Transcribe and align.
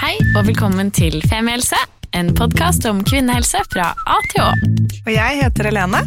Hei 0.00 0.14
og 0.32 0.46
velkommen 0.48 0.88
til 0.96 1.18
Femihelse, 1.28 1.76
en 2.16 2.30
podkast 2.36 2.86
om 2.88 3.02
kvinnehelse 3.04 3.60
fra 3.68 3.90
A 4.08 4.16
til 4.30 4.42
Å. 4.46 4.46
Og 5.04 5.10
jeg 5.12 5.40
heter 5.42 5.68
Helene, 5.68 6.00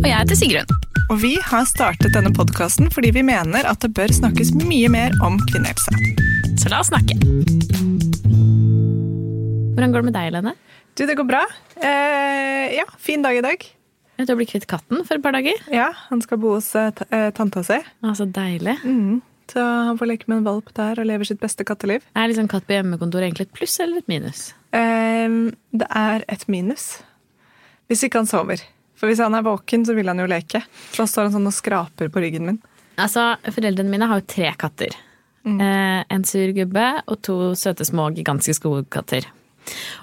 Og 0.00 0.06
jeg 0.08 0.16
heter 0.16 0.38
Sigrun. 0.38 0.72
og 1.10 1.20
vi 1.22 1.36
har 1.38 1.62
startet 1.70 2.14
denne 2.16 2.32
podkasten 2.34 2.90
fordi 2.90 3.12
vi 3.14 3.22
mener 3.22 3.68
at 3.70 3.78
det 3.84 3.92
bør 3.94 4.10
snakkes 4.10 4.50
mye 4.64 4.90
mer 4.90 5.14
om 5.22 5.38
kvinnehelse. 5.52 5.94
Så 6.58 6.72
la 6.72 6.80
oss 6.82 6.90
snakke. 6.90 7.14
Hvordan 9.76 9.94
går 9.94 10.02
det 10.02 10.08
med 10.10 10.16
deg, 10.18 10.28
Helene? 10.32 10.56
Du, 10.96 11.06
det 11.06 11.16
går 11.16 11.28
bra. 11.28 11.44
Eh, 11.78 12.74
ja, 12.74 12.86
fin 12.98 13.22
dag 13.22 13.38
i 13.38 13.44
dag. 13.46 13.62
Du 14.16 14.26
har 14.26 14.36
blitt 14.40 14.50
kvitt 14.50 14.66
katten 14.66 15.04
for 15.04 15.18
et 15.18 15.22
par 15.22 15.36
dager. 15.36 15.60
Ja, 15.70 15.92
han 16.08 16.22
skal 16.24 16.40
bo 16.42 16.56
hos 16.56 16.74
eh, 16.74 16.90
eh, 17.12 17.30
tanta 17.36 17.62
si. 17.62 17.78
Å, 17.78 18.14
så 18.16 18.26
deilig. 18.26 18.78
Mm. 18.82 19.20
Så 19.52 19.62
han 19.62 19.98
får 19.98 20.10
leke 20.10 20.30
med 20.30 20.40
en 20.40 20.46
valp 20.48 20.72
der 20.76 20.98
og 21.00 21.06
lever 21.06 21.28
sitt 21.28 21.40
beste 21.42 21.64
katteliv. 21.66 22.04
Er 22.18 22.30
liksom 22.30 22.48
katt 22.50 22.66
på 22.66 22.74
hjemmekontor 22.74 23.22
egentlig 23.22 23.46
et 23.46 23.54
pluss 23.56 23.76
eller 23.82 24.02
et 24.02 24.10
minus? 24.10 24.48
Um, 24.74 25.54
det 25.70 25.86
er 25.86 26.26
et 26.32 26.46
minus. 26.50 26.96
Hvis 27.86 28.02
ikke 28.06 28.24
han 28.24 28.30
sover. 28.30 28.64
For 28.98 29.10
hvis 29.10 29.22
han 29.22 29.36
er 29.36 29.44
våken, 29.46 29.84
så 29.86 29.94
vil 29.94 30.08
han 30.10 30.18
jo 30.18 30.28
leke. 30.30 30.64
Så 30.96 31.06
står 31.06 31.28
han 31.28 31.36
sånn 31.36 31.50
og 31.50 31.54
skraper 31.54 32.10
på 32.10 32.22
ryggen 32.24 32.48
min. 32.48 32.62
Altså, 32.96 33.34
Foreldrene 33.52 33.92
mine 33.92 34.08
har 34.08 34.22
jo 34.22 34.28
tre 34.32 34.50
katter. 34.58 34.96
Eh, 35.46 36.00
en 36.10 36.24
sur 36.26 36.50
gubbe 36.56 36.86
og 37.06 37.20
to 37.22 37.36
søte 37.54 37.86
små 37.86 38.08
gigantiske 38.16 38.58
skogkatter. 38.58 39.28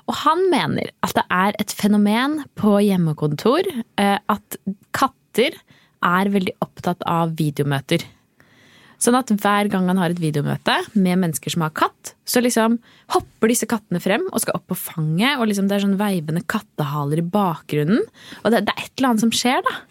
Og 0.07 0.15
han 0.23 0.45
mener 0.51 0.91
at 1.03 1.15
det 1.17 1.23
er 1.31 1.57
et 1.59 1.73
fenomen 1.75 2.41
på 2.59 2.77
hjemmekontor 2.83 3.67
eh, 3.99 4.19
at 4.19 4.57
katter 4.95 5.57
er 6.03 6.31
veldig 6.31 6.55
opptatt 6.63 7.03
av 7.07 7.35
videomøter. 7.39 8.05
Sånn 9.03 9.17
at 9.19 9.31
hver 9.35 9.67
gang 9.71 9.89
han 9.91 9.99
har 9.99 10.13
et 10.13 10.21
videomøte 10.21 10.77
med 10.95 11.19
mennesker 11.19 11.51
som 11.51 11.65
har 11.65 11.73
katt, 11.75 12.13
så 12.23 12.39
liksom 12.39 12.77
hopper 13.11 13.51
disse 13.51 13.67
kattene 13.67 13.99
frem 14.03 14.23
og 14.29 14.39
skal 14.39 14.55
opp 14.55 14.69
på 14.71 14.77
fanget, 14.79 15.35
og 15.39 15.49
liksom 15.49 15.67
det 15.67 15.75
er 15.75 15.83
sånn 15.83 15.97
veivende 15.99 16.43
kattehaler 16.47 17.19
i 17.19 17.25
bakgrunnen. 17.33 18.05
Og 18.43 18.53
det, 18.53 18.63
det 18.69 18.75
er 18.75 18.85
et 18.85 18.93
eller 18.95 19.11
annet 19.11 19.25
som 19.25 19.33
skjer, 19.35 19.59
da. 19.67 19.81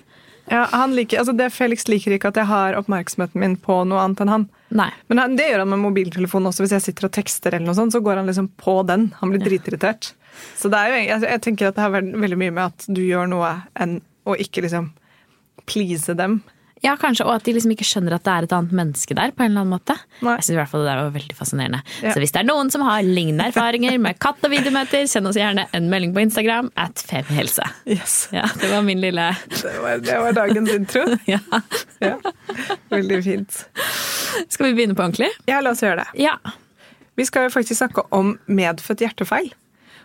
Ja, 0.50 0.64
han 0.72 0.94
liker, 0.96 1.20
altså 1.20 1.34
det 1.36 1.52
Felix 1.54 1.86
liker 1.88 2.16
ikke 2.16 2.32
at 2.32 2.38
jeg 2.40 2.48
har 2.50 2.74
oppmerksomheten 2.80 3.40
min 3.40 3.54
på 3.60 3.76
noe 3.88 4.00
annet 4.02 4.24
enn 4.24 4.32
han. 4.32 4.48
Nei. 4.74 4.88
Men 5.12 5.20
han, 5.22 5.36
det 5.38 5.50
gjør 5.50 5.62
han 5.62 5.70
med 5.70 5.82
mobiltelefonen 5.84 6.50
også. 6.50 6.64
Hvis 6.64 6.74
jeg 6.78 6.86
sitter 6.88 7.06
og 7.08 7.14
tekster, 7.14 7.54
eller 7.54 7.68
noe 7.68 7.78
sånt, 7.78 7.94
så 7.94 8.02
går 8.02 8.20
han 8.20 8.30
liksom 8.30 8.48
på 8.60 8.74
den. 8.88 9.10
Han 9.20 9.32
blir 9.32 9.44
dritirritert. 9.44 10.14
Så 10.58 10.72
det 10.72 10.80
er 10.80 10.90
jo, 10.90 10.98
jeg, 11.04 11.24
jeg 11.28 11.44
tenker 11.44 11.68
at 11.68 11.78
det 11.78 11.84
har 11.84 11.94
vært 11.94 12.10
veldig 12.24 12.40
mye 12.40 12.56
med 12.56 12.64
at 12.72 12.88
du 12.88 13.02
gjør 13.04 13.30
noe 13.30 13.52
enn 13.84 14.00
å 14.24 14.36
ikke 14.40 14.64
liksom 14.64 14.90
please 15.68 16.16
dem. 16.18 16.40
Ja, 16.82 16.96
kanskje, 16.98 17.24
Og 17.28 17.36
at 17.36 17.44
de 17.46 17.52
liksom 17.54 17.70
ikke 17.76 17.86
skjønner 17.86 18.16
at 18.16 18.24
det 18.26 18.32
er 18.32 18.46
et 18.48 18.52
annet 18.56 18.72
menneske 18.74 19.14
der. 19.14 19.30
på 19.30 19.44
en 19.44 19.52
eller 19.52 19.62
annen 19.62 19.74
måte. 19.76 19.94
Nei. 20.20 20.34
Jeg 20.40 20.46
synes 20.48 20.56
i 20.56 20.58
hvert 20.58 20.70
fall 20.72 20.82
Det 20.82 20.88
der 20.90 21.02
var 21.02 21.12
veldig 21.14 21.36
fascinerende. 21.38 21.80
Ja. 22.02 22.12
Så 22.12 22.18
hvis 22.22 22.32
det 22.34 22.40
er 22.42 22.48
noen 22.48 22.72
som 22.74 22.82
har 22.82 23.02
lignende 23.06 23.46
erfaringer 23.52 23.98
med 24.02 24.18
katt- 24.18 24.42
og 24.42 24.50
videomøter, 24.50 25.06
send 25.06 25.30
oss 25.30 25.38
gjerne 25.38 25.68
en 25.72 25.88
melding 25.92 26.14
på 26.16 26.24
Instagram 26.24 26.72
at 26.76 26.98
femihelse. 27.06 27.62
Yes. 27.86 28.28
Ja, 28.34 28.48
det 28.58 28.70
var 28.72 28.82
min 28.82 29.00
lille 29.00 29.28
Det 29.48 29.76
var, 29.80 29.98
det 30.02 30.18
var 30.24 30.32
dagens 30.32 30.70
intro. 30.74 31.04
ja. 31.34 31.38
Ja. 32.02 32.16
Veldig 32.90 33.22
fint. 33.24 33.64
Skal 34.48 34.66
vi 34.66 34.74
begynne 34.74 34.98
på 34.98 35.06
ordentlig? 35.06 35.30
Ja, 35.46 35.60
la 35.62 35.70
oss 35.76 35.82
gjøre 35.84 36.02
det. 36.02 36.08
Ja. 36.26 36.34
Vi 37.16 37.24
skal 37.28 37.46
jo 37.46 37.54
faktisk 37.54 37.78
snakke 37.78 38.06
om 38.10 38.38
medfødt 38.48 39.04
hjertefeil. 39.04 39.52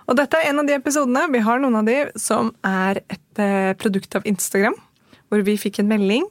Og 0.08 0.16
dette 0.20 0.40
er 0.40 0.52
en 0.52 0.62
av 0.62 0.68
de 0.68 0.76
episodene, 0.78 1.26
vi 1.34 1.40
har 1.44 1.60
noen 1.60 1.76
av 1.82 1.88
de, 1.88 1.96
som 2.20 2.54
er 2.68 3.02
et 3.12 3.42
eh, 3.44 3.72
produkt 3.80 4.16
av 4.16 4.28
Instagram. 4.30 4.76
Hvor 5.28 5.42
vi 5.44 5.58
fikk 5.60 5.82
en 5.82 5.90
melding 5.90 6.28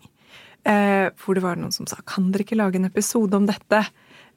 eh, 0.67 1.09
hvor 1.23 1.39
det 1.39 1.45
var 1.45 1.59
noen 1.61 1.75
som 1.75 1.89
sa 1.89 2.01
kan 2.09 2.33
dere 2.33 2.47
ikke 2.47 2.59
lage 2.59 2.81
en 2.81 2.89
episode 2.89 3.39
om 3.39 3.47
dette? 3.49 3.85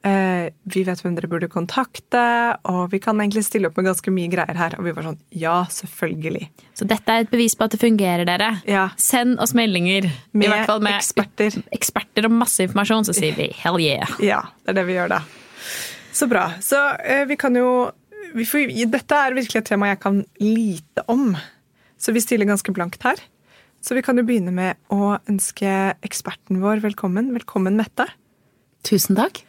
Eh, 0.00 0.48
vi 0.72 0.80
vet 0.86 1.00
hvem 1.02 1.12
dere 1.12 1.28
burde 1.28 1.48
kontakte, 1.52 2.22
og 2.70 2.86
vi 2.94 3.02
kan 3.04 3.20
egentlig 3.20 3.42
stille 3.44 3.68
opp 3.68 3.76
med 3.76 3.90
ganske 3.90 4.12
mye 4.14 4.30
greier 4.32 4.56
her. 4.56 4.76
Og 4.78 4.86
vi 4.86 4.94
var 4.96 5.04
sånn 5.10 5.18
ja, 5.36 5.58
selvfølgelig. 5.68 6.48
Så 6.78 6.88
dette 6.88 7.12
er 7.12 7.26
et 7.26 7.32
bevis 7.32 7.56
på 7.58 7.66
at 7.66 7.76
det 7.76 7.82
fungerer, 7.82 8.24
dere. 8.28 8.54
Ja. 8.68 8.88
Send 9.00 9.36
oss 9.44 9.52
meldinger. 9.56 10.08
Med 10.32 10.48
I 10.48 10.52
hvert 10.54 10.70
fall 10.72 10.84
med 10.86 10.96
eksperter. 10.96 11.60
eksperter 11.76 12.30
og 12.30 12.36
masse 12.40 12.64
informasjon, 12.64 13.10
så 13.10 13.16
sier 13.16 13.36
vi 13.36 13.50
hell 13.60 13.80
yeah. 13.82 14.16
Ja, 14.24 14.42
det 14.64 14.72
er 14.72 14.80
det 14.80 14.88
vi 14.88 14.96
gjør 14.96 15.18
da. 15.18 15.22
Så 16.16 16.30
bra. 16.30 16.48
Så 16.64 16.80
eh, 17.04 17.26
vi 17.28 17.36
kan 17.40 17.56
jo 17.56 17.90
vi 18.34 18.46
får, 18.46 18.70
Dette 18.90 19.16
er 19.18 19.34
virkelig 19.34 19.58
et 19.58 19.68
tema 19.72 19.90
jeg 19.90 20.00
kan 20.00 20.22
lite 20.38 21.04
om, 21.10 21.34
så 21.98 22.14
vi 22.14 22.22
stiller 22.22 22.48
ganske 22.48 22.72
blankt 22.72 23.02
her. 23.04 23.20
Så 23.80 23.96
vi 23.96 24.02
kan 24.04 24.18
jo 24.20 24.24
begynne 24.28 24.52
med 24.52 24.76
å 24.92 25.14
ønske 25.30 25.70
eksperten 26.04 26.60
vår 26.60 26.82
velkommen. 26.84 27.30
Velkommen, 27.36 27.78
Mette. 27.80 28.06
Tusen 28.86 29.16
takk. 29.16 29.40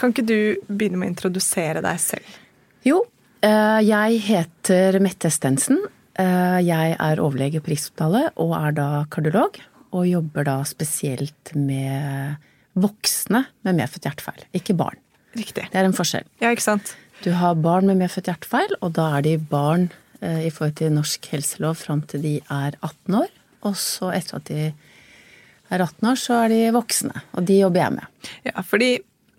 Kan 0.00 0.12
ikke 0.12 0.26
du 0.28 0.36
begynne 0.68 1.00
med 1.00 1.08
å 1.08 1.12
introdusere 1.14 1.80
deg 1.84 2.00
selv? 2.02 2.36
Jo, 2.84 3.02
eh, 3.42 3.80
jeg 3.84 4.20
heter 4.26 5.00
Mette 5.00 5.30
Stensen. 5.32 5.80
Eh, 6.18 6.60
Jeg 6.60 6.96
er 6.98 7.16
overlege 7.24 7.60
på 7.60 7.72
Rikshospitalet 7.72 8.32
og 8.36 8.52
er 8.58 8.72
da 8.76 8.88
kardiolog. 9.10 9.56
Og 9.92 10.06
jobber 10.06 10.44
da 10.44 10.58
spesielt 10.62 11.54
med 11.56 12.36
voksne 12.76 13.46
med 13.64 13.74
medfødt 13.80 14.04
hjertefeil, 14.06 14.44
ikke 14.54 14.76
barn. 14.76 14.96
Riktig. 15.34 15.64
Det 15.72 15.74
er 15.74 15.84
en 15.88 15.92
forskjell. 15.96 16.24
Ja, 16.40 16.50
ikke 16.52 16.62
sant? 16.68 16.94
Du 17.24 17.32
har 17.32 17.54
barn 17.56 17.86
med 17.86 17.98
medfødt 17.98 18.28
hjertefeil, 18.30 18.70
og 18.82 18.92
da 18.92 19.16
er 19.18 19.22
de 19.22 19.36
barn 19.38 19.90
eh, 20.22 20.46
i 20.46 20.50
forhold 20.50 20.76
til 20.76 20.92
norsk 20.94 21.26
helselov 21.32 21.76
fram 21.80 22.02
til 22.06 22.22
de 22.22 22.36
er 22.50 22.76
18 22.82 23.14
år. 23.24 23.28
Og 23.66 23.76
så 23.78 24.10
etter 24.16 24.40
at 24.40 24.48
de 24.48 24.70
er 25.70 25.84
18 25.84 26.08
år, 26.10 26.18
så 26.18 26.42
er 26.44 26.52
de 26.52 26.60
voksne. 26.74 27.22
Og 27.36 27.46
de 27.46 27.60
jobber 27.60 27.84
jeg 27.84 27.96
med. 27.98 28.28
Ja, 28.48 28.64
fordi 28.66 28.90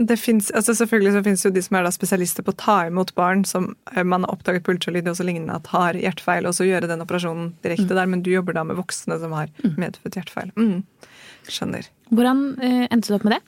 det 0.02 0.18
finnes, 0.18 0.50
altså 0.58 0.74
selvfølgelig 0.78 1.14
så 1.14 1.24
finnes 1.26 1.44
jo 1.46 1.52
de 1.54 1.62
som 1.62 1.78
er 1.78 1.86
da 1.86 1.92
spesialister 1.94 2.46
på 2.46 2.54
å 2.54 2.58
ta 2.58 2.78
imot 2.90 3.14
barn 3.18 3.44
som 3.46 3.72
eh, 3.92 4.04
man 4.08 4.26
har 4.26 4.34
oppdaget 4.34 4.66
på 4.66 4.74
ultralyd 4.76 5.10
og 5.12 5.18
så 5.20 5.26
lignende 5.28 5.58
at 5.60 5.70
har 5.74 6.00
hjertefeil, 6.00 6.48
og 6.50 6.56
så 6.58 6.66
gjøre 6.66 6.90
den 6.90 7.04
operasjonen 7.04 7.52
direkte 7.66 7.98
der, 7.98 8.10
men 8.10 8.24
du 8.26 8.32
jobber 8.34 8.58
da 8.58 8.66
med 8.68 8.80
voksne 8.80 9.20
som 9.22 9.36
har 9.38 9.52
medfødt 9.82 10.18
hjertefeil. 10.18 10.54
Mm. 10.58 10.82
Skjønner. 11.52 11.90
Hvordan 12.10 12.44
eh, 12.64 12.86
endte 12.90 13.12
du 13.12 13.18
opp 13.18 13.28
med 13.28 13.38
det? 13.38 13.42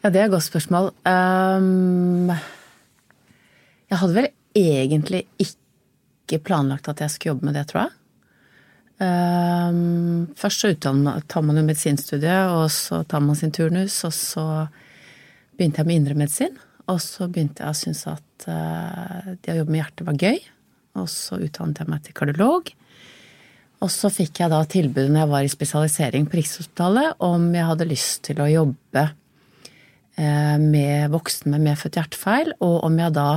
Ja, 0.00 0.08
det 0.10 0.20
er 0.20 0.26
et 0.26 0.32
godt 0.32 0.48
spørsmål. 0.48 0.90
Um, 1.04 2.32
jeg 3.90 4.00
hadde 4.00 4.16
vel 4.16 4.30
egentlig 4.56 5.26
ikke 5.42 6.40
planlagt 6.46 6.88
at 6.88 7.02
jeg 7.04 7.12
skulle 7.12 7.34
jobbe 7.34 7.50
med 7.50 7.58
det, 7.58 7.66
tror 7.70 7.84
jeg. 7.84 7.96
Ehm, 9.00 10.28
først 10.36 10.62
så 10.64 10.72
utdannet, 10.74 11.24
tar 11.30 11.44
man 11.46 11.56
jo 11.56 11.64
medisinstudiet, 11.64 12.52
og 12.52 12.68
så 12.74 13.00
tar 13.08 13.22
man 13.24 13.38
sin 13.38 13.52
turnus, 13.54 13.96
og 14.04 14.12
så 14.12 14.46
begynte 15.56 15.80
jeg 15.80 15.88
med 15.88 16.00
indremedisin. 16.02 16.58
Og 16.90 16.98
så 17.00 17.28
begynte 17.30 17.64
jeg 17.64 17.72
å 17.72 17.78
synes 17.78 18.02
at 18.10 18.48
eh, 18.50 19.32
det 19.40 19.54
å 19.54 19.60
jobbe 19.60 19.72
med 19.72 19.82
hjertet 19.82 20.08
var 20.08 20.20
gøy. 20.20 20.38
Og 21.00 21.08
så 21.08 21.38
utdannet 21.40 21.80
jeg 21.80 21.88
meg 21.92 22.04
til 22.04 22.16
kardiolog. 22.18 22.72
Og 23.80 23.92
så 23.92 24.10
fikk 24.12 24.42
jeg 24.42 24.52
da 24.52 24.60
tilbudet 24.68 25.08
når 25.08 25.22
jeg 25.22 25.32
var 25.32 25.46
i 25.46 25.52
spesialisering 25.52 26.26
på 26.28 26.36
Rikshospitalet, 26.36 27.22
om 27.24 27.46
jeg 27.56 27.68
hadde 27.70 27.88
lyst 27.88 28.24
til 28.26 28.42
å 28.42 28.50
jobbe 28.50 29.04
eh, 30.20 30.58
med 30.60 31.14
voksne 31.14 31.54
med 31.54 31.70
medfødt 31.70 31.96
hjertefeil, 31.96 32.52
og 32.60 32.82
om 32.90 32.98
jeg 33.00 33.16
da 33.16 33.30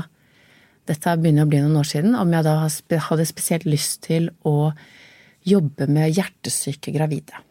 dette 0.89 1.13
begynner 1.15 1.47
å 1.47 1.51
bli 1.53 1.61
noen 1.63 1.79
år 1.79 1.87
siden, 1.87 2.17
om 2.19 2.33
jeg 2.35 2.43
da 2.43 2.57
hadde 3.07 3.29
spesielt 3.29 3.69
lyst 3.69 4.01
til 4.09 4.27
å 4.43 4.73
jobbe 5.47 5.87
med 5.91 6.13
hjertesyke 6.15 6.93
gravide. 6.95 7.41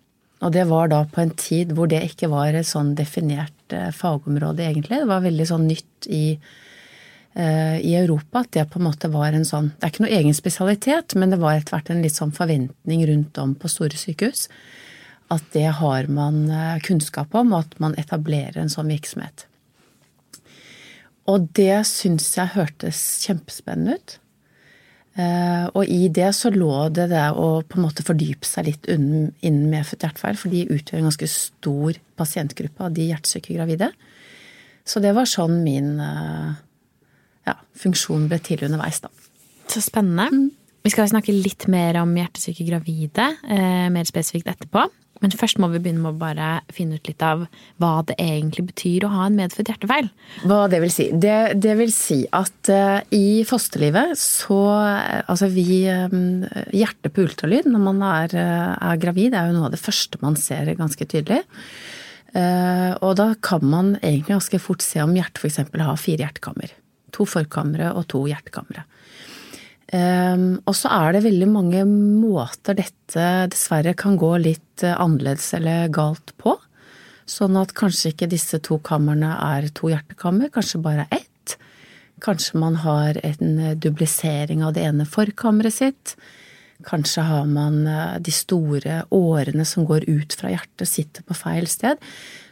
Og 0.42 0.50
det 0.54 0.64
var 0.70 0.90
da 0.90 1.04
på 1.06 1.22
en 1.22 1.32
tid 1.38 1.72
hvor 1.76 1.90
det 1.90 2.02
ikke 2.08 2.30
var 2.32 2.56
et 2.56 2.66
sånn 2.66 2.96
definert 2.98 3.74
eh, 3.74 3.92
fagområde, 3.94 4.64
egentlig. 4.66 5.02
Det 5.02 5.10
var 5.10 5.22
veldig 5.24 5.46
sånn 5.48 5.68
nytt 5.70 6.08
i, 6.10 6.24
uh, 7.38 7.76
i 7.78 7.92
Europa 7.94 8.42
at 8.42 8.50
det 8.56 8.64
på 8.72 8.80
en 8.80 8.88
måte 8.88 9.10
var 9.12 9.36
en 9.36 9.46
sånn 9.46 9.70
Det 9.76 9.86
er 9.86 9.92
ikke 9.92 10.04
noe 10.06 10.16
egen 10.18 10.34
spesialitet, 10.34 11.14
men 11.14 11.30
det 11.30 11.38
var 11.42 11.60
etter 11.60 11.76
hvert 11.76 11.92
en 11.94 12.02
litt 12.02 12.18
sånn 12.18 12.34
forventning 12.34 13.06
rundt 13.12 13.38
om 13.38 13.54
på 13.54 13.70
store 13.70 14.00
sykehus. 14.00 14.48
At 15.30 15.46
det 15.54 15.68
har 15.78 16.10
man 16.10 16.42
eh, 16.50 16.82
kunnskap 16.82 17.38
om, 17.38 17.54
og 17.54 17.68
at 17.68 17.78
man 17.84 17.94
etablerer 18.00 18.58
en 18.64 18.72
sånn 18.72 18.90
virksomhet. 18.90 19.46
Og 21.30 21.46
det 21.54 21.84
syns 21.86 22.32
jeg 22.34 22.56
hørtes 22.56 22.98
kjempespennende 23.22 23.94
ut. 23.94 24.18
Eh, 25.12 25.64
og 25.76 25.90
i 25.92 26.06
det 26.08 26.30
så 26.32 26.48
lå 26.54 26.86
det 26.96 27.10
det 27.10 27.26
å 27.36 27.60
på 27.68 27.76
en 27.76 27.84
måte 27.84 28.04
fordype 28.06 28.48
seg 28.48 28.70
litt 28.70 28.88
innen 28.88 29.68
medfødt 29.72 30.06
hjertefeil, 30.06 30.38
for 30.40 30.52
de 30.52 30.64
utgjør 30.72 31.02
en 31.02 31.08
ganske 31.10 31.28
stor 31.28 31.98
pasientgruppe 32.20 32.86
av 32.86 32.96
de 32.96 33.10
hjertesyke 33.10 33.56
gravide. 33.58 33.90
Så 34.88 35.02
det 35.04 35.12
var 35.14 35.28
sånn 35.28 35.60
min 35.66 35.94
eh, 36.02 36.56
ja, 37.48 37.58
funksjon 37.84 38.26
ble 38.30 38.40
til 38.42 38.64
underveis, 38.66 39.02
da. 39.04 39.12
Så 39.70 39.84
spennende. 39.84 40.50
Vi 40.82 40.90
skal 40.90 41.10
snakke 41.12 41.34
litt 41.34 41.68
mer 41.70 42.00
om 42.00 42.16
hjertesyke 42.18 42.64
gravide, 42.66 43.28
eh, 43.46 43.86
mer 43.92 44.08
spesifikt 44.08 44.48
etterpå. 44.50 44.88
Men 45.22 45.34
først 45.38 45.60
må 45.62 45.68
vi 45.70 45.80
begynne 45.82 46.02
med 46.02 46.16
å 46.16 46.20
bare 46.20 46.48
finne 46.74 46.98
ut 46.98 47.08
litt 47.08 47.22
av 47.22 47.44
hva 47.82 47.92
det 48.08 48.16
egentlig 48.20 48.66
betyr 48.72 49.06
å 49.06 49.12
ha 49.12 49.28
en 49.28 49.38
medfødt 49.38 49.70
hjertefeil. 49.70 50.10
Hva 50.48 50.64
det 50.72 50.82
vil 50.82 50.92
si? 50.92 51.08
Det, 51.14 51.36
det 51.62 51.76
vil 51.78 51.94
si 51.94 52.18
at 52.34 52.72
uh, 52.74 52.98
i 53.14 53.42
fosterlivet 53.46 54.16
så 54.18 54.60
eh, 54.82 55.22
Altså 55.30 55.48
vi 55.52 55.84
um, 55.88 56.42
Hjertet 56.74 57.12
på 57.14 57.22
ultralyd 57.24 57.68
når 57.70 57.82
man 57.84 58.00
er, 58.06 58.34
eh, 58.36 58.70
er 58.90 59.00
gravid, 59.00 59.36
er 59.36 59.48
jo 59.48 59.56
noe 59.56 59.68
av 59.68 59.74
det 59.74 59.80
første 59.80 60.18
man 60.22 60.36
ser 60.38 60.72
ganske 60.78 61.06
tydelig. 61.06 61.42
Uh, 62.32 62.96
og 63.04 63.16
da 63.20 63.32
kan 63.44 63.64
man 63.68 63.94
egentlig 64.00 64.32
ganske 64.32 64.60
fort 64.62 64.84
se 64.84 65.02
om 65.04 65.12
hjertet 65.16 65.42
f.eks. 65.42 65.60
har 65.76 66.00
fire 66.00 66.26
hjertekammer. 66.26 66.74
To 67.12 67.26
forkamre 67.28 67.92
og 67.92 68.08
to 68.10 68.24
hjertekamre. 68.28 68.86
Um, 69.92 70.56
og 70.64 70.72
så 70.72 70.88
er 70.88 71.12
det 71.12 71.26
veldig 71.26 71.46
mange 71.52 71.82
måter 71.84 72.78
dette 72.78 73.24
dessverre 73.52 73.92
kan 73.98 74.14
gå 74.16 74.30
litt 74.40 74.84
uh, 74.86 74.94
annerledes 74.96 75.50
eller 75.58 75.90
galt 75.92 76.32
på. 76.40 76.54
Sånn 77.28 77.58
at 77.60 77.74
kanskje 77.76 78.14
ikke 78.14 78.30
disse 78.32 78.56
to 78.64 78.78
kamrene 78.80 79.34
er 79.36 79.68
to 79.76 79.90
hjertekammer, 79.92 80.48
kanskje 80.54 80.80
bare 80.80 81.04
ett. 81.12 81.58
Kanskje 82.24 82.62
man 82.62 82.80
har 82.86 83.20
en 83.20 83.52
uh, 83.60 83.74
dublisering 83.76 84.64
av 84.64 84.72
det 84.78 84.86
ene 84.88 85.04
forkammeret 85.04 85.76
sitt. 85.76 86.16
Kanskje 86.88 87.26
har 87.28 87.44
man 87.52 87.82
uh, 87.84 88.16
de 88.16 88.32
store 88.32 89.02
årene 89.12 89.68
som 89.68 89.84
går 89.84 90.08
ut 90.08 90.32
fra 90.40 90.54
hjertet, 90.54 90.88
sitter 90.88 91.28
på 91.28 91.36
feil 91.36 91.68
sted. 91.68 92.00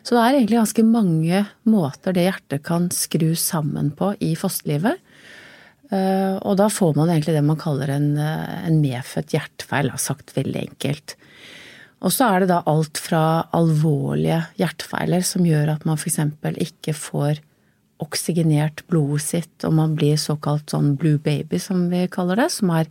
Så 0.05 0.13
det 0.13 0.27
er 0.27 0.43
egentlig 0.43 0.61
ganske 0.61 0.85
mange 0.85 1.47
måter 1.65 2.13
det 2.13 2.29
hjertet 2.29 2.69
kan 2.69 2.93
skru 2.93 3.31
sammen 3.33 3.95
på 3.97 4.13
i 4.21 4.35
fosterlivet. 4.37 5.01
Eh, 5.91 6.37
og 6.47 6.55
da 6.61 6.69
får 6.71 6.95
man 6.99 7.11
egentlig 7.11 7.35
det 7.35 7.47
man 7.47 7.59
kaller 7.59 7.91
en, 7.97 8.13
eh, 8.19 8.67
en 8.67 8.81
medfødt 8.83 9.35
hjertefeil, 9.35 9.91
sagt 9.99 10.37
veldig 10.37 10.61
enkelt. 10.69 11.17
Og 12.01 12.15
så 12.15 12.31
er 12.31 12.41
det 12.41 12.53
da 12.53 12.63
alt 12.71 12.97
fra 13.03 13.47
alvorlige 13.53 14.45
hjertefeiler 14.61 15.25
som 15.27 15.45
gjør 15.45 15.75
at 15.75 15.85
man 15.85 15.99
f.eks. 16.01 16.21
ikke 16.57 16.95
får 16.97 17.43
oksygenert 18.01 18.87
blodet 18.89 19.27
sitt, 19.27 19.57
og 19.67 19.75
man 19.77 19.97
blir 19.99 20.17
såkalt 20.17 20.73
sånn 20.73 20.95
blue 20.97 21.19
baby, 21.21 21.59
som 21.61 21.91
vi 21.91 22.07
kaller 22.09 22.41
det, 22.41 22.49
som 22.55 22.71
er 22.73 22.89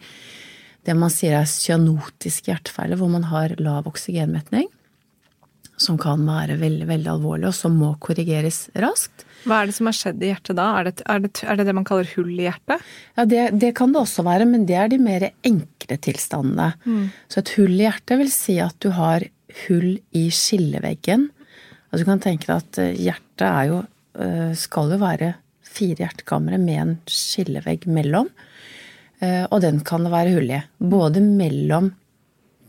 det 0.85 0.95
man 0.95 1.11
sier 1.13 1.39
er 1.39 1.49
cyanotiske 1.49 2.51
hjertefeiler, 2.51 2.99
hvor 2.99 3.09
man 3.09 3.25
har 3.31 3.55
lav 3.57 3.89
oksygenmetning, 3.89 4.67
som 5.79 5.97
kan 5.97 6.21
være 6.27 6.59
veldig, 6.61 6.85
veldig 6.91 7.11
alvorlig, 7.15 7.49
og 7.49 7.57
som 7.57 7.75
må 7.79 7.95
korrigeres 8.03 8.67
raskt. 8.77 9.25
Hva 9.47 9.61
er 9.61 9.69
det 9.69 9.75
som 9.77 9.87
har 9.89 9.95
skjedd 9.95 10.23
i 10.23 10.31
hjertet 10.31 10.57
da? 10.59 10.67
Er 10.79 10.89
det 10.89 10.93
er 11.05 11.23
det, 11.23 11.31
er 11.43 11.59
det, 11.59 11.65
det 11.69 11.75
man 11.77 11.87
kaller 11.87 12.09
hull 12.15 12.31
i 12.35 12.45
hjertet? 12.47 12.85
Ja, 13.15 13.25
det, 13.29 13.43
det, 13.61 13.73
kan 13.77 13.93
det 13.95 14.01
også 14.01 14.25
være, 14.27 14.47
men 14.49 14.65
det 14.69 14.77
er 14.79 14.91
de 14.91 14.99
mer 15.01 15.29
enkle 15.47 15.99
tilstandene. 16.03 16.73
Mm. 16.83 17.05
Så 17.31 17.41
et 17.41 17.53
hull 17.57 17.75
i 17.77 17.85
hjertet 17.85 18.19
vil 18.21 18.31
si 18.33 18.57
at 18.63 18.77
du 18.83 18.91
har 18.97 19.25
hull 19.65 19.93
i 20.15 20.25
skilleveggen. 20.33 21.29
Altså 21.89 22.03
du 22.03 22.09
kan 22.11 22.23
tenke 22.23 22.49
deg 22.49 22.57
at 22.57 22.81
eh, 22.83 22.99
hjertet 23.07 23.47
er 23.47 23.69
jo 23.71 23.79
eh, 24.21 24.51
skal 24.59 24.93
jo 24.93 24.99
være 25.01 25.33
fire 25.69 26.03
hjertekamre 26.03 26.59
med 26.61 26.81
en 26.81 26.95
skillevegg 27.09 27.87
mellom. 27.89 28.29
Eh, 29.23 29.45
og 29.49 29.61
den 29.65 29.81
kan 29.85 30.05
det 30.05 30.13
være 30.13 30.35
hull 30.35 30.51
i. 30.53 30.61
Både 30.79 31.23
mellom 31.23 31.93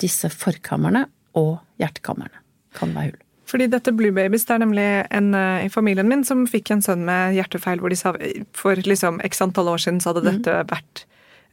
disse 0.00 0.30
forkamrene 0.32 1.04
og 1.38 1.58
hjertekamrene 1.80 2.40
kan 2.76 2.92
det 2.92 3.00
være 3.00 3.12
hull. 3.12 3.26
Fordi 3.50 3.66
dette 3.66 3.92
Blue 3.96 4.14
Babies, 4.14 4.44
det 4.46 4.54
er 4.54 4.62
nemlig 4.62 4.86
en 5.10 5.32
uh, 5.34 5.64
i 5.64 5.70
familien 5.72 6.06
min 6.06 6.22
som 6.26 6.44
fikk 6.46 6.70
en 6.70 6.84
sønn 6.84 7.02
med 7.06 7.34
hjertefeil, 7.34 7.82
hvor 7.82 7.90
de 7.90 7.98
sa 7.98 8.12
for 8.56 8.78
liksom 8.86 9.18
x 9.26 9.42
antall 9.42 9.72
år 9.72 9.82
siden 9.82 9.98
så 10.02 10.12
hadde 10.12 10.28
dette 10.28 10.54
mm. 10.54 10.70
vært 10.70 11.04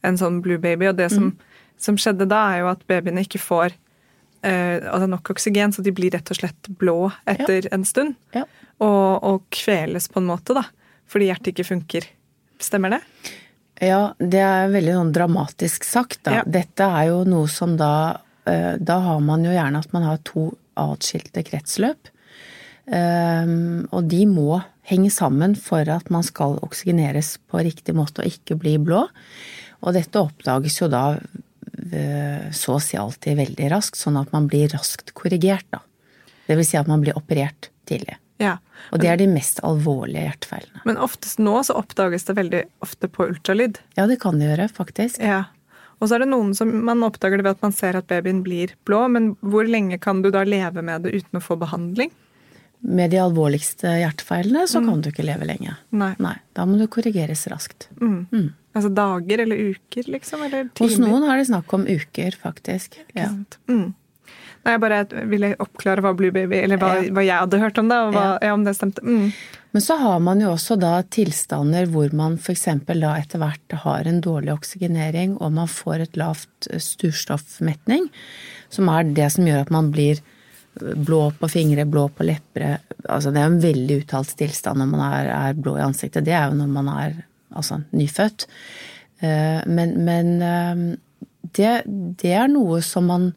en 0.06 0.18
sånn 0.20 0.38
Blue 0.44 0.60
Baby. 0.62 0.92
Og 0.92 0.98
det 1.00 1.10
som, 1.10 1.32
mm. 1.32 1.64
som 1.88 1.98
skjedde 1.98 2.28
da, 2.30 2.44
er 2.52 2.62
jo 2.62 2.70
at 2.70 2.84
babyene 2.90 3.24
ikke 3.26 3.42
får 3.42 3.74
uh, 3.74 4.76
altså 4.92 5.08
nok 5.10 5.32
oksygen, 5.34 5.74
så 5.74 5.82
de 5.82 5.94
blir 5.94 6.14
rett 6.14 6.30
og 6.30 6.38
slett 6.38 6.70
blå 6.80 7.10
etter 7.28 7.66
ja. 7.66 7.74
en 7.74 7.88
stund. 7.88 8.14
Ja. 8.36 8.44
Og, 8.78 9.24
og, 9.26 9.42
kveles 9.54 10.06
på 10.12 10.22
en 10.22 10.30
måte, 10.30 10.54
da. 10.54 10.68
Fordi 11.10 11.30
hjertet 11.30 11.54
ikke 11.54 11.66
funker. 11.72 12.06
Stemmer 12.62 12.94
det? 12.94 13.02
Ja, 13.82 14.12
det 14.18 14.42
er 14.42 14.70
veldig 14.70 14.94
sånn 15.00 15.12
dramatisk 15.14 15.86
sagt, 15.86 16.22
da. 16.26 16.40
Ja. 16.40 16.46
Dette 16.46 16.86
er 16.86 17.10
jo 17.10 17.22
noe 17.26 17.50
som 17.50 17.76
da 17.78 17.92
uh, 18.14 18.74
Da 18.78 19.02
har 19.02 19.20
man 19.24 19.46
jo 19.46 19.54
gjerne 19.54 19.82
at 19.82 19.94
man 19.94 20.06
har 20.06 20.22
to 20.26 20.52
atskilte 20.78 21.44
kretsløp. 21.46 22.10
Ehm, 22.88 23.86
og 23.92 24.08
de 24.08 24.22
må 24.30 24.60
henge 24.88 25.10
sammen 25.12 25.56
for 25.60 25.88
at 25.92 26.08
man 26.12 26.24
skal 26.24 26.56
oksygeneres 26.64 27.36
på 27.50 27.60
riktig 27.64 27.94
måte 27.96 28.24
og 28.24 28.30
ikke 28.30 28.56
bli 28.60 28.78
blå. 28.80 29.04
Og 29.84 29.94
dette 29.94 30.22
oppdages 30.22 30.80
jo 30.80 30.88
da 30.90 31.04
eh, 31.92 32.48
så 32.56 32.78
å 32.78 32.82
si 32.82 32.96
alltid 32.98 33.38
veldig 33.38 33.68
raskt, 33.74 34.00
sånn 34.00 34.16
at 34.20 34.32
man 34.34 34.48
blir 34.50 34.70
raskt 34.72 35.12
korrigert, 35.18 35.68
da. 35.74 35.82
Det 36.48 36.56
vil 36.56 36.64
si 36.64 36.78
at 36.80 36.88
man 36.88 37.04
blir 37.04 37.16
operert 37.18 37.68
tidlig. 37.88 38.16
Ja. 38.40 38.56
Og 38.94 39.02
det 39.02 39.10
er 39.10 39.18
de 39.20 39.26
mest 39.28 39.58
alvorlige 39.66 40.24
hjertefeilene. 40.24 40.80
Men 40.88 41.00
oftest 41.02 41.40
nå 41.42 41.58
så 41.66 41.76
oppdages 41.80 42.24
det 42.28 42.36
veldig 42.38 42.62
ofte 42.86 43.10
på 43.10 43.26
ultralyd? 43.32 43.80
Ja, 43.98 44.06
det 44.08 44.20
kan 44.22 44.38
det 44.38 44.52
gjøre, 44.52 44.68
faktisk. 44.72 45.18
Ja. 45.20 45.42
Og 45.98 46.06
så 46.06 46.16
er 46.16 46.24
det 46.24 46.30
noen 46.30 46.54
som 46.54 46.70
man 46.86 47.02
oppdager 47.06 47.40
det 47.40 47.46
ved 47.46 47.58
at 47.58 47.66
man 47.66 47.74
ser 47.74 47.98
at 47.98 48.06
babyen 48.10 48.44
blir 48.46 48.74
blå, 48.88 49.02
men 49.10 49.32
hvor 49.42 49.66
lenge 49.66 49.98
kan 50.02 50.22
du 50.22 50.30
da 50.34 50.44
leve 50.46 50.84
med 50.84 51.06
det 51.06 51.16
uten 51.18 51.40
å 51.40 51.44
få 51.44 51.58
behandling? 51.60 52.12
Med 52.86 53.10
de 53.10 53.18
alvorligste 53.18 53.90
hjertefeilene 53.98 54.68
så 54.70 54.78
mm. 54.78 54.88
kan 54.88 55.00
du 55.02 55.10
ikke 55.10 55.26
leve 55.26 55.48
lenge. 55.48 55.74
Nei. 55.90 56.12
Nei. 56.22 56.36
Da 56.54 56.66
må 56.68 56.78
du 56.78 56.86
korrigeres 56.90 57.42
raskt. 57.50 57.88
Mm. 57.98 58.28
Mm. 58.30 58.48
Altså 58.78 58.92
dager 58.94 59.42
eller 59.42 59.72
uker, 59.72 60.06
liksom? 60.06 60.44
Eller 60.46 60.68
timer? 60.70 60.84
Hos 60.86 61.00
noen 61.02 61.26
har 61.26 61.40
det 61.40 61.48
snakk 61.48 61.74
om 61.74 61.88
uker, 61.88 62.38
faktisk. 62.38 63.00
Ja. 63.18 63.32
Mm. 63.66 63.96
Jeg 64.74 64.82
bare 64.82 65.04
ville 65.30 65.54
oppklare 65.62 66.02
hva 66.04 66.12
Blue 66.16 66.34
Baby, 66.34 66.60
eller 66.64 66.80
hva, 66.80 66.94
ja. 66.98 67.12
hva 67.14 67.24
jeg 67.24 67.44
hadde 67.44 67.62
hørt 67.62 67.80
om 67.80 67.88
det, 67.90 67.98
og 68.04 68.12
hva, 68.16 68.26
ja. 68.42 68.52
om 68.56 68.66
det 68.66 68.74
stemte. 68.76 69.04
Mm. 69.04 69.30
Men 69.70 69.84
så 69.84 69.98
har 70.00 70.18
man 70.24 70.40
jo 70.40 70.52
også 70.54 70.78
da 70.80 70.94
tilstander 71.12 71.88
hvor 71.92 72.12
man 72.16 72.38
f.eks. 72.40 72.64
da 72.88 73.12
etter 73.18 73.42
hvert 73.42 73.76
har 73.84 74.08
en 74.08 74.20
dårlig 74.24 74.54
oksygenering, 74.54 75.36
og 75.38 75.52
man 75.58 75.68
får 75.68 76.06
et 76.06 76.18
lavt 76.20 76.70
eh, 76.72 76.80
sturstoffmetning, 76.82 78.08
som 78.72 78.88
er 78.92 79.12
det 79.16 79.30
som 79.34 79.48
gjør 79.48 79.66
at 79.66 79.72
man 79.74 79.90
blir 79.92 80.22
eh, 80.22 80.94
blå 80.96 81.26
på 81.36 81.50
fingre, 81.52 81.88
blå 81.88 82.06
på 82.08 82.26
lepper. 82.28 82.78
Altså 83.04 83.34
det 83.34 83.42
er 83.42 83.50
en 83.50 83.60
veldig 83.64 84.00
uttalt 84.04 84.32
tilstand 84.40 84.80
når 84.82 84.92
man 84.94 85.04
er, 85.10 85.32
er, 85.36 85.58
blå 85.58 85.76
i 85.76 85.84
ansiktet. 85.84 86.24
Det 86.28 86.36
er 86.36 86.48
jo 86.48 86.60
når 86.62 86.72
man 86.78 86.88
er 86.94 87.20
altså, 87.52 87.82
nyfødt. 87.92 88.48
Eh, 89.20 89.60
men, 89.68 89.98
men 90.08 90.32
det, 91.56 91.74
det 92.22 92.32
er 92.32 92.48
noe 92.50 92.80
som 92.84 93.08
man 93.12 93.30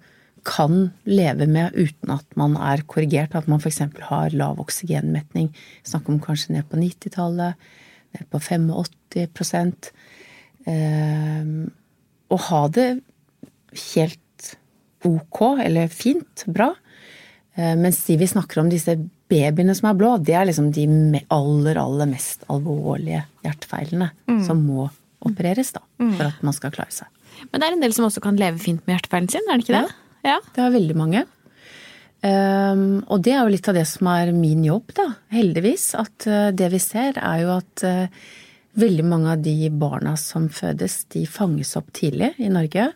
kan 0.48 0.90
leve 1.06 1.48
med 1.50 1.76
uten 1.78 2.14
at 2.14 2.26
man 2.40 2.56
er 2.58 2.84
korrigert. 2.90 3.36
At 3.38 3.50
man 3.52 3.62
f.eks. 3.62 3.82
har 4.10 4.36
lav 4.38 4.62
oksygenmetning. 4.64 5.52
Snakk 5.88 6.10
om 6.10 6.22
kanskje 6.24 6.58
ned 6.58 6.68
på 6.70 6.80
90-tallet, 6.82 7.70
ned 8.18 8.28
på 8.32 8.42
85 8.42 9.92
eh, 10.68 11.52
Og 12.32 12.46
ha 12.50 12.62
det 12.74 12.90
helt 13.94 14.54
ok, 15.08 15.42
eller 15.64 15.90
fint, 15.92 16.46
bra. 16.48 16.72
Eh, 17.56 17.76
mens 17.80 18.04
de 18.06 18.18
vi 18.20 18.30
snakker 18.30 18.62
om, 18.62 18.70
disse 18.72 18.98
babyene 19.32 19.76
som 19.78 19.90
er 19.90 19.98
blå, 19.98 20.16
det 20.22 20.36
er 20.38 20.48
liksom 20.50 20.72
de 20.76 20.86
aller, 21.32 21.80
aller 21.80 22.10
mest 22.10 22.46
alvorlige 22.52 23.24
hjertefeilene 23.46 24.12
mm. 24.30 24.44
som 24.48 24.62
må 24.66 24.90
opereres 25.22 25.74
da, 25.76 25.84
mm. 26.02 26.14
for 26.18 26.28
at 26.30 26.46
man 26.46 26.56
skal 26.58 26.74
klare 26.76 26.94
seg. 26.94 27.10
Men 27.52 27.62
det 27.62 27.68
er 27.68 27.76
en 27.78 27.84
del 27.84 27.94
som 27.96 28.08
også 28.08 28.24
kan 28.24 28.40
leve 28.40 28.62
fint 28.62 28.82
med 28.86 28.98
hjertefeilen 28.98 29.30
sin, 29.32 29.46
er 29.48 29.60
det 29.60 29.66
ikke 29.66 29.78
det? 29.78 29.88
Ja. 29.88 30.01
Ja. 30.26 30.40
Det 30.54 30.62
er 30.64 30.74
veldig 30.74 30.98
mange. 30.98 31.26
Um, 32.22 33.02
og 33.10 33.24
det 33.26 33.34
er 33.34 33.42
jo 33.42 33.54
litt 33.56 33.68
av 33.72 33.78
det 33.80 33.88
som 33.90 34.06
er 34.12 34.30
min 34.36 34.62
jobb, 34.66 34.94
da. 34.98 35.08
Heldigvis. 35.34 35.88
At 35.98 36.28
uh, 36.30 36.50
det 36.54 36.70
vi 36.74 36.82
ser, 36.82 37.18
er 37.18 37.42
jo 37.42 37.56
at 37.56 37.86
uh, 37.88 38.26
veldig 38.78 39.06
mange 39.10 39.34
av 39.34 39.42
de 39.46 39.72
barna 39.74 40.14
som 40.20 40.48
fødes, 40.54 41.06
de 41.16 41.26
fanges 41.30 41.74
opp 41.80 41.90
tidlig 41.98 42.36
i 42.38 42.52
Norge. 42.54 42.92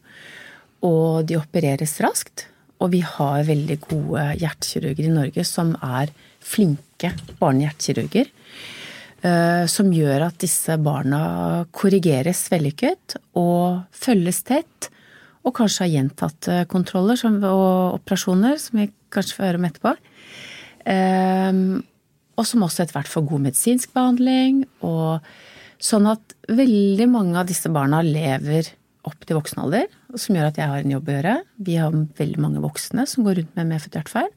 Og 0.85 1.25
de 1.25 1.39
opereres 1.39 1.97
raskt. 2.05 2.47
Og 2.83 2.91
vi 2.93 3.01
har 3.01 3.47
veldig 3.47 3.79
gode 3.87 4.29
hjertekirurger 4.41 5.07
i 5.07 5.15
Norge 5.15 5.45
som 5.47 5.73
er 5.81 6.11
flinke 6.45 7.15
barnehjertekirurger. 7.39 8.29
Uh, 9.25 9.65
som 9.71 9.89
gjør 9.89 10.27
at 10.27 10.37
disse 10.43 10.75
barna 10.85 11.65
korrigeres 11.73 12.43
vellykket 12.51 13.17
og 13.41 13.87
følges 13.89 14.43
tett 14.45 14.91
og 15.45 15.53
kanskje 15.53 15.85
har 15.85 15.93
gjentatte 15.93 16.61
kontroller 16.71 17.19
og 17.51 17.99
operasjoner, 17.99 18.57
som 18.61 18.79
vi 18.81 18.89
kanskje 19.13 19.37
får 19.37 19.45
høre 19.45 19.59
om 19.61 19.67
etterpå. 19.67 19.91
Ehm, 20.89 21.83
og 22.35 22.47
som 22.49 22.65
også 22.65 22.83
etter 22.83 22.97
hvert 22.97 23.11
får 23.11 23.27
god 23.29 23.43
medisinsk 23.45 23.93
behandling. 23.95 24.63
Og 24.85 25.21
sånn 25.81 26.09
at 26.09 26.35
veldig 26.49 27.07
mange 27.11 27.37
av 27.39 27.49
disse 27.49 27.69
barna 27.71 28.01
lever 28.05 28.71
opp 29.05 29.21
til 29.21 29.37
voksen 29.37 29.61
alder, 29.61 29.85
som 30.17 30.35
gjør 30.35 30.49
at 30.49 30.57
jeg 30.57 30.71
har 30.71 30.81
en 30.81 30.95
jobb 30.95 31.09
å 31.09 31.15
gjøre. 31.15 31.35
Vi 31.67 31.77
har 31.77 31.93
veldig 31.93 32.41
mange 32.41 32.63
voksne 32.63 33.05
som 33.09 33.27
går 33.27 33.39
rundt 33.39 33.55
med 33.59 33.69
medfødt 33.69 33.99
hjertefeil. 33.99 34.33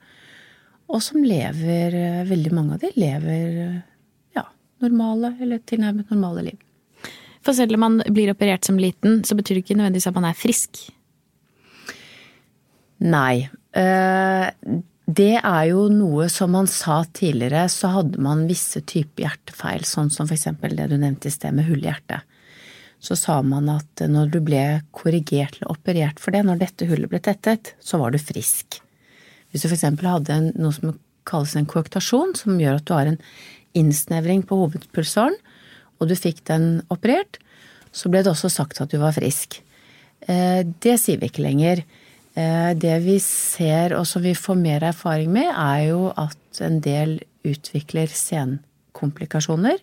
Og 0.89 1.03
som 1.05 1.21
lever 1.21 2.25
Veldig 2.29 2.53
mange 2.57 2.77
av 2.77 2.81
de 2.81 2.89
lever 2.97 3.83
ja, 4.37 4.47
normale 4.81 5.35
eller 5.41 5.61
tilnærmet 5.69 6.09
normale 6.13 6.47
liv. 6.47 6.63
For 7.45 7.57
selv 7.57 7.77
om 7.77 7.85
man 7.85 7.99
blir 8.13 8.33
operert 8.33 8.65
som 8.65 8.81
liten, 8.81 9.23
så 9.25 9.37
betyr 9.37 9.59
det 9.59 9.67
ikke 9.67 9.77
nødvendigvis 9.79 10.09
at 10.11 10.17
man 10.17 10.29
er 10.29 10.37
frisk. 10.37 10.81
Nei. 13.05 13.49
Eh, 13.73 14.47
det 15.09 15.35
er 15.39 15.63
jo 15.71 15.87
noe 15.93 16.27
som 16.33 16.53
man 16.53 16.67
sa 16.69 17.01
tidligere, 17.17 17.65
så 17.73 17.95
hadde 17.95 18.21
man 18.21 18.45
visse 18.51 18.83
typer 18.85 19.25
hjertefeil, 19.25 19.87
sånn 19.89 20.11
som 20.13 20.29
f.eks. 20.29 20.51
det 20.61 20.89
du 20.91 20.99
nevnte 20.99 21.31
i 21.31 21.33
sted 21.33 21.57
med 21.57 21.69
hull 21.71 21.81
i 21.81 21.89
hjertet. 21.89 22.27
Så 23.01 23.15
sa 23.17 23.39
man 23.47 23.71
at 23.71 24.03
når 24.03 24.33
du 24.35 24.41
ble 24.45 24.63
korrigert 24.93 25.57
eller 25.57 25.71
operert 25.73 26.19
for 26.21 26.35
det, 26.35 26.43
når 26.45 26.61
dette 26.65 26.89
hullet 26.91 27.09
ble 27.09 27.23
tettet, 27.25 27.73
så 27.81 28.01
var 28.03 28.13
du 28.13 28.19
frisk. 28.21 28.81
Hvis 29.49 29.65
du 29.65 29.71
f.eks. 29.71 29.87
hadde 30.03 30.41
noe 30.59 30.75
som 30.77 30.99
kalles 31.29 31.55
en 31.57 31.69
koaktasjon, 31.69 32.35
som 32.37 32.59
gjør 32.61 32.81
at 32.81 32.89
du 32.89 32.93
har 32.97 33.09
en 33.09 33.21
innsnevring 33.79 34.43
på 34.49 34.59
hovedpulsåren, 34.61 35.39
og 35.99 36.11
du 36.11 36.15
fikk 36.19 36.45
den 36.51 36.83
operert, 36.93 37.41
så 37.97 38.11
ble 38.13 38.23
det 38.23 38.33
også 38.35 38.51
sagt 38.53 38.83
at 38.83 38.93
du 38.93 39.01
var 39.01 39.17
frisk. 39.17 39.61
Eh, 40.29 40.67
det 40.85 40.99
sier 41.01 41.21
vi 41.21 41.31
ikke 41.31 41.47
lenger. 41.47 41.83
Eh, 42.39 42.73
det 42.79 42.99
vi 43.03 43.19
ser, 43.23 43.97
og 43.99 44.07
som 44.07 44.23
vi 44.23 44.35
får 44.37 44.59
mer 44.61 44.85
erfaring 44.93 45.31
med, 45.35 45.51
er 45.51 45.89
jo 45.89 46.09
at 46.15 46.63
en 46.63 46.79
del 46.85 47.19
utvikler 47.47 48.11
senkomplikasjoner. 48.13 49.79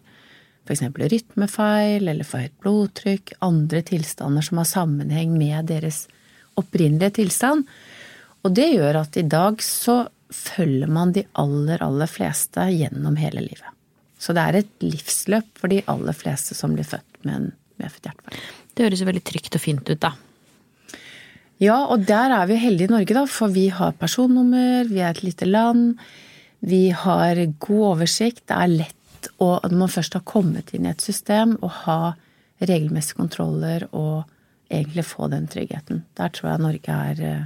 F.eks. 0.66 0.86
rytmefeil 0.98 2.08
eller 2.10 2.26
for 2.26 2.46
høyt 2.46 2.56
blodtrykk, 2.64 3.36
andre 3.46 3.84
tilstander 3.86 4.46
som 4.46 4.62
har 4.62 4.70
sammenheng 4.70 5.36
med 5.38 5.68
deres 5.70 6.06
opprinnelige 6.58 7.20
tilstand. 7.20 7.66
Og 8.46 8.54
det 8.56 8.72
gjør 8.72 9.02
at 9.04 9.18
i 9.20 9.26
dag 9.28 9.62
så 9.62 10.06
følger 10.34 10.90
man 10.92 11.14
de 11.14 11.26
aller, 11.42 11.84
aller 11.84 12.10
fleste 12.10 12.66
gjennom 12.72 13.18
hele 13.20 13.44
livet. 13.46 13.72
Så 14.18 14.34
det 14.34 14.42
er 14.42 14.60
et 14.62 14.86
livsløp 14.86 15.50
for 15.60 15.70
de 15.70 15.84
aller 15.92 16.16
fleste 16.18 16.58
som 16.58 16.74
blir 16.74 16.88
født 16.88 17.26
med 17.28 17.36
en 17.36 17.50
medfødt 17.82 18.10
hjertefeil. 18.10 18.46
Det 18.76 18.88
høres 18.88 19.04
jo 19.04 19.10
veldig 19.10 19.26
trygt 19.28 19.58
og 19.58 19.64
fint 19.64 19.92
ut, 19.92 20.02
da. 20.02 20.16
Ja, 21.64 21.78
og 21.88 22.04
der 22.08 22.34
er 22.36 22.50
vi 22.50 22.60
heldige 22.60 22.90
i 22.90 22.92
Norge, 22.92 23.16
da, 23.16 23.24
for 23.32 23.54
vi 23.56 23.70
har 23.72 23.96
personnummer, 24.00 24.90
vi 24.90 25.00
er 25.00 25.14
et 25.14 25.24
lite 25.24 25.48
land. 25.48 25.96
Vi 26.66 26.90
har 26.92 27.40
god 27.64 27.84
oversikt. 27.94 28.44
Det 28.50 28.58
er 28.58 28.74
lett 28.74 29.30
å, 29.40 29.56
når 29.64 29.78
man 29.86 29.92
først 29.92 30.18
har 30.18 30.26
kommet 30.28 30.74
inn 30.76 30.88
i 30.88 30.92
et 30.92 31.04
system, 31.04 31.56
å 31.64 31.72
ha 31.86 32.00
regelmessige 32.64 33.20
kontroller 33.20 33.88
og 33.92 34.26
egentlig 34.72 35.06
få 35.08 35.30
den 35.32 35.48
tryggheten. 35.52 36.04
Der 36.18 36.32
tror 36.34 36.52
jeg 36.52 36.64
Norge 36.64 37.00
er 37.12 37.24
eh, 37.26 37.46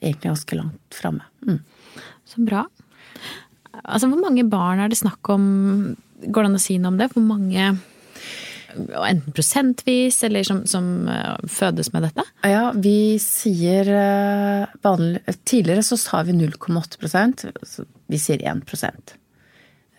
egentlig 0.00 0.30
ganske 0.30 0.58
langt 0.58 1.00
framme. 1.00 1.24
Mm. 1.46 1.60
Så 2.28 2.44
bra. 2.44 2.64
Altså, 3.84 4.08
hvor 4.08 4.20
mange 4.20 4.44
barn 4.50 4.82
er 4.82 4.92
det 4.92 5.00
snakk 5.00 5.32
om? 5.32 5.44
Går 6.24 6.44
det 6.44 6.50
an 6.50 6.58
å 6.58 6.62
si 6.62 6.78
noe 6.80 6.94
om 6.94 7.00
det? 7.00 7.10
Hvor 7.12 7.24
mange 7.24 7.76
enten 8.76 9.32
prosentvis, 9.32 10.22
eller 10.24 10.44
som, 10.46 10.62
som 10.66 11.08
uh, 11.08 11.36
fødes 11.48 11.92
med 11.94 12.06
dette? 12.06 12.24
Ja, 12.46 12.70
vi 12.74 13.16
sier 13.22 13.88
uh, 13.90 14.74
vanlig, 14.84 15.22
Tidligere 15.48 15.84
så 15.86 15.98
sa 16.00 16.22
vi 16.26 16.36
0,8% 16.36 17.46
Vi 18.12 18.20
sier 18.20 18.42
1 18.42 18.74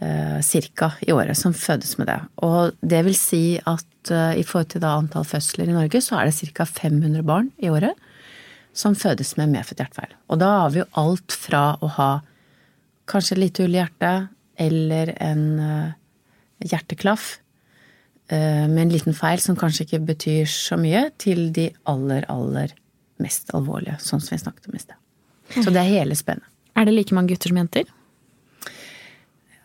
uh, 0.01 0.39
cirka 0.45 0.91
i 1.01 1.13
året 1.15 1.37
som 1.39 1.55
fødes 1.55 1.97
med 1.97 2.09
det. 2.11 2.19
Og 2.45 2.77
det 2.81 3.03
vil 3.07 3.17
si 3.17 3.43
at 3.65 3.85
i 4.07 4.43
forhold 4.47 4.69
til 4.71 4.85
antall 4.87 5.25
fødsler 5.27 5.67
i 5.67 5.73
Norge, 5.75 5.99
så 5.99 6.15
er 6.15 6.29
det 6.29 6.53
ca. 6.55 6.63
500 6.63 7.25
barn 7.27 7.49
i 7.59 7.67
året 7.67 7.91
som 8.71 8.93
fødes 8.95 9.33
med 9.35 9.51
medfødt 9.51 9.81
hjertefeil. 9.81 10.13
Og 10.31 10.39
da 10.39 10.51
har 10.61 10.71
vi 10.71 10.79
jo 10.79 10.85
alt 11.01 11.35
fra 11.35 11.73
å 11.83 11.89
ha 11.97 12.07
kanskje 13.11 13.35
et 13.35 13.41
lite 13.41 13.65
hull 13.65 13.75
i 13.75 13.81
hjertet 13.81 14.29
eller 14.63 15.11
en 15.19 15.43
hjerteklaff 16.63 17.33
Eh, 17.37 17.46
med 18.29 18.81
en 18.81 18.91
liten 18.91 19.15
feil 19.15 19.39
som 19.39 19.55
kanskje 19.55 19.85
ikke 19.85 20.01
betyr 20.09 20.49
så 20.51 20.75
mye, 20.79 21.05
til 21.21 21.47
de 21.55 21.69
aller, 21.87 22.25
aller 22.27 22.73
mest 23.23 23.53
alvorlige, 23.55 23.95
sånn 24.03 24.19
som 24.23 24.35
vi 24.35 24.41
snakket 24.41 24.67
om 24.67 24.75
i 24.75 24.81
sted. 24.83 24.97
Så 25.55 25.71
det 25.71 25.79
er 25.79 25.93
hele 26.01 26.17
spennet. 26.17 26.47
Er 26.77 26.85
det 26.85 26.93
like 26.93 27.15
mange 27.15 27.31
gutter 27.31 27.53
som 27.53 27.57
jenter? 27.61 27.87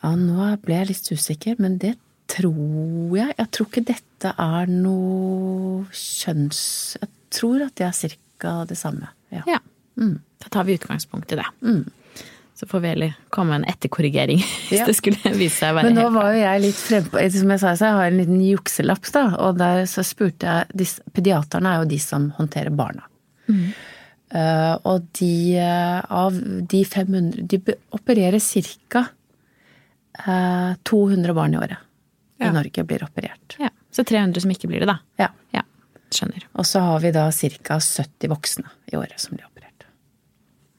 Ja, 0.02 0.14
nå 0.18 0.46
ble 0.64 0.78
jeg 0.78 0.90
litt 0.92 1.10
usikker, 1.12 1.58
men 1.62 1.76
det 1.82 1.96
tror 2.32 3.16
jeg. 3.18 3.34
Jeg 3.36 3.50
tror 3.54 3.68
ikke 3.68 3.84
dette 3.92 4.32
er 4.40 4.70
noe 4.70 5.84
kjønns... 5.92 6.62
Jeg 7.00 7.10
tror 7.32 7.66
at 7.66 7.74
det 7.80 7.86
er 7.88 7.96
cirka 7.96 8.54
det 8.68 8.78
samme. 8.80 9.10
Ja. 9.32 9.44
ja. 9.48 9.60
Mm. 10.00 10.16
Da 10.42 10.50
tar 10.52 10.66
vi 10.68 10.76
utgangspunkt 10.78 11.32
i 11.34 11.38
det. 11.38 11.46
Mm. 11.64 11.84
Så 12.54 12.66
får 12.68 12.82
vi 12.84 12.90
heller 12.92 13.14
komme 13.32 13.50
med 13.50 13.62
en 13.62 13.72
etterkorrigering 13.72 14.42
hvis 14.68 14.82
ja. 14.82 14.86
det 14.86 14.94
skulle 14.94 15.32
vise 15.34 15.56
seg 15.56 15.72
å 15.72 15.78
være 15.78 15.88
Men 15.88 15.98
nå 15.98 16.08
var 16.14 16.34
jo 16.34 16.42
jeg 16.42 16.62
litt 16.66 16.78
frempå 16.78 17.22
Som 17.34 17.54
jeg 17.54 17.62
sa, 17.62 17.72
så 17.78 17.88
jeg 17.88 17.96
har 17.98 18.10
en 18.10 18.20
liten 18.20 18.42
jukselapp, 18.44 19.08
da. 19.14 19.24
Og 19.46 19.56
der 19.60 19.86
så 19.90 20.04
spurte 20.06 20.58
jeg 20.58 20.90
Pediaterne 21.16 21.72
er 21.72 21.82
jo 21.82 21.90
de 21.90 21.98
som 22.02 22.28
håndterer 22.36 22.74
barna. 22.76 23.08
Mm. 23.48 23.72
Uh, 24.32 24.74
og 24.88 25.08
de 25.18 25.32
uh, 25.60 25.98
av 26.08 26.36
de 26.72 26.78
500 26.88 27.42
De 27.52 27.58
opererer 27.92 28.40
ca. 28.40 29.02
Uh, 30.24 30.72
200 30.88 31.34
barn 31.36 31.52
i 31.52 31.60
året 31.60 31.76
ja. 32.42 32.48
i 32.48 32.52
Norge 32.52 32.84
blir 32.84 33.04
operert. 33.04 33.56
Ja. 33.58 33.68
Så 33.90 34.04
300 34.04 34.40
som 34.40 34.50
ikke 34.50 34.68
blir 34.70 34.80
det, 34.80 34.88
da. 34.88 34.98
Ja. 35.20 35.28
ja. 35.50 35.62
Skjønner. 36.12 36.46
Og 36.56 36.66
så 36.68 36.80
har 36.84 37.00
vi 37.04 37.12
da 37.14 37.28
ca. 37.32 37.78
70 37.80 38.32
voksne 38.32 38.72
i 38.92 38.96
året 38.96 39.20
som 39.20 39.36
blir 39.36 39.46
operert. 39.46 39.86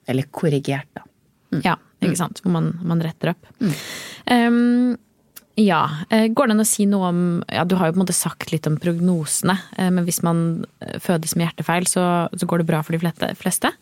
Eller 0.07 0.29
korrigert, 0.31 0.89
da. 0.97 1.05
Mm. 1.53 1.63
Ja, 1.65 1.77
ikke 2.03 2.19
sant. 2.19 2.43
Hvor 2.43 2.53
man, 2.55 2.73
man 2.83 3.01
retter 3.05 3.33
opp. 3.33 3.49
Mm. 3.61 3.73
Um, 4.33 4.95
ja. 5.59 5.81
Eh, 6.09 6.27
går 6.33 6.49
det 6.49 6.55
an 6.55 6.63
å 6.63 6.67
si 6.67 6.87
noe 6.89 7.09
om 7.11 7.19
ja, 7.45 7.63
Du 7.67 7.75
har 7.77 7.89
jo 7.89 7.95
på 7.95 7.99
en 7.99 8.05
måte 8.05 8.17
sagt 8.17 8.51
litt 8.53 8.67
om 8.69 8.79
prognosene. 8.81 9.57
Eh, 9.77 9.91
men 9.93 10.07
hvis 10.07 10.23
man 10.25 10.65
eh, 10.81 10.97
fødes 11.03 11.35
med 11.37 11.47
hjertefeil, 11.47 11.87
så, 11.89 12.07
så 12.33 12.49
går 12.49 12.63
det 12.63 12.69
bra 12.71 12.81
for 12.85 12.97
de 12.97 13.13
fleste? 13.37 13.73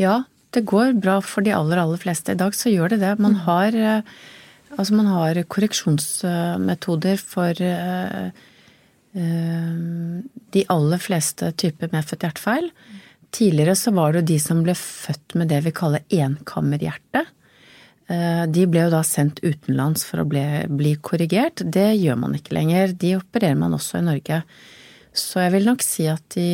Ja, 0.00 0.22
det 0.52 0.66
går 0.68 0.96
bra 1.00 1.20
for 1.24 1.44
de 1.44 1.54
aller, 1.56 1.80
aller 1.80 2.00
fleste. 2.00 2.34
I 2.34 2.40
dag 2.40 2.56
så 2.56 2.72
gjør 2.72 2.92
det 2.92 3.02
det. 3.04 3.16
Man 3.18 3.38
mm. 3.38 3.42
har, 3.46 3.78
altså 4.76 4.96
man 4.98 5.08
har 5.08 5.40
korreksjonsmetoder 5.48 7.20
for 7.20 7.56
de 10.52 10.64
aller 10.72 11.00
fleste 11.00 11.52
typer 11.60 11.92
medfødt 11.92 12.26
hjertefeil. 12.26 12.68
Tidligere 13.32 13.76
så 13.78 13.92
var 13.96 14.12
det 14.12 14.22
jo 14.22 14.30
de 14.34 14.40
som 14.42 14.60
ble 14.64 14.74
født 14.76 15.36
med 15.40 15.48
det 15.48 15.62
vi 15.64 15.72
kaller 15.74 16.04
enkammerhjerte. 16.12 17.24
Eh, 18.12 18.42
de 18.52 18.66
ble 18.68 18.86
jo 18.86 18.92
da 18.92 19.00
sendt 19.06 19.40
utenlands 19.44 20.04
for 20.04 20.22
å 20.22 20.28
bli, 20.28 20.44
bli, 20.68 20.96
korrigert. 21.00 21.62
Det 21.64 21.94
gjør 21.96 22.18
man 22.20 22.36
ikke 22.36 22.56
lenger. 22.58 22.92
De 22.92 23.14
opererer 23.16 23.56
man 23.58 23.76
også 23.76 24.02
i 24.02 24.06
Norge. 24.10 24.42
Så 25.16 25.40
jeg 25.44 25.54
vil 25.56 25.68
nok 25.68 25.84
si 25.84 26.08
at 26.10 26.24
de 26.36 26.50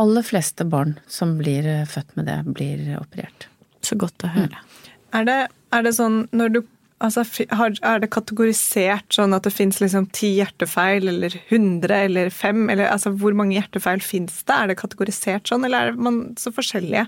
aller 0.00 0.24
fleste 0.24 0.64
barn 0.68 0.98
som 1.10 1.36
blir 1.40 1.66
født 1.88 2.12
med 2.16 2.28
det, 2.28 2.38
blir 2.48 2.84
operert. 3.00 3.48
Så 3.84 3.96
godt 4.00 4.24
å 4.24 4.32
høre. 4.32 4.60
Mm. 4.60 4.92
Er, 5.16 5.26
det, 5.28 5.38
er 5.76 5.84
det 5.84 5.96
sånn 5.96 6.22
når 6.36 6.54
du 6.54 6.60
Altså, 7.00 7.22
er 7.48 8.02
det 8.02 8.10
kategorisert 8.12 9.14
sånn 9.16 9.32
at 9.32 9.46
det 9.46 9.54
fins 9.54 9.78
liksom 9.80 10.10
ti 10.12 10.34
hjertefeil, 10.36 11.08
eller 11.08 11.32
hundre, 11.48 12.02
eller 12.10 12.28
fem? 12.34 12.66
Eller 12.68 12.90
altså, 12.92 13.14
hvor 13.16 13.32
mange 13.36 13.56
hjertefeil 13.56 14.02
fins 14.04 14.42
det? 14.44 14.56
Er 14.56 14.68
det 14.68 14.76
kategorisert 14.82 15.48
sånn, 15.48 15.64
eller 15.64 15.94
er 15.94 15.96
man 15.96 16.20
så 16.40 16.52
forskjellige? 16.52 17.06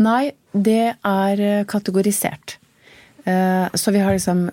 Nei, 0.00 0.30
det 0.52 0.94
er 0.94 1.42
eh, 1.44 1.66
kategorisert. 1.68 2.56
Eh, 3.28 3.66
så 3.76 3.92
vi 3.92 4.00
har 4.00 4.14
liksom 4.14 4.46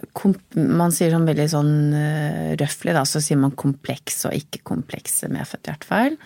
Man 0.57 0.91
sier 0.91 1.13
sånn 1.13 1.27
veldig 1.29 1.45
sånn 1.53 1.77
eh, 1.95 2.49
røftlig, 2.59 2.95
da, 2.97 3.05
så 3.07 3.21
sier 3.23 3.39
man 3.39 3.55
kompleks 3.55 4.25
og 4.27 4.35
ikke 4.35 4.65
komplekse 4.67 5.31
medfødte 5.31 5.71
hjertefeil. 5.71 6.19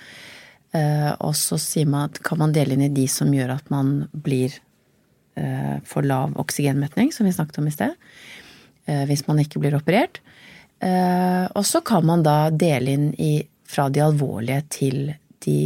Og 0.69 1.31
så 1.33 1.57
sier 1.57 1.87
man, 1.89 2.11
at 2.11 2.19
kan 2.21 2.37
man 2.37 2.51
dele 2.53 2.75
inn 2.75 2.83
i 2.85 2.91
de 2.93 3.07
som 3.09 3.31
gjør 3.33 3.55
at 3.55 3.71
man 3.73 4.03
blir 4.13 4.53
for 5.87 6.03
lav 6.03 6.33
oksygenmetning, 6.41 7.13
som 7.15 7.23
vi 7.23 7.31
snakket 7.31 7.61
om 7.61 7.67
i 7.69 7.71
sted. 7.71 7.93
Eh, 8.89 9.05
hvis 9.09 9.25
man 9.27 9.39
ikke 9.41 9.61
blir 9.61 9.77
operert. 9.77 10.21
Eh, 10.79 11.45
og 11.53 11.65
så 11.67 11.81
kan 11.85 12.05
man 12.07 12.23
da 12.25 12.49
dele 12.49 12.95
inn 12.95 13.09
i, 13.19 13.33
fra 13.69 13.89
de 13.93 14.01
alvorlige 14.03 14.63
til 14.73 15.01
de 15.45 15.59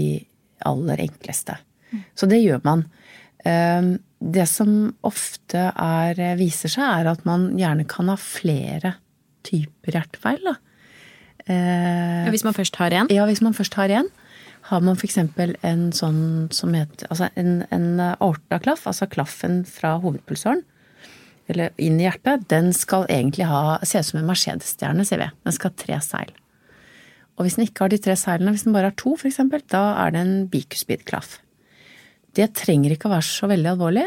aller 0.68 1.06
enkleste. 1.06 1.56
Så 2.18 2.28
det 2.30 2.42
gjør 2.42 2.64
man. 2.66 2.88
Det 3.44 4.46
som 4.50 4.70
ofte 5.06 5.68
er, 5.70 6.20
viser 6.40 6.72
seg, 6.74 6.84
er 6.84 7.10
at 7.12 7.26
man 7.28 7.52
gjerne 7.60 7.86
kan 7.90 8.10
ha 8.10 8.16
flere 8.20 8.96
typer 9.46 9.98
hjertefeil. 10.00 10.40
Da. 10.48 10.56
Hvis 12.34 12.46
man 12.48 12.56
først 12.58 12.80
har 12.82 12.96
én? 12.96 13.12
Ja, 13.14 13.28
hvis 13.30 13.44
man 13.46 13.56
først 13.56 13.78
har 13.78 13.94
én. 13.94 14.10
Har 14.70 14.84
man 14.84 14.96
f.eks. 14.96 15.18
en 15.20 15.88
sånn 15.96 16.22
som 16.56 16.76
heter 16.76 17.10
Altså 17.12 17.28
en, 17.40 17.66
en 17.74 18.00
aortaklaff, 18.00 18.86
altså 18.88 19.10
klaffen 19.12 19.64
fra 19.68 19.98
hovedpulsåren, 20.04 20.64
eller 21.52 21.74
inn 21.82 22.00
i 22.00 22.06
hjertet, 22.06 22.46
den 22.52 22.72
skal 22.76 23.04
egentlig 23.12 23.50
ha 23.50 23.76
Se 23.84 24.00
ut 24.00 24.08
som 24.08 24.22
en 24.22 24.30
Mercedes-stjerne, 24.30 25.04
sier 25.08 25.20
vi. 25.20 25.30
Den 25.44 25.56
skal 25.56 25.74
ha 25.74 25.82
tre 25.82 26.00
seil. 26.06 26.32
Og 27.36 27.46
hvis 27.46 27.58
den 27.58 27.68
ikke 27.68 27.86
har 27.86 27.92
de 27.92 28.00
tre 28.02 28.16
seilene, 28.20 28.54
hvis 28.54 28.66
den 28.68 28.76
bare 28.76 28.92
har 28.92 28.98
to 29.00 29.16
f.eks., 29.18 29.42
da 29.74 29.84
er 30.06 30.14
det 30.14 30.22
en 30.22 30.36
bikuspid-klaff. 30.54 31.40
Det 32.38 32.52
trenger 32.58 32.94
ikke 32.94 33.10
å 33.10 33.16
være 33.16 33.28
så 33.28 33.50
veldig 33.50 33.72
alvorlig, 33.74 34.06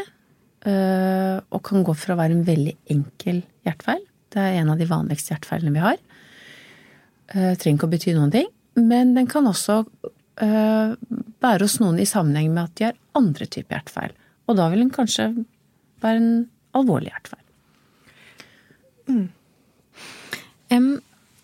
øh, 0.67 1.37
og 1.53 1.63
kan 1.67 1.85
gå 1.85 1.95
for 1.95 2.15
å 2.15 2.19
være 2.19 2.37
en 2.37 2.45
veldig 2.47 2.75
enkel 2.95 3.41
hjertefeil. 3.67 4.03
Det 4.33 4.43
er 4.43 4.61
en 4.61 4.71
av 4.73 4.79
de 4.79 4.87
vanligste 4.89 5.33
hjertefeilene 5.33 5.75
vi 5.75 5.83
har. 5.83 5.99
Det 7.27 7.43
øh, 7.43 7.57
trenger 7.59 7.77
ikke 7.77 7.89
å 7.89 7.93
bety 7.93 8.15
noen 8.15 8.33
ting, 8.33 8.49
men 8.79 9.13
den 9.17 9.27
kan 9.29 9.47
også 9.49 9.81
være 10.37 11.65
hos 11.65 11.79
noen 11.81 11.97
i 12.01 12.05
sammenheng 12.05 12.51
med 12.53 12.67
at 12.67 12.75
de 12.77 12.85
har 12.89 12.97
andre 13.17 13.47
typer 13.49 13.77
hjertefeil. 13.77 14.13
Og 14.47 14.59
da 14.59 14.67
vil 14.71 14.83
den 14.83 14.93
kanskje 14.93 15.31
være 16.03 16.21
en 16.21 16.31
alvorlig 16.77 17.11
hjertefeil. 17.11 17.43
Mm. 19.07 19.27
Um, 20.73 20.89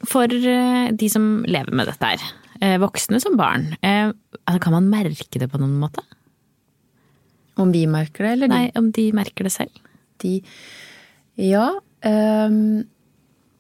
for 0.04 0.28
uh, 0.28 0.88
de 0.92 1.10
som 1.12 1.28
lever 1.48 1.76
med 1.76 1.88
dette 1.90 2.12
her, 2.14 2.26
uh, 2.60 2.78
voksne 2.84 3.22
som 3.24 3.38
barn, 3.40 3.72
altså, 3.82 4.60
kan 4.66 4.76
man 4.76 4.92
merke 4.92 5.40
det 5.40 5.50
på 5.52 5.62
noen 5.62 5.78
måte? 5.82 6.04
Om 7.60 7.72
vi 7.74 7.86
merker 7.88 8.28
det, 8.28 8.34
eller 8.38 8.52
de? 8.52 8.58
Nei, 8.58 8.72
om 8.80 8.90
de 8.94 9.08
merker 9.16 9.48
det 9.48 9.56
selv. 9.56 9.84
De 10.24 10.40
Ja. 11.40 11.72
Um, 12.04 12.84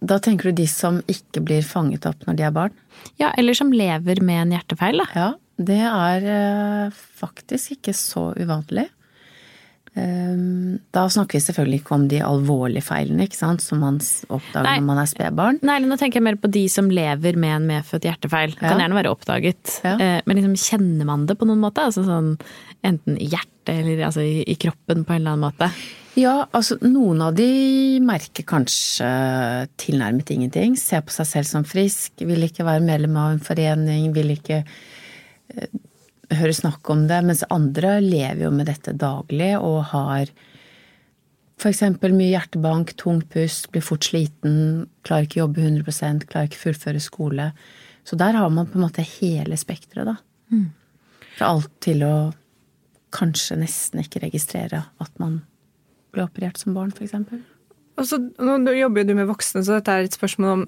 Da 0.03 0.17
tenker 0.19 0.51
du 0.51 0.57
de 0.63 0.65
som 0.67 0.97
ikke 1.07 1.39
blir 1.47 1.63
fanget 1.63 2.05
opp 2.09 2.25
når 2.27 2.35
de 2.39 2.43
er 2.43 2.51
barn? 2.55 2.73
Ja, 3.21 3.29
eller 3.39 3.55
som 3.55 3.71
lever 3.71 4.19
med 4.25 4.41
en 4.41 4.51
hjertefeil, 4.57 4.99
da. 4.99 5.05
Ja, 5.15 5.29
det 5.63 5.79
er 5.87 6.25
eh, 6.33 6.97
faktisk 7.21 7.77
ikke 7.77 7.93
så 7.95 8.31
uvanlig. 8.35 8.89
Ehm, 9.95 10.79
da 10.95 11.03
snakker 11.13 11.37
vi 11.37 11.43
selvfølgelig 11.45 11.79
ikke 11.83 11.93
om 11.93 12.07
de 12.09 12.19
alvorlige 12.25 12.81
feilene 12.87 13.27
ikke 13.27 13.37
sant, 13.37 13.61
som 13.61 13.79
man 13.83 13.99
oppdager 14.33 14.65
Nei. 14.65 14.75
når 14.81 14.87
man 14.87 15.01
er 15.03 15.09
spedbarn. 15.11 15.59
Nei, 15.69 15.75
nå 15.85 15.97
tenker 16.01 16.17
jeg 16.19 16.25
mer 16.25 16.39
på 16.41 16.49
de 16.51 16.63
som 16.73 16.89
lever 16.89 17.37
med 17.37 17.53
en 17.59 17.67
medfødt 17.69 18.07
hjertefeil. 18.09 18.55
Det 18.55 18.63
kan 18.63 18.79
Ja. 18.79 18.87
gjerne 18.87 18.97
være 18.97 19.13
oppdaget. 19.13 19.75
Ja. 19.85 19.95
Eh, 20.01 20.21
Men 20.25 20.37
liksom, 20.41 20.55
kjenner 20.57 21.05
man 21.05 21.27
det 21.29 21.37
på 21.37 21.45
noen 21.45 21.61
måte? 21.61 21.85
Altså 21.85 22.03
sånn, 22.07 22.39
enten 22.83 23.19
i 23.21 23.29
hjertet 23.29 23.69
eller 23.77 24.03
altså, 24.09 24.21
i, 24.25 24.43
i 24.49 24.55
kroppen 24.55 25.05
på 25.05 25.13
en 25.13 25.21
eller 25.21 25.37
annen 25.37 25.51
måte? 25.53 25.69
Ja, 26.13 26.43
altså 26.53 26.77
noen 26.85 27.23
av 27.25 27.33
de 27.37 27.47
merker 28.05 28.45
kanskje 28.45 29.07
tilnærmet 29.81 30.29
ingenting. 30.35 30.75
Ser 30.77 31.01
på 31.05 31.13
seg 31.15 31.29
selv 31.29 31.49
som 31.49 31.65
frisk, 31.65 32.21
vil 32.21 32.45
ikke 32.45 32.65
være 32.67 32.83
medlem 32.85 33.15
av 33.17 33.31
en 33.33 33.41
forening, 33.41 34.11
vil 34.13 34.35
ikke 34.35 34.59
eh, 34.61 35.71
høre 36.37 36.53
snakk 36.53 36.89
om 36.93 37.07
det. 37.09 37.17
Mens 37.25 37.41
andre 37.49 37.95
lever 38.03 38.43
jo 38.45 38.51
med 38.53 38.69
dette 38.69 38.93
daglig 38.93 39.55
og 39.57 39.79
har 39.93 40.29
f.eks. 41.57 41.81
mye 42.03 42.29
hjertebank, 42.29 42.93
tung 42.99 43.23
pust, 43.33 43.71
blir 43.73 43.85
fort 43.85 44.05
sliten, 44.05 44.85
klarer 45.07 45.25
ikke 45.25 45.41
jobbe 45.41 45.63
100 45.65 46.27
klarer 46.27 46.49
ikke 46.49 46.61
fullføre 46.61 47.01
skole. 47.01 47.47
Så 48.05 48.19
der 48.19 48.37
har 48.37 48.53
man 48.53 48.69
på 48.69 48.77
en 48.77 48.85
måte 48.85 49.05
hele 49.15 49.57
spekteret, 49.57 50.11
da. 50.11 50.17
Fra 51.39 51.49
alt 51.55 51.71
til 51.81 52.03
å 52.05 52.13
kanskje 53.13 53.57
nesten 53.61 54.03
ikke 54.03 54.21
registrere 54.25 54.83
at 55.01 55.21
man 55.21 55.39
ble 56.13 56.27
operert 56.27 56.61
som 56.61 56.75
barn, 56.77 56.93
f.eks. 56.93 57.17
Og 57.93 58.07
så, 58.09 58.17
nå 58.17 58.73
jobber 58.73 59.03
jo 59.03 59.11
du 59.11 59.17
med 59.19 59.27
voksne, 59.29 59.61
så 59.65 59.75
dette 59.77 59.93
er 59.93 60.07
et 60.07 60.15
spørsmål 60.15 60.53
om 60.53 60.63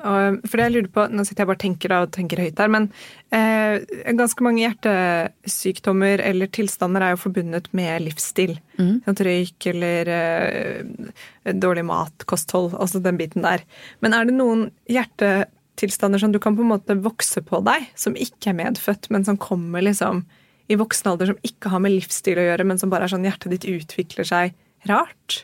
For 0.45 0.59
det 0.59 0.65
jeg 0.67 0.73
lurer 0.75 0.89
på, 0.93 1.05
Nå 1.09 1.23
sitter 1.25 1.41
jeg 1.41 1.49
bare 1.49 1.57
og 1.57 1.63
tenker 1.63 1.93
og 1.95 2.11
tenker 2.13 2.41
høyt 2.43 2.61
her, 2.61 2.69
men 2.69 2.85
eh, 3.33 3.81
ganske 4.17 4.45
mange 4.45 4.61
hjertesykdommer 4.61 6.21
eller 6.21 6.51
tilstander 6.53 7.01
er 7.01 7.15
jo 7.15 7.23
forbundet 7.23 7.71
med 7.77 8.05
livsstil. 8.05 8.53
Sånn 8.77 9.19
røyk 9.27 9.69
eller 9.71 10.11
eh, 10.13 11.09
dårlig 11.49 11.85
mat, 11.89 12.27
kosthold, 12.29 12.75
altså 12.77 13.01
den 13.01 13.17
biten 13.17 13.45
der. 13.45 13.65
Men 14.05 14.13
er 14.13 14.29
det 14.29 14.35
noen 14.37 14.67
hjertetilstander 14.91 16.21
som 16.21 16.35
du 16.35 16.37
kan 16.43 16.57
på 16.57 16.65
en 16.65 16.75
måte 16.75 16.97
vokse 17.01 17.41
på 17.45 17.63
deg, 17.65 17.89
som 17.97 18.13
ikke 18.13 18.53
er 18.53 18.59
medfødt, 18.61 19.09
men 19.09 19.25
som 19.25 19.41
kommer 19.41 19.81
liksom 19.85 20.27
i 20.69 20.77
voksen 20.77 21.09
alder, 21.11 21.33
som 21.33 21.41
ikke 21.45 21.73
har 21.73 21.81
med 21.81 21.93
livsstil 21.93 22.41
å 22.41 22.45
gjøre, 22.51 22.69
men 22.69 22.81
som 22.81 22.93
bare 22.93 23.09
er 23.09 23.13
sånn 23.13 23.25
hjertet 23.25 23.53
ditt 23.53 23.67
utvikler 23.69 24.29
seg 24.29 24.53
rart? 24.89 25.41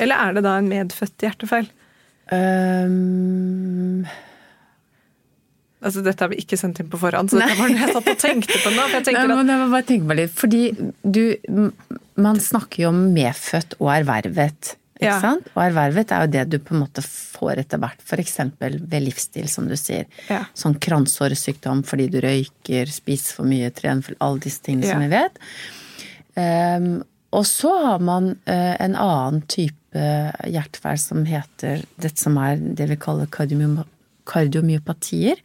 Eller 0.00 0.16
er 0.16 0.32
det 0.38 0.42
da 0.46 0.56
en 0.60 0.68
medfødt 0.70 1.26
hjertefeil? 1.26 1.68
Um, 2.30 4.04
Altså, 5.80 6.02
Dette 6.04 6.20
har 6.26 6.28
vi 6.28 6.36
ikke 6.42 6.58
sendt 6.60 6.76
inn 6.82 6.90
på 6.92 6.98
forhånd, 7.00 7.30
så 7.32 7.38
dette 7.40 7.54
var 7.56 7.70
noe 7.72 7.80
jeg 7.80 7.94
satt 7.96 8.08
og 8.12 8.18
tenkte 8.20 8.58
på 8.60 8.72
nå. 8.74 8.82
for 8.92 9.14
nei, 9.16 9.22
men 9.30 9.48
jeg 9.48 9.60
må 9.62 9.68
bare 9.72 9.86
tenke 9.88 10.08
meg 10.10 10.18
litt, 10.18 10.34
fordi 10.36 10.58
du 11.00 11.22
Man 12.20 12.36
snakker 12.44 12.82
jo 12.82 12.90
om 12.90 12.98
medfødt 13.14 13.78
og 13.78 13.88
ervervet. 13.94 14.74
Ikke 15.00 15.06
Ja. 15.08 15.14
sant? 15.22 15.46
Og 15.56 15.62
ervervet 15.64 16.12
er 16.12 16.26
jo 16.26 16.30
det 16.34 16.42
du 16.52 16.58
på 16.60 16.74
en 16.76 16.82
måte 16.82 17.00
får 17.00 17.62
etter 17.62 17.80
hvert, 17.80 17.96
f.eks. 18.04 18.36
ved 18.60 19.00
livsstil, 19.06 19.48
som 19.48 19.68
du 19.70 19.74
sier. 19.80 20.04
Ja. 20.28 20.42
Sånn 20.52 20.76
kransårsykdom 20.76 21.80
fordi 21.88 22.10
du 22.12 22.20
røyker, 22.20 22.92
spiser 22.92 23.38
for 23.40 23.48
mye, 23.48 23.72
trener 23.72 24.04
for 24.04 24.20
alle 24.20 24.38
disse 24.44 24.60
tingene 24.60 24.84
som 24.84 25.00
vi 25.00 25.08
vet. 25.08 25.40
Um, 26.36 26.90
og 27.30 27.46
så 27.46 27.70
har 27.84 28.00
man 28.02 28.32
eh, 28.50 28.74
en 28.82 28.96
annen 28.98 29.42
type 29.50 29.76
hjertefeil 30.46 30.98
som 31.02 31.24
heter 31.26 31.82
dette 31.98 32.18
som 32.18 32.38
er 32.42 32.56
det 32.58 32.86
vi 32.92 32.98
kaller 33.00 33.30
kardiomyopatier. 33.30 35.40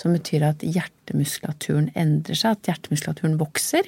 Som 0.00 0.16
betyr 0.16 0.42
at 0.48 0.64
hjertemuskulaturen 0.64 1.90
endrer 1.98 2.38
seg, 2.38 2.56
at 2.56 2.70
hjertemuskulaturen 2.70 3.36
vokser. 3.40 3.84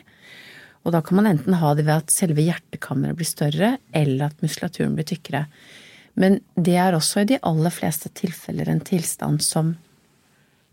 Og 0.85 0.93
da 0.93 1.01
kan 1.05 1.19
man 1.19 1.31
enten 1.31 1.57
ha 1.61 1.73
det 1.77 1.87
ved 1.87 2.05
at 2.05 2.13
selve 2.13 2.45
hjertekammeret 2.45 3.19
blir 3.19 3.29
større, 3.29 3.71
eller 3.97 4.29
at 4.29 4.45
muskulaturen 4.45 4.97
blir 4.97 5.09
tykkere. 5.09 5.47
Men 6.21 6.39
det 6.55 6.77
er 6.79 6.95
også 6.95 7.25
i 7.25 7.31
de 7.33 7.41
aller 7.43 7.73
fleste 7.75 8.13
tilfeller 8.15 8.69
en 8.71 8.85
tilstand 8.85 9.43
som 9.43 9.75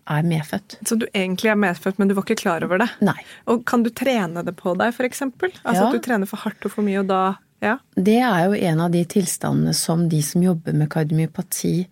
er 0.09 0.23
medfødt. 0.23 0.77
Så 0.87 0.97
du 0.99 1.05
egentlig 1.13 1.51
er 1.51 1.59
medfødt, 1.59 1.99
men 1.99 2.07
du 2.09 2.15
var 2.17 2.23
ikke 2.25 2.41
klar 2.43 2.63
over 2.65 2.81
det? 2.81 2.89
Nei. 3.05 3.17
Og 3.47 3.65
kan 3.69 3.83
du 3.83 3.89
trene 3.89 4.43
det 4.45 4.55
på 4.57 4.73
deg, 4.79 4.93
f.eks.? 4.95 5.21
Altså 5.21 5.75
Ja. 5.75 5.87
at 5.87 5.93
du 5.93 5.99
trener 5.99 6.25
for 6.27 6.37
hardt 6.37 6.65
og 6.65 6.71
for 6.71 6.81
mye, 6.87 6.99
og 7.03 7.07
da 7.07 7.37
Ja. 7.61 7.77
Det 7.95 8.17
er 8.19 8.45
jo 8.47 8.53
en 8.57 8.79
av 8.81 8.89
de 8.91 9.03
tilstandene 9.05 9.73
som 9.77 10.07
de 10.09 10.21
som 10.25 10.41
jobber 10.41 10.73
med 10.73 10.89
kardiomyopati 10.89 11.87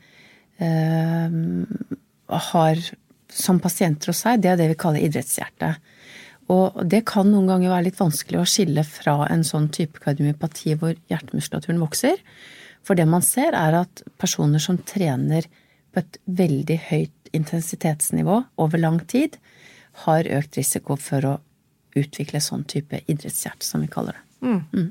eh, 0.60 1.30
har 2.50 2.76
som 3.30 3.60
pasienter 3.62 4.10
hos 4.10 4.24
seg. 4.26 4.42
Det 4.42 4.50
er 4.50 4.58
det 4.58 4.70
vi 4.74 4.80
kaller 4.82 5.06
idrettshjerte. 5.06 5.76
Og 6.50 6.80
det 6.90 7.04
kan 7.06 7.30
noen 7.30 7.46
ganger 7.46 7.70
være 7.70 7.86
litt 7.92 8.00
vanskelig 8.00 8.40
å 8.42 8.48
skille 8.50 8.82
fra 8.88 9.28
en 9.30 9.44
sånn 9.46 9.70
type 9.70 10.02
kardiomyopati 10.02 10.74
hvor 10.82 10.96
hjertemuskulaturen 11.12 11.82
vokser. 11.84 12.18
For 12.82 12.98
det 12.98 13.06
man 13.06 13.22
ser, 13.22 13.54
er 13.54 13.78
at 13.84 14.02
personer 14.18 14.58
som 14.64 14.80
trener 14.82 15.46
på 15.94 16.02
et 16.02 16.18
veldig 16.26 16.80
høyt 16.90 17.14
intensitetsnivå 17.36 18.44
over 18.62 18.78
lang 18.82 19.00
tid, 19.08 19.38
har 20.06 20.28
økt 20.40 20.58
risiko 20.58 20.96
for 21.00 21.26
å 21.26 21.36
utvikle 21.98 22.40
sånn 22.42 22.64
type 22.70 23.02
idrettshjerte, 23.10 23.66
som 23.66 23.82
vi 23.84 23.90
kaller 23.92 24.16
det. 24.20 24.86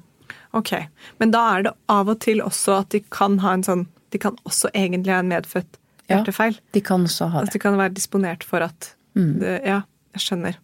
Ok. 0.56 0.72
Men 1.18 1.30
da 1.32 1.44
er 1.56 1.62
det 1.68 1.72
av 1.92 2.10
og 2.12 2.18
til 2.24 2.42
også 2.44 2.80
at 2.82 2.90
de 2.92 3.00
kan 3.14 3.38
ha 3.44 3.54
en 3.56 3.64
sånn 3.64 3.86
De 4.12 4.16
kan 4.20 4.36
også 4.48 4.70
egentlig 4.72 5.12
ha 5.12 5.18
en 5.20 5.28
medfødt 5.28 5.76
hjertefeil? 6.08 6.54
Ja. 6.56 6.72
De 6.72 6.80
kan 6.80 7.02
også 7.04 7.26
ha 7.28 7.42
Altså 7.42 7.52
det. 7.52 7.58
de 7.58 7.62
kan 7.66 7.76
være 7.76 7.92
disponert 7.96 8.44
for 8.44 8.64
at 8.64 8.94
det, 9.14 9.58
Ja, 9.66 9.82
jeg 10.16 10.22
skjønner. 10.24 10.56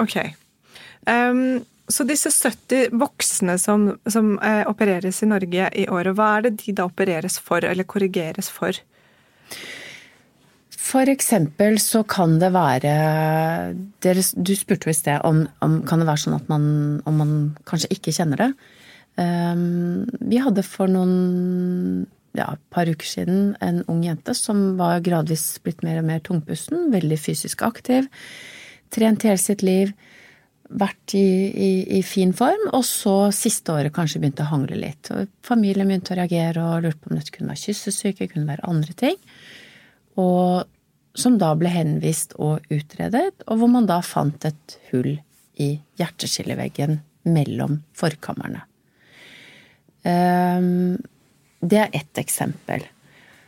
Ok. 0.00 0.16
Um, 1.06 1.60
så 1.90 2.04
disse 2.08 2.30
70 2.32 2.94
voksne 2.96 3.58
som, 3.58 3.98
som 4.08 4.38
eh, 4.38 4.62
opereres 4.70 5.22
i 5.22 5.28
Norge 5.28 5.68
i 5.74 5.88
året, 5.90 6.14
hva 6.16 6.28
er 6.38 6.46
det 6.46 6.52
de 6.62 6.72
da 6.78 6.86
opereres 6.86 7.36
for, 7.42 7.64
eller 7.66 7.84
korrigeres 7.84 8.48
for? 8.52 8.78
For 10.90 11.06
eksempel 11.06 11.78
så 11.78 12.02
kan 12.08 12.38
det 12.40 12.50
være 12.54 12.92
dere, 14.02 14.22
Du 14.34 14.54
spurte 14.58 14.88
jo 14.88 14.94
i 14.94 14.98
sted 14.98 15.22
om, 15.26 15.44
om 15.62 15.80
kan 15.86 16.02
det 16.02 16.08
være 16.08 16.24
sånn 16.24 16.38
at 16.40 16.48
man, 16.50 16.64
om 17.06 17.20
man 17.20 17.34
kanskje 17.68 17.92
ikke 17.94 18.14
kjenner 18.16 18.40
det. 18.42 18.50
Um, 19.20 20.06
vi 20.30 20.40
hadde 20.42 20.64
for 20.66 20.90
noen 20.90 22.06
ja, 22.38 22.54
par 22.72 22.90
uker 22.90 23.06
siden 23.06 23.52
en 23.62 23.82
ung 23.90 24.04
jente 24.06 24.34
som 24.38 24.78
var 24.78 25.02
gradvis 25.04 25.44
blitt 25.64 25.84
mer 25.86 26.00
og 26.00 26.08
mer 26.08 26.22
tungpusten, 26.26 26.88
veldig 26.94 27.18
fysisk 27.20 27.62
aktiv, 27.66 28.08
trent 28.94 29.26
hele 29.26 29.40
sitt 29.40 29.62
liv, 29.66 29.92
vært 30.70 31.14
i, 31.18 31.26
i, 31.50 31.70
i 31.98 32.02
fin 32.06 32.32
form, 32.36 32.68
og 32.70 32.84
så 32.86 33.14
siste 33.34 33.74
året 33.74 33.94
kanskje 33.94 34.22
begynte 34.22 34.46
å 34.46 34.52
hangle 34.52 34.78
litt. 34.78 35.10
Og 35.10 35.30
familien 35.46 35.90
begynte 35.90 36.14
å 36.14 36.20
reagere 36.20 36.66
og 36.66 36.84
lurte 36.86 37.02
på 37.02 37.10
om 37.10 37.18
dette 37.18 37.34
kunne 37.34 37.50
være 37.50 37.64
kyssesyke, 37.66 38.30
kunne 38.30 38.50
være 38.50 38.70
andre 38.70 38.94
ting. 39.02 39.18
Og 40.22 40.70
som 41.16 41.38
da 41.40 41.52
ble 41.58 41.70
henvist 41.72 42.34
og 42.38 42.66
utredet, 42.70 43.32
og 43.46 43.60
hvor 43.60 43.70
man 43.72 43.88
da 43.88 44.00
fant 44.04 44.44
et 44.46 44.76
hull 44.90 45.16
i 45.60 45.70
hjerteskilleveggen 46.00 47.00
mellom 47.28 47.80
forkammerne. 47.96 48.64
Ehm, 50.04 50.98
Det 51.60 51.76
er 51.76 51.90
ett 51.92 52.16
eksempel. 52.16 52.80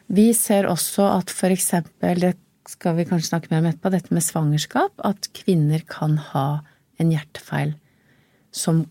Vi 0.06 0.34
ser 0.34 0.66
også 0.68 1.06
at 1.16 1.30
for 1.30 1.48
eksempel, 1.48 2.20
det 2.20 2.36
skal 2.68 2.94
vi 2.98 3.06
kanskje 3.08 3.30
snakke 3.30 3.48
mer 3.48 3.62
om 3.62 3.68
etterpå, 3.70 3.90
dette 3.90 4.12
med 4.12 4.22
svangerskap, 4.22 4.92
at 5.02 5.30
kvinner 5.32 5.80
kan 5.88 6.18
ha 6.18 6.60
en 7.00 7.10
hjertefeil 7.10 7.72
som 8.52 8.84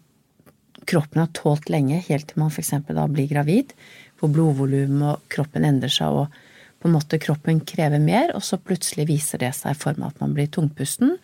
kroppen 0.90 1.22
har 1.22 1.30
tålt 1.38 1.70
lenge, 1.70 2.02
helt 2.08 2.32
til 2.32 2.42
man 2.42 2.50
f.eks. 2.50 2.74
da 2.90 3.06
blir 3.08 3.30
gravid, 3.30 3.76
hvor 4.18 4.34
blodvolumet 4.34 5.06
og 5.12 5.22
kroppen 5.30 5.68
endrer 5.68 5.94
seg, 5.94 6.10
og 6.10 6.34
på 6.82 6.90
en 6.90 6.96
måte 6.96 7.20
kroppen 7.22 7.62
krever 7.68 8.02
mer, 8.02 8.34
og 8.36 8.44
så 8.46 8.58
plutselig 8.58 9.08
viser 9.12 9.42
det 9.44 9.54
seg 9.58 9.76
i 9.76 9.82
form 9.82 10.02
av 10.02 10.16
at 10.16 10.24
man 10.24 10.34
blir 10.38 10.50
tungpusten 10.50 11.18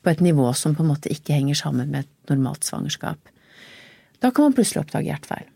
på 0.00 0.12
et 0.12 0.20
nivå 0.24 0.50
som 0.56 0.74
på 0.76 0.84
en 0.84 0.92
måte 0.92 1.12
ikke 1.12 1.36
henger 1.36 1.58
sammen 1.58 1.92
med 1.92 2.04
et 2.04 2.32
normalt 2.32 2.66
svangerskap. 2.68 3.32
Da 4.20 4.30
kan 4.30 4.48
man 4.48 4.56
plutselig 4.56 4.84
oppdage 4.84 5.08
hjertefeil. 5.08 5.48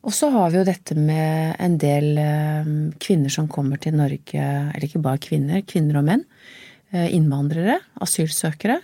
Og 0.00 0.14
så 0.16 0.30
har 0.32 0.48
vi 0.48 0.60
jo 0.60 0.64
dette 0.64 0.96
med 0.96 1.58
en 1.60 1.74
del 1.80 2.16
eh, 2.20 2.68
kvinner 3.04 3.32
som 3.32 3.50
kommer 3.52 3.80
til 3.80 3.98
Norge, 3.98 4.44
eller 4.72 4.86
ikke 4.86 5.02
bare 5.04 5.20
kvinner, 5.20 5.60
kvinner 5.68 6.00
og 6.00 6.06
menn, 6.06 6.22
eh, 6.94 7.10
innvandrere, 7.12 7.76
asylsøkere, 8.00 8.78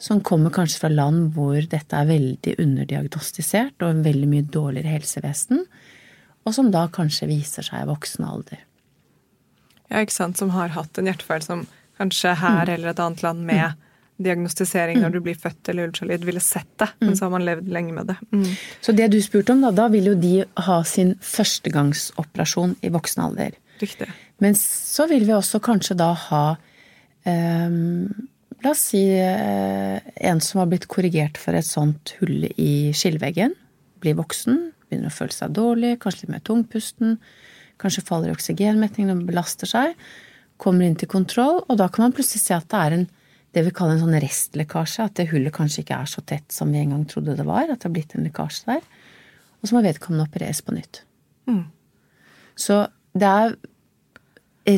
som 0.00 0.22
kommer 0.24 0.50
kanskje 0.54 0.80
fra 0.82 0.90
land 0.90 1.36
hvor 1.36 1.60
dette 1.60 1.94
er 1.94 2.08
veldig 2.08 2.56
underdiagnostisert 2.62 3.84
og 3.84 3.92
en 3.92 4.02
veldig 4.02 4.30
mye 4.32 4.48
dårligere 4.48 4.96
helsevesen, 4.96 5.62
og 6.42 6.56
som 6.56 6.72
da 6.72 6.86
kanskje 6.90 7.28
viser 7.30 7.66
seg 7.66 7.84
i 7.84 7.90
voksen 7.90 8.26
alder. 8.26 8.64
Ja, 9.90 10.02
ikke 10.04 10.14
sant, 10.14 10.38
Som 10.38 10.52
har 10.54 10.72
hatt 10.74 10.98
en 10.98 11.08
hjertefeil 11.10 11.44
som 11.44 11.66
kanskje 12.00 12.34
her 12.40 12.70
eller 12.70 12.92
et 12.92 13.00
annet 13.02 13.22
land 13.24 13.44
med 13.44 13.78
diagnostisering 14.20 15.00
når 15.00 15.14
du 15.14 15.20
blir 15.24 15.36
født 15.38 15.70
eller 15.72 15.88
ultralyd, 15.88 16.24
ville 16.28 16.42
sett 16.44 16.68
det. 16.80 16.88
Men 17.00 17.16
så 17.16 17.26
har 17.26 17.34
man 17.34 17.44
levd 17.46 17.70
lenge 17.72 17.94
med 17.96 18.10
det. 18.12 18.16
Mm. 18.32 18.48
Så 18.84 18.92
det 18.96 19.08
du 19.12 19.18
spurte 19.24 19.54
om, 19.54 19.62
da, 19.64 19.72
da 19.74 19.88
vil 19.92 20.10
jo 20.12 20.16
de 20.20 20.34
ha 20.66 20.80
sin 20.88 21.14
førstegangsoperasjon 21.24 22.76
i 22.84 22.92
voksen 22.92 23.24
alder. 23.24 23.56
Riktig. 23.80 24.10
Men 24.44 24.56
så 24.60 25.08
vil 25.08 25.24
vi 25.28 25.36
også 25.36 25.60
kanskje 25.64 25.96
da 26.00 26.10
ha 26.28 26.44
eh, 27.28 27.78
La 28.60 28.74
oss 28.74 28.82
si 28.90 29.00
eh, 29.16 30.00
en 30.28 30.40
som 30.44 30.60
har 30.60 30.66
blitt 30.68 30.84
korrigert 30.92 31.38
for 31.40 31.56
et 31.56 31.64
sånt 31.64 32.12
hull 32.18 32.44
i 32.60 32.92
skilleveggen. 32.92 33.54
Blir 34.04 34.18
voksen, 34.18 34.58
begynner 34.88 35.08
å 35.08 35.16
føle 35.16 35.32
seg 35.32 35.54
dårlig, 35.56 35.94
kanskje 36.02 36.26
litt 36.26 36.34
mer 36.34 36.42
tungpusten. 36.44 37.14
Kanskje 37.80 38.04
faller 38.06 38.30
i 38.30 38.34
oksygenmetningen 38.36 39.22
de 39.22 39.30
belaster 39.30 39.70
seg. 39.70 39.96
Kommer 40.60 40.86
inn 40.86 40.98
til 41.00 41.08
kontroll, 41.10 41.62
og 41.66 41.80
da 41.80 41.88
kan 41.88 42.06
man 42.06 42.14
plutselig 42.16 42.44
se 42.44 42.56
at 42.56 42.68
det 42.70 42.84
er 42.84 42.98
en 42.98 43.08
det 43.50 43.64
vi 43.66 43.72
kaller 43.74 43.96
en 43.96 44.04
sånn 44.04 44.20
restlekkasje. 44.22 45.08
At 45.08 45.16
det 45.18 45.30
hullet 45.32 45.54
kanskje 45.54 45.82
ikke 45.82 45.98
er 45.98 46.10
så 46.10 46.22
tett 46.22 46.54
som 46.54 46.70
vi 46.70 46.82
en 46.82 46.94
gang 46.94 47.06
trodde 47.10 47.34
det 47.38 47.46
var. 47.48 47.66
At 47.66 47.80
det 47.80 47.88
har 47.88 47.94
blitt 47.96 48.14
en 48.14 48.26
lekkasje 48.28 48.68
der. 48.68 48.84
Og 49.60 49.68
så 49.68 49.76
må 49.76 49.82
vedkommende 49.84 50.28
opereres 50.28 50.62
på 50.64 50.74
nytt. 50.76 51.02
Mm. 51.50 51.64
Så 52.54 52.84
det 53.18 53.26
er 53.26 53.56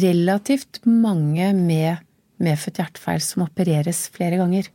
relativt 0.03 0.81
mange 0.89 1.53
med 1.59 2.01
medfødt 2.43 2.81
hjertefeil 2.81 3.23
som 3.23 3.45
opereres 3.45 4.07
flere 4.15 4.41
ganger 4.41 4.71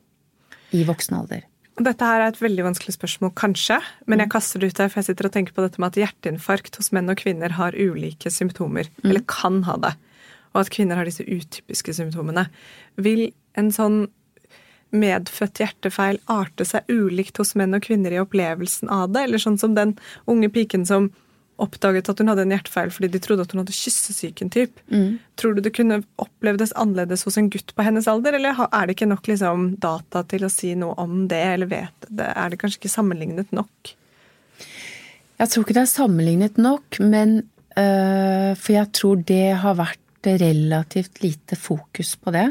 i 0.75 0.83
voksen 0.87 1.17
alder. 1.17 1.47
Dette 1.77 2.05
her 2.09 2.23
er 2.23 2.31
et 2.31 2.39
veldig 2.41 2.63
vanskelig 2.71 2.95
spørsmål, 2.95 3.31
kanskje, 3.37 3.77
men 4.09 4.23
jeg 4.23 4.31
kaster 4.33 4.61
det 4.61 4.71
ut 4.71 4.79
der, 4.79 4.89
for 4.89 4.97
jeg 4.97 5.11
sitter 5.11 5.27
og 5.29 5.33
tenker 5.35 5.53
på 5.53 5.61
dette 5.61 5.81
med 5.81 5.91
at 5.91 5.99
hjerteinfarkt 6.01 6.79
hos 6.79 6.89
menn 6.95 7.11
og 7.13 7.19
kvinner 7.21 7.53
har 7.53 7.77
ulike 7.77 8.31
symptomer, 8.33 8.89
eller 9.05 9.21
kan 9.29 9.61
ha 9.67 9.75
det, 9.83 9.93
og 10.55 10.63
at 10.63 10.71
kvinner 10.73 10.97
har 10.97 11.05
disse 11.05 11.25
utypiske 11.27 11.93
symptomene. 11.99 12.47
Vil 12.97 13.27
en 13.61 13.69
sånn 13.75 14.07
medfødt 14.95 15.61
hjertefeil 15.61 16.17
arte 16.31 16.65
seg 16.65 16.89
ulikt 16.89 17.37
hos 17.37 17.53
menn 17.59 17.77
og 17.77 17.85
kvinner 17.85 18.15
i 18.15 18.21
opplevelsen 18.23 18.89
av 18.89 19.11
det, 19.13 19.27
eller 19.27 19.43
sånn 19.43 19.59
som 19.61 19.77
den 19.77 19.93
unge 20.25 20.49
piken 20.53 20.87
som 20.87 21.11
oppdaget 21.61 22.09
at 22.11 22.21
hun 22.21 22.31
hadde 22.31 22.43
en 22.45 22.53
hjertefeil 22.53 22.91
fordi 22.93 23.09
de 23.13 23.21
trodde 23.23 23.45
at 23.45 23.53
hun 23.53 23.63
hadde 23.63 23.75
kyssesyken 23.75 24.51
typ. 24.53 24.81
Tror 25.39 25.55
du 25.57 25.61
det 25.65 25.73
kunne 25.77 26.01
opplevdes 26.21 26.73
annerledes 26.77 27.25
hos 27.27 27.37
en 27.39 27.49
gutt 27.53 27.73
på 27.75 27.85
hennes 27.85 28.07
alder, 28.07 28.37
eller 28.37 28.57
er 28.67 28.87
det 28.87 28.97
ikke 28.97 29.09
nok 29.09 29.29
liksom, 29.29 29.69
data 29.83 30.23
til 30.29 30.45
å 30.45 30.51
si 30.53 30.73
noe 30.77 30.97
om 31.01 31.25
det, 31.31 31.43
eller 31.55 31.71
vet 31.71 32.09
det? 32.09 32.29
Er 32.33 32.53
det 32.53 32.61
kanskje 32.61 32.83
ikke 32.83 32.93
sammenlignet 32.93 33.53
nok? 33.55 33.95
Jeg 35.37 35.53
tror 35.53 35.65
ikke 35.65 35.77
det 35.77 35.85
er 35.85 35.93
sammenlignet 35.93 36.57
nok, 36.57 36.99
men 37.03 37.39
øh, 37.77 38.53
For 38.57 38.73
jeg 38.73 38.93
tror 38.97 39.23
det 39.27 39.57
har 39.61 39.77
vært 39.77 40.03
relativt 40.27 41.21
lite 41.23 41.55
fokus 41.55 42.15
på 42.19 42.33
det. 42.35 42.49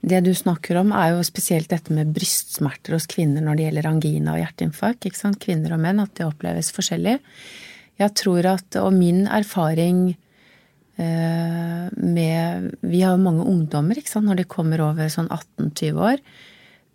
Det 0.00 0.20
du 0.22 0.30
snakker 0.36 0.76
om, 0.78 0.92
er 0.94 1.16
jo 1.16 1.24
spesielt 1.26 1.70
dette 1.72 1.92
med 1.94 2.12
brystsmerter 2.14 2.94
hos 2.94 3.08
kvinner 3.10 3.42
når 3.42 3.56
det 3.56 3.64
gjelder 3.64 3.88
angina 3.90 4.36
og 4.36 4.42
hjerteinfarkt. 4.44 5.08
Kvinner 5.42 5.74
og 5.74 5.82
menn, 5.82 6.04
at 6.04 6.12
det 6.14 6.28
oppleves 6.28 6.70
forskjellig. 6.76 7.16
Jeg 7.98 8.14
tror 8.18 8.46
at, 8.46 8.78
og 8.78 8.92
min 8.94 9.24
erfaring 9.26 10.12
eh, 10.12 11.88
med 11.96 12.70
Vi 12.80 13.02
har 13.02 13.16
jo 13.16 13.24
mange 13.24 13.46
ungdommer 13.48 13.98
ikke 13.98 14.12
sant, 14.12 14.28
når 14.30 14.42
de 14.42 14.48
kommer 14.50 14.82
over 14.86 15.10
sånn 15.12 15.30
18-20 15.30 16.00
år. 16.12 16.22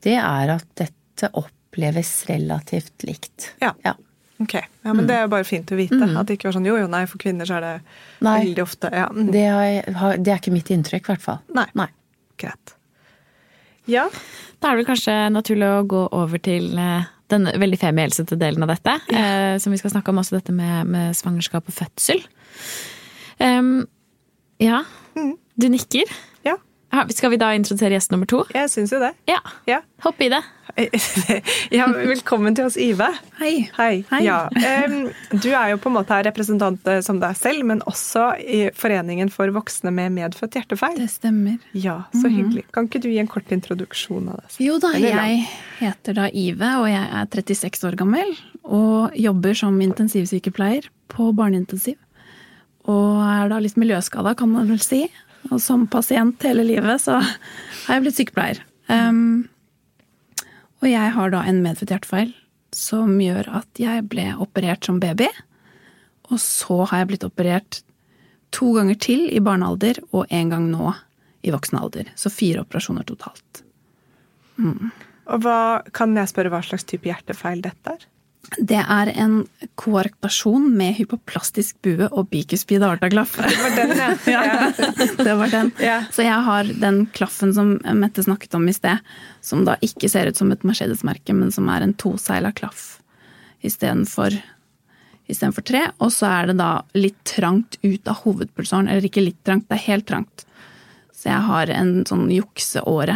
Det 0.04 0.16
er 0.20 0.56
at 0.56 0.68
dette 0.80 1.30
oppleves 1.40 2.12
relativt 2.30 3.06
likt. 3.08 3.54
Ja. 3.64 3.74
ja. 3.84 3.96
Ok, 4.44 4.56
ja, 4.56 4.94
men 4.94 5.08
Det 5.08 5.16
er 5.16 5.28
bare 5.32 5.46
fint 5.48 5.72
å 5.72 5.78
vite. 5.80 6.00
At 6.04 6.28
det 6.28 6.38
ikke 6.38 6.50
var 6.50 6.58
sånn 6.58 6.68
jo, 6.68 6.76
jo, 6.80 6.88
nei, 6.92 7.04
for 7.08 7.22
kvinner 7.22 7.48
så 7.48 7.60
er 7.60 7.66
det 7.68 7.74
Nei. 8.26 8.38
veldig 8.48 8.64
ofte 8.64 8.90
ja. 8.92 9.10
mm, 9.14 9.28
Det, 9.32 9.44
har, 10.00 10.18
det 10.20 10.34
er 10.34 10.42
ikke 10.42 10.56
mitt 10.56 10.72
inntrykk, 10.74 11.06
i 11.06 11.14
hvert 11.14 11.24
fall. 11.24 11.44
Nei. 11.56 11.68
Nei. 11.80 11.90
Greit. 12.42 12.76
Ja. 13.92 14.08
Da 14.60 14.72
er 14.72 14.76
det 14.76 14.84
vel 14.84 14.90
kanskje 14.90 15.16
naturlig 15.32 15.70
å 15.70 15.84
gå 15.88 16.02
over 16.16 16.42
til 16.44 16.72
eh, 16.80 17.12
den 17.32 17.48
veldig 17.60 17.80
femihelsete 17.80 18.38
delen 18.40 18.66
av 18.66 18.74
dette. 18.74 18.98
Eh, 19.14 19.56
som 19.62 19.74
vi 19.74 19.80
skal 19.80 19.94
snakke 19.94 20.12
om 20.12 20.20
også 20.22 20.38
dette 20.38 20.56
med, 20.56 20.90
med 20.90 21.18
svangerskap 21.18 21.70
og 21.70 21.78
fødsel. 21.78 22.22
Um, 23.40 23.86
ja, 24.62 24.84
du 25.16 25.68
nikker. 25.72 26.12
Skal 27.10 27.32
vi 27.34 27.38
da 27.42 27.48
introdusere 27.58 27.96
gjest 27.96 28.12
nummer 28.14 28.30
to? 28.30 28.44
Jeg 28.54 28.70
syns 28.70 28.92
jo 28.94 29.00
det. 29.02 29.14
Ja, 29.30 29.40
Ja. 29.66 29.80
hopp 30.04 30.20
i 30.22 30.28
det. 30.30 30.42
ja, 31.78 31.86
velkommen 31.94 32.56
til 32.58 32.66
oss, 32.66 32.78
Ive. 32.82 33.08
Hei. 33.40 33.68
Hei. 33.78 34.04
Hei. 34.10 34.20
Ja, 34.26 34.38
du 34.50 35.50
er 35.54 35.72
jo 35.74 35.78
på 35.82 35.90
en 35.92 35.96
måte 35.98 36.16
her 36.16 36.26
representant 36.30 36.86
eh, 36.90 37.02
som 37.06 37.20
deg 37.22 37.36
selv, 37.38 37.66
men 37.70 37.82
også 37.90 38.28
i 38.42 38.62
Foreningen 38.78 39.30
for 39.34 39.50
voksne 39.54 39.94
med 39.94 40.14
medfødt 40.16 40.58
hjertefeil. 40.58 40.96
Det 41.02 41.10
stemmer. 41.14 41.58
Ja, 41.78 42.00
så 42.14 42.30
hyggelig. 42.30 42.66
Kan 42.74 42.90
ikke 42.90 43.04
du 43.04 43.10
gi 43.12 43.20
en 43.22 43.30
kort 43.30 43.50
introduksjon 43.54 44.30
av 44.34 44.42
deg? 44.42 44.56
Jo 44.66 44.80
da, 44.82 44.94
jeg 44.98 45.44
heter 45.82 46.18
da 46.22 46.30
Ive, 46.30 46.72
og 46.82 46.88
jeg 46.90 47.04
er 47.10 47.30
36 47.34 47.90
år 47.92 48.00
gammel. 48.00 48.34
Og 48.64 49.14
jobber 49.20 49.58
som 49.60 49.78
intensivsykepleier 49.84 50.90
på 51.14 51.30
barneintensiv. 51.38 51.98
Og 52.90 53.22
er 53.26 53.50
da 53.54 53.62
litt 53.62 53.78
miljøskada, 53.80 54.34
kan 54.38 54.50
man 54.54 54.70
vel 54.74 54.82
si. 54.84 55.06
Og 55.52 55.60
som 55.62 55.88
pasient 55.92 56.44
hele 56.48 56.66
livet, 56.68 57.02
så 57.04 57.20
har 57.20 57.98
jeg 57.98 58.06
blitt 58.06 58.20
sykepleier. 58.20 58.62
Um, 58.88 59.50
og 60.84 60.90
jeg 60.92 61.14
har 61.16 61.34
da 61.34 61.44
en 61.48 61.62
medfødt 61.64 61.94
hjertefeil 61.94 62.34
som 62.74 63.16
gjør 63.22 63.48
at 63.62 63.80
jeg 63.80 64.06
ble 64.10 64.32
operert 64.42 64.86
som 64.88 65.00
baby. 65.04 65.30
Og 66.32 66.40
så 66.42 66.84
har 66.90 67.04
jeg 67.04 67.12
blitt 67.12 67.28
operert 67.28 67.82
to 68.54 68.72
ganger 68.78 68.98
til 69.02 69.28
i 69.34 69.42
barnealder, 69.44 70.00
og 70.14 70.30
en 70.34 70.52
gang 70.54 70.70
nå 70.72 70.94
i 71.44 71.52
voksen 71.54 71.80
alder. 71.80 72.10
Så 72.16 72.32
fire 72.34 72.64
operasjoner 72.64 73.06
totalt. 73.08 73.64
Og 75.24 75.44
hva, 75.44 75.82
kan 75.96 76.16
jeg 76.18 76.32
spørre 76.32 76.52
hva 76.54 76.62
slags 76.66 76.86
type 76.88 77.10
hjertefeil 77.10 77.64
dette 77.64 77.96
er? 77.96 78.06
Det 78.58 78.78
er 78.78 79.10
en 79.18 79.38
koarktasjon 79.80 80.66
med 80.78 80.98
hypoplastisk 80.98 81.78
bue 81.86 82.10
og 82.12 82.28
bikuspid 82.30 82.84
artaglaff. 82.86 83.38
Det 83.42 83.56
var 83.64 83.78
den, 83.78 83.94
ja. 83.98 84.10
ja. 84.36 84.72
Det 85.28 85.36
var 85.40 85.54
den. 85.54 85.72
Ja. 85.82 86.00
Så 86.12 86.26
jeg 86.26 86.40
har 86.48 86.70
den 86.84 87.06
klaffen 87.16 87.54
som 87.56 87.78
Mette 87.98 88.26
snakket 88.26 88.54
om 88.60 88.68
i 88.70 88.76
sted, 88.76 89.00
som 89.42 89.64
da 89.68 89.78
ikke 89.82 90.12
ser 90.12 90.30
ut 90.30 90.40
som 90.40 90.52
et 90.54 90.66
Mercedes-merke, 90.68 91.34
men 91.34 91.54
som 91.56 91.72
er 91.72 91.86
en 91.86 91.96
toseila 91.98 92.54
klaff 92.56 93.00
istedenfor 93.64 94.36
istedenfor 95.32 95.64
tre. 95.64 95.86
Og 96.04 96.12
så 96.12 96.28
er 96.28 96.52
det 96.52 96.58
da 96.60 96.72
litt 96.98 97.22
trangt 97.28 97.78
ut 97.82 98.10
av 98.12 98.26
hovedpulsåren. 98.26 98.90
Eller 98.92 99.08
ikke 99.08 99.24
litt 99.24 99.40
trangt, 99.48 99.70
det 99.70 99.80
er 99.80 99.88
helt 99.88 100.08
trangt. 100.10 100.46
Så 101.16 101.30
jeg 101.32 101.48
har 101.48 101.72
en 101.72 101.94
sånn 102.10 102.28
jukseåre 102.34 103.16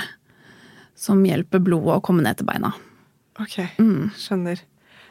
som 0.98 1.20
hjelper 1.28 1.62
blodet 1.62 2.00
å 2.00 2.04
komme 2.06 2.24
ned 2.26 2.40
til 2.40 2.48
beina. 2.48 2.72
Ok, 3.38 3.60
skjønner. 4.18 4.64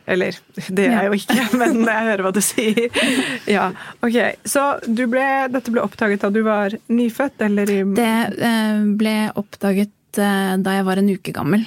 Eller, 0.06 0.36
det 0.70 0.86
er 0.86 0.92
jeg 0.94 1.08
jo 1.08 1.18
ikke, 1.18 1.44
men 1.60 1.80
jeg 1.82 2.08
hører 2.10 2.24
hva 2.26 2.32
du 2.34 2.42
sier. 2.44 2.86
Ja, 3.56 3.70
ok. 4.06 4.18
Så 4.46 4.62
du 4.86 5.04
ble, 5.10 5.24
dette 5.50 5.72
ble 5.74 5.82
oppdaget 5.82 6.22
da 6.22 6.30
du 6.34 6.40
var 6.46 6.74
nyfødt, 6.90 7.42
eller 7.48 7.72
i 7.72 7.80
Det 7.96 8.14
eh, 8.38 8.86
ble 8.98 9.16
oppdaget 9.38 10.20
eh, 10.22 10.54
da 10.62 10.76
jeg 10.78 10.86
var 10.86 11.02
en 11.02 11.10
uke 11.10 11.34
gammel. 11.34 11.66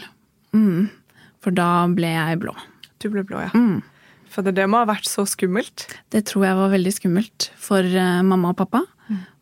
Mm. 0.55 0.87
For 1.43 1.55
da 1.55 1.69
ble 1.91 2.13
jeg 2.15 2.39
blå. 2.43 2.55
Du 2.99 3.09
ble 3.11 3.25
blå, 3.27 3.43
ja. 3.47 3.51
Mm. 3.55 3.81
For 4.29 4.45
det, 4.45 4.67
må 4.69 4.83
ha 4.83 4.87
vært 4.87 5.09
så 5.09 5.25
skummelt. 5.27 5.87
Det 6.13 6.23
tror 6.29 6.45
jeg 6.45 6.57
var 6.59 6.71
veldig 6.71 6.95
skummelt 6.95 7.49
for 7.59 7.83
eh, 7.83 8.23
mamma 8.23 8.53
og 8.53 8.59
pappa. 8.61 8.85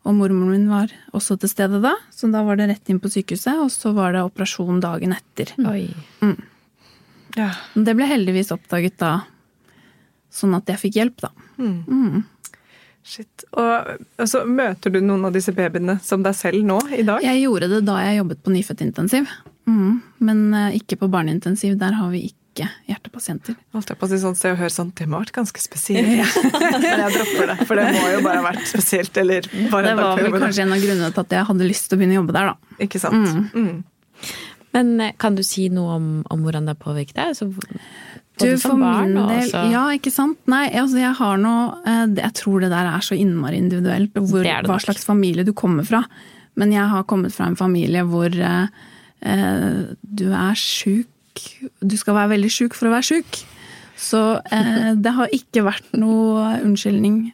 Og 0.08 0.14
mormoren 0.16 0.54
min 0.54 0.68
var 0.70 0.92
også 1.12 1.36
til 1.42 1.50
stede 1.52 1.82
da, 1.84 1.92
så 2.14 2.30
da 2.32 2.40
var 2.46 2.56
det 2.56 2.70
rett 2.70 2.88
inn 2.88 3.00
på 3.02 3.10
sykehuset, 3.12 3.58
og 3.60 3.68
så 3.74 3.92
var 3.96 4.14
det 4.16 4.24
operasjon 4.24 4.80
dagen 4.80 5.12
etter. 5.12 5.52
Oi. 5.68 5.90
Ja. 7.36 7.52
Det 7.74 7.94
ble 7.98 8.08
heldigvis 8.08 8.52
oppdaget 8.54 8.98
da, 9.00 9.12
sånn 10.32 10.56
at 10.56 10.70
jeg 10.72 10.82
fikk 10.86 11.00
hjelp, 11.00 11.26
da. 11.26 11.32
Shit. 13.08 13.44
Og, 13.56 13.92
og 14.20 14.26
så 14.28 14.42
møter 14.44 14.92
du 14.92 14.98
noen 15.00 15.28
av 15.28 15.32
disse 15.32 15.54
babyene 15.56 15.96
som 16.04 16.24
deg 16.24 16.36
selv 16.36 16.64
nå, 16.66 16.80
i 16.92 17.04
dag? 17.06 17.22
Jeg 17.24 17.40
gjorde 17.46 17.70
det 17.72 17.84
da 17.88 18.00
jeg 18.04 18.18
jobbet 18.18 18.42
på 18.44 18.52
nyfødtintensiv. 18.52 19.30
Mm. 19.68 19.94
Men 20.24 20.42
uh, 20.52 20.76
ikke 20.76 20.98
på 21.00 21.08
barneintensiv, 21.12 21.78
der 21.80 21.96
har 21.96 22.10
vi 22.12 22.26
ikke 22.28 22.66
hjertepasienter. 22.88 23.56
Holdt 23.72 23.92
jeg 23.92 24.00
på 24.00 24.08
å 24.08 24.10
si 24.10 24.18
sånn, 24.20 24.36
Se 24.36 24.52
og 24.52 24.58
Hør 24.60 24.72
sånn, 24.74 24.90
det 24.98 25.06
må 25.06 25.16
ha 25.16 25.24
vært 25.24 25.36
ganske 25.38 25.62
spesielt. 25.62 26.36
Men 26.52 26.84
jeg 26.90 27.14
dropper 27.14 27.52
det, 27.52 27.56
for 27.70 27.80
det 27.80 27.86
må 27.94 28.04
jo 28.12 28.20
bare 28.26 28.42
ha 28.42 28.46
vært 28.50 28.68
spesielt. 28.68 29.22
Eller 29.22 29.48
bare 29.72 29.92
Det 29.92 29.96
var 30.02 30.22
vel 30.24 30.36
kanskje 30.42 30.66
en 30.66 30.76
av 30.76 30.84
grunnene 30.84 31.10
til 31.14 31.24
at 31.24 31.36
jeg 31.38 31.48
hadde 31.52 31.68
lyst 31.70 31.88
til 31.88 31.96
å 31.96 32.02
begynne 32.02 32.18
å 32.18 32.20
jobbe 32.20 32.36
der, 32.36 32.52
da. 32.52 32.76
Ikke 32.88 33.00
sant? 33.00 33.54
Mm. 33.54 33.78
Men 34.76 35.00
eh, 35.00 35.14
kan 35.20 35.36
du 35.38 35.44
si 35.46 35.68
noe 35.72 35.96
om, 35.96 36.08
om 36.30 36.44
hvordan 36.44 36.68
det 36.68 36.76
har 36.76 36.82
påvirket 36.82 37.16
deg? 37.18 37.34
Altså, 37.34 37.48
Du, 38.38 38.44
både 38.44 38.58
som 38.62 38.82
barn 38.82 39.16
og 39.18 39.32
del, 39.32 39.48
også 39.48 39.62
ja, 39.72 39.84
ikke 39.98 40.12
sant? 40.14 40.38
Nei, 40.50 40.68
altså 40.78 41.00
jeg 41.00 41.14
har 41.18 41.40
noe 41.42 41.62
eh, 41.82 42.04
Jeg 42.20 42.34
tror 42.38 42.62
det 42.62 42.72
der 42.74 42.90
er 42.92 43.04
så 43.04 43.18
innmari 43.18 43.58
individuelt, 43.58 44.14
hvor, 44.14 44.44
Det 44.46 44.56
det 44.62 44.70
hva 44.70 44.78
slags 44.82 45.06
familie 45.08 45.46
du 45.46 45.54
kommer 45.56 45.86
fra. 45.88 46.04
Men 46.58 46.74
jeg 46.74 46.90
har 46.90 47.06
kommet 47.10 47.34
fra 47.34 47.48
en 47.50 47.58
familie 47.58 48.04
hvor 48.06 48.34
eh, 48.34 48.66
eh, 49.22 49.80
du 50.02 50.26
er 50.30 50.58
sjuk 50.58 51.08
Du 51.80 51.94
skal 51.98 52.16
være 52.16 52.34
veldig 52.34 52.50
sjuk 52.50 52.74
for 52.74 52.90
å 52.90 52.96
være 52.96 53.06
sjuk. 53.12 53.42
Så 53.98 54.22
eh, 54.54 54.94
det 54.98 55.12
har 55.14 55.34
ikke 55.34 55.66
vært 55.66 55.92
noe 55.98 56.56
unnskyldning 56.62 57.28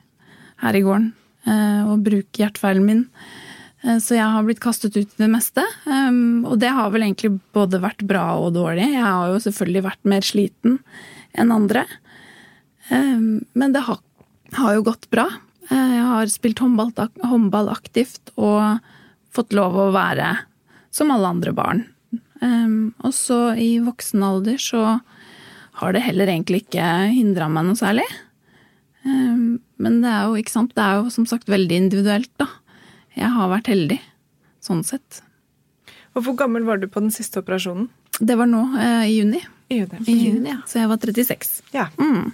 her 0.64 0.76
i 0.76 0.82
gården 0.84 1.10
eh, 1.48 1.82
å 1.88 1.96
bruke 2.00 2.40
hjertefeilen 2.40 2.86
min 2.88 3.02
Så 3.84 4.16
jeg 4.16 4.24
har 4.24 4.44
blitt 4.46 4.62
kastet 4.64 4.94
ut 4.96 5.10
i 5.12 5.20
det 5.20 5.28
meste. 5.28 5.60
Og 5.84 6.54
det 6.56 6.70
har 6.72 6.88
vel 6.94 7.04
egentlig 7.04 7.34
både 7.52 7.82
vært 7.82 8.00
bra 8.08 8.22
og 8.40 8.54
dårlig. 8.56 8.86
Jeg 8.94 9.04
har 9.04 9.28
jo 9.28 9.42
selvfølgelig 9.44 9.82
vært 9.84 10.08
mer 10.08 10.24
sliten 10.24 10.78
enn 11.36 11.52
andre. 11.52 11.82
Men 12.88 13.74
det 13.76 13.82
har, 13.84 14.00
jo 14.72 14.86
gått 14.86 15.10
bra. 15.12 15.26
Eh, 15.68 15.92
Jeg 15.98 16.06
har 16.08 16.32
spilt 16.32 16.62
håndball, 16.64 17.68
aktivt 17.72 18.32
og 18.36 18.80
fått 19.34 19.52
lov 19.52 19.76
å 19.76 19.92
være 19.92 20.32
som 20.94 21.12
alle 21.12 21.34
andre 21.36 21.52
barn. 21.52 21.84
Og 23.04 23.12
så 23.16 23.54
i 23.60 23.78
voksen 23.84 24.24
alder 24.24 24.56
så 24.60 25.00
har 25.80 25.92
det 25.92 26.04
heller 26.04 26.30
egentlig 26.30 26.64
ikke 26.64 26.84
hindra 27.12 27.48
meg 27.52 27.68
noe 27.68 27.78
særlig. 27.78 28.04
Men 29.04 29.96
det 30.00 30.10
er 30.10 30.28
jo, 30.28 30.36
ikke 30.40 30.52
sant, 30.56 30.74
det 30.76 30.84
er 30.84 31.00
jo 31.00 31.12
som 31.12 31.26
sagt 31.28 31.50
veldig 31.50 31.80
individuelt, 31.86 32.30
da. 32.40 32.46
Jeg 33.16 33.30
har 33.30 33.50
vært 33.52 33.68
heldig, 33.70 34.00
sånn 34.64 34.82
sett. 34.86 35.20
Og 36.14 36.24
hvor 36.26 36.36
gammel 36.38 36.64
var 36.66 36.78
du 36.82 36.86
på 36.90 37.00
den 37.02 37.10
siste 37.14 37.40
operasjonen? 37.42 37.88
Det 38.20 38.36
var 38.38 38.46
nå, 38.46 38.62
eh, 38.78 39.04
i 39.10 39.16
juni. 39.20 39.40
I 39.70 39.80
juni. 39.80 40.00
I 40.06 40.14
juni 40.28 40.50
ja. 40.52 40.58
Så 40.70 40.78
jeg 40.82 40.88
var 40.88 40.98
36. 41.02 41.62
Ja, 41.74 41.88
Mm. 41.98 42.32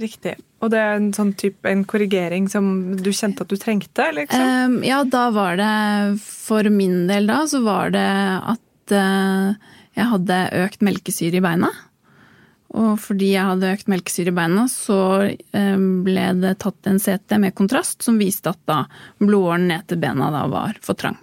riktig. 0.00 0.36
Og 0.62 0.70
det 0.70 0.78
er 0.78 0.94
en 0.96 1.12
sånn 1.12 1.34
type 1.36 1.66
en 1.70 1.84
korrigering 1.84 2.48
som 2.50 2.96
du 2.96 3.10
kjente 3.10 3.42
at 3.42 3.48
du 3.48 3.56
trengte? 3.56 4.08
liksom? 4.14 4.40
Um, 4.40 4.82
ja, 4.82 5.02
da 5.04 5.30
var 5.30 5.56
det 5.56 6.20
For 6.20 6.62
min 6.70 7.06
del 7.06 7.26
da, 7.26 7.42
så 7.46 7.62
var 7.62 7.90
det 7.90 8.00
at 8.42 8.92
uh, 8.92 9.54
jeg 9.94 10.06
hadde 10.10 10.38
økt 10.64 10.80
melkesyre 10.82 11.34
i 11.38 11.40
beina. 11.44 11.70
Og 12.72 12.94
fordi 13.02 13.34
jeg 13.34 13.44
hadde 13.44 13.72
økt 13.74 13.90
melkesyre 13.92 14.32
i 14.32 14.36
beina, 14.36 14.64
så 14.70 14.98
eh, 15.28 15.82
ble 16.06 16.28
det 16.40 16.54
tatt 16.64 16.88
en 16.88 17.00
CT 17.02 17.36
med 17.42 17.56
kontrast 17.58 18.04
som 18.04 18.20
viste 18.20 18.52
at 18.52 18.60
da 18.68 18.78
blodåren 19.20 19.68
ned 19.68 19.84
til 19.90 20.00
bena 20.00 20.30
da 20.32 20.46
var 20.50 20.80
for 20.84 20.96
trang. 20.98 21.18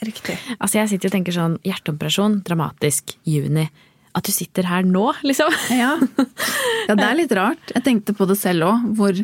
Riktig. 0.00 0.38
Altså 0.56 0.80
Jeg 0.80 0.92
sitter 0.94 1.10
og 1.10 1.16
tenker 1.16 1.36
sånn 1.36 1.58
hjerteoperasjon, 1.66 2.40
dramatisk, 2.46 3.18
juni. 3.28 3.66
At 4.16 4.24
du 4.24 4.32
sitter 4.32 4.68
her 4.68 4.86
nå, 4.88 5.10
liksom. 5.28 5.52
Ja. 5.76 5.92
ja, 6.88 6.94
det 6.94 7.04
er 7.04 7.18
litt 7.18 7.34
rart. 7.36 7.74
Jeg 7.74 7.84
tenkte 7.84 8.16
på 8.16 8.26
det 8.30 8.38
selv 8.40 8.70
òg, 8.70 8.86
hvor 8.96 9.20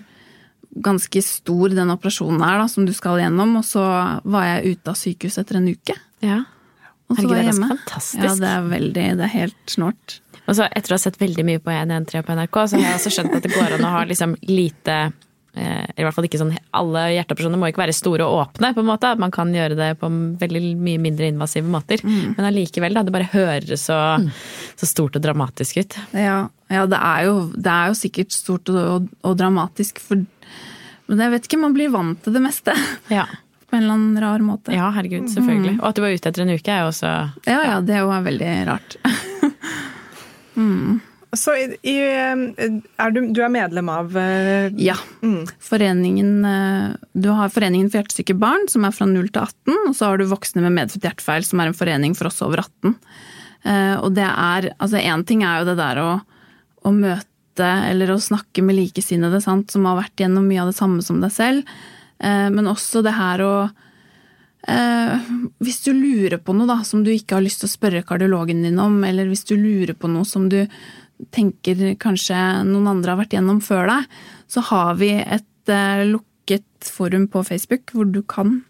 ganske 0.84 1.22
stor 1.24 1.72
den 1.72 1.92
operasjonen 1.94 2.42
er 2.44 2.60
da, 2.60 2.66
som 2.68 2.84
du 2.86 2.92
skal 2.96 3.22
gjennom. 3.22 3.56
Og 3.60 3.64
så 3.66 3.84
var 4.20 4.48
jeg 4.50 4.74
ute 4.74 4.92
av 4.92 4.98
sykehus 5.00 5.40
etter 5.40 5.60
en 5.60 5.70
uke. 5.72 5.96
Ja. 6.24 6.42
Og 7.12 7.18
så 7.18 7.26
var 7.28 7.40
jeg 7.40 7.50
hjemme. 7.52 7.74
Ja, 8.22 8.30
det 8.40 8.50
er 8.50 8.70
veldig, 8.70 9.08
det 9.18 9.26
er 9.26 9.34
helt 9.34 9.74
snålt. 9.74 10.20
Og 10.44 10.56
så 10.58 10.66
etter 10.68 10.92
å 10.92 10.98
ha 10.98 11.02
sett 11.02 11.20
veldig 11.20 11.44
mye 11.46 11.60
på 11.62 11.72
113 11.72 12.24
på 12.24 12.36
NRK, 12.36 12.56
så 12.68 12.80
har 12.80 12.88
jeg 12.88 12.98
også 12.98 13.12
skjønt 13.16 13.36
at 13.36 13.46
det 13.46 13.52
går 13.54 13.76
an 13.76 13.86
å 13.86 13.92
ha 13.94 14.02
liksom 14.08 14.34
lite 14.48 14.96
eh, 15.56 15.86
I 15.96 16.04
hvert 16.04 16.16
fall 16.16 16.26
ikke 16.28 16.40
sånn 16.42 16.52
Alle 16.76 17.04
hjerteoperasjoner 17.14 17.60
må 17.60 17.70
ikke 17.70 17.80
være 17.80 17.96
store 17.96 18.26
og 18.26 18.42
åpne, 18.42 18.74
på 18.76 18.84
en 18.84 18.90
måte. 18.90 19.14
Man 19.20 19.32
kan 19.34 19.54
gjøre 19.56 19.78
det 19.78 19.90
på 20.00 20.10
veldig 20.42 20.62
mye 20.84 21.00
mindre 21.06 21.30
invasive 21.32 21.70
måter. 21.70 22.04
Men 22.36 22.50
allikevel. 22.50 23.00
Det 23.00 23.14
bare 23.14 23.30
høres 23.32 23.88
så, 23.88 24.00
så 24.80 24.90
stort 24.90 25.16
og 25.16 25.24
dramatisk 25.24 25.80
ut. 25.80 25.96
Ja, 26.12 26.38
ja 26.72 26.84
det, 26.90 27.00
er 27.00 27.30
jo, 27.30 27.38
det 27.56 27.72
er 27.72 27.92
jo 27.92 27.98
sikkert 28.00 28.36
stort 28.36 28.72
og, 28.72 28.82
og, 28.84 29.08
og 29.24 29.40
dramatisk, 29.40 30.02
for 30.04 30.24
Men 31.08 31.20
jeg 31.20 31.32
vet 31.34 31.48
ikke, 31.48 31.60
man 31.60 31.74
blir 31.76 31.92
vant 31.92 32.20
til 32.24 32.36
det 32.36 32.44
meste. 32.44 32.76
Ja. 33.12 33.26
På 33.74 33.78
en 33.80 33.82
eller 33.88 33.96
annen 33.98 34.20
rar 34.22 34.42
måte. 34.46 34.70
ja, 34.70 34.86
herregud, 34.94 35.26
selvfølgelig. 35.32 35.80
Og 35.80 35.88
at 35.88 35.96
du 35.98 36.04
var 36.04 36.12
ute 36.14 36.30
etter 36.30 36.44
en 36.44 36.52
uke 36.54 36.70
er 36.70 36.84
jo 36.84 36.92
også 36.92 37.08
ja, 37.42 37.56
ja 37.58 37.80
det 37.82 37.96
er 37.98 38.04
jo 38.04 38.12
veldig 38.28 38.52
rart. 38.68 38.94
Så 41.34 41.50
i, 41.58 41.64
i, 41.90 41.94
er 41.98 43.10
du, 43.10 43.20
du 43.34 43.40
er 43.42 43.50
medlem 43.50 43.88
av 43.90 44.14
uh, 44.14 44.68
Ja. 44.78 44.94
Foreningen, 45.58 46.30
eh, 46.46 46.92
du 47.18 47.26
har 47.34 47.50
Foreningen 47.50 47.90
for 47.90 47.98
hjertesyke 47.98 48.36
barn, 48.38 48.68
som 48.70 48.86
er 48.86 48.94
fra 48.94 49.08
0 49.10 49.26
til 49.34 49.42
18, 49.42 49.80
og 49.88 49.96
så 49.98 50.12
har 50.12 50.22
du 50.22 50.28
Voksne 50.30 50.62
med 50.62 50.76
medfødt 50.76 51.08
hjertefeil, 51.08 51.42
som 51.42 51.58
er 51.58 51.72
en 51.72 51.74
forening 51.74 52.14
for 52.14 52.30
oss 52.30 52.38
over 52.46 52.62
18. 52.62 52.94
Uh, 53.66 53.96
Og 54.04 54.14
det 54.14 54.28
er 54.30 54.70
Altså, 54.78 55.02
én 55.02 55.26
ting 55.26 55.42
er 55.42 55.64
jo 55.64 55.72
det 55.72 55.78
der 55.82 55.98
å, 56.04 56.10
å 56.86 56.94
møte 56.94 57.72
eller 57.90 58.14
å 58.14 58.22
snakke 58.22 58.62
med 58.62 58.78
likesinnede, 58.78 59.42
sant, 59.42 59.74
som 59.74 59.90
har 59.90 60.04
vært 60.04 60.22
gjennom 60.22 60.46
mye 60.46 60.62
av 60.62 60.70
det 60.70 60.78
samme 60.78 61.02
som 61.02 61.18
deg 61.22 61.34
selv, 61.34 61.66
Eh, 61.66 62.03
men 62.22 62.68
også 62.70 63.02
det 63.04 63.12
her 63.16 63.42
å 63.42 63.54
Eh, 64.64 65.24
hvis 65.60 65.82
du 65.84 65.90
lurer 65.92 66.38
på 66.40 66.54
noe 66.56 66.68
da, 66.70 66.78
som 66.88 67.02
du 67.04 67.10
ikke 67.12 67.36
har 67.36 67.44
lyst 67.44 67.60
til 67.60 67.68
å 67.68 67.74
spørre 67.74 68.04
kardiologen 68.06 68.62
din 68.64 68.80
om, 68.80 68.96
eller 69.04 69.28
hvis 69.28 69.44
du 69.50 69.58
lurer 69.60 69.92
på 69.96 70.08
noe 70.08 70.24
som 70.28 70.46
du 70.48 70.62
tenker 71.34 71.92
kanskje 72.00 72.36
noen 72.66 72.88
andre 72.94 73.12
har 73.12 73.20
vært 73.20 73.36
gjennom 73.36 73.60
før 73.64 73.90
deg, 73.92 74.14
så 74.48 74.64
har 74.70 74.96
vi 75.00 75.12
et 75.20 75.72
eh, 75.72 76.06
lukket 76.08 76.88
forum 76.88 77.28
på 77.28 77.44
Facebook 77.44 77.92
hvor 77.92 78.08
du 78.08 78.22
kan 78.24 78.62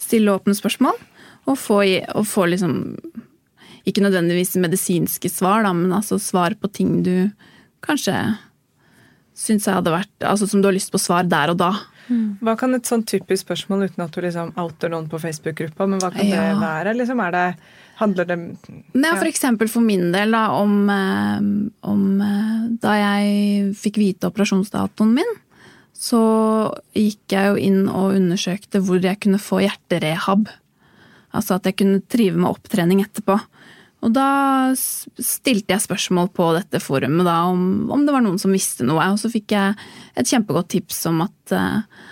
stille 0.00 0.34
åpne 0.36 0.56
spørsmål 0.56 1.00
og 1.48 1.56
få, 1.56 1.80
og 2.12 2.28
få 2.28 2.50
liksom 2.52 2.82
Ikke 3.88 4.02
nødvendigvis 4.04 4.58
medisinske 4.60 5.30
svar, 5.32 5.62
da, 5.64 5.72
men 5.72 5.94
altså 5.96 6.18
svar 6.20 6.52
på 6.60 6.68
ting 6.68 6.98
du 7.06 7.30
kanskje 7.80 8.12
syns 9.32 9.64
jeg 9.64 9.78
hadde 9.78 9.94
vært 9.94 10.26
Altså 10.28 10.48
som 10.50 10.60
du 10.60 10.68
har 10.68 10.76
lyst 10.76 10.92
på 10.92 11.00
svar 11.00 11.24
der 11.24 11.54
og 11.54 11.56
da. 11.56 11.70
Hva 12.08 12.54
kan 12.56 12.74
et 12.74 12.88
sånn 12.88 13.02
typisk 13.04 13.44
spørsmål, 13.46 13.84
uten 13.90 14.04
at 14.04 14.14
du 14.14 14.20
liksom 14.24 14.52
outer 14.56 14.88
noen 14.92 15.08
på 15.10 15.18
Facebook-gruppa, 15.20 15.86
men 15.88 16.00
hva 16.00 16.10
kan 16.14 16.26
Ja. 16.26 16.54
det 16.54 16.60
være? 16.62 16.94
Liksom, 16.96 17.20
er 17.26 17.30
det, 17.30 17.56
handler 17.98 18.24
det 18.24 18.38
Ja. 18.94 19.14
for 19.16 19.26
eksempel 19.26 19.68
for 19.68 19.80
min 19.80 20.10
del 20.12 20.30
da, 20.32 20.50
om, 20.50 20.88
eh, 20.90 21.38
om 21.88 22.20
eh, 22.20 22.68
Da 22.80 22.94
jeg 22.94 23.74
fikk 23.74 23.96
vite 23.96 24.30
operasjonsdatoen 24.30 25.12
min, 25.14 25.34
så 25.94 26.72
gikk 26.94 27.18
jeg 27.28 27.46
jo 27.48 27.56
inn 27.56 27.88
og 27.88 28.14
undersøkte 28.14 28.80
hvor 28.80 29.00
jeg 29.02 29.18
kunne 29.20 29.38
få 29.38 29.60
hjerterehab. 29.66 30.48
Altså 31.34 31.56
at 31.56 31.64
jeg 31.64 31.76
kunne 31.76 32.02
trive 32.08 32.36
med 32.36 32.48
opptrening 32.54 33.00
etterpå. 33.04 33.40
Og 34.06 34.12
da 34.14 34.28
stilte 34.76 35.74
jeg 35.74 35.82
spørsmål 35.82 36.30
på 36.34 36.52
dette 36.54 36.80
forumet 36.82 37.26
da, 37.26 37.40
om, 37.50 37.88
om 37.90 38.04
det 38.06 38.14
var 38.14 38.22
noen 38.22 38.38
som 38.38 38.54
visste 38.54 38.86
noe. 38.86 39.02
Og 39.10 39.18
så 39.18 39.30
fikk 39.32 39.56
jeg 39.56 39.74
et 40.14 40.30
kjempegodt 40.30 40.70
tips 40.76 41.02
om 41.10 41.24
at, 41.26 41.54
eh, 41.54 42.04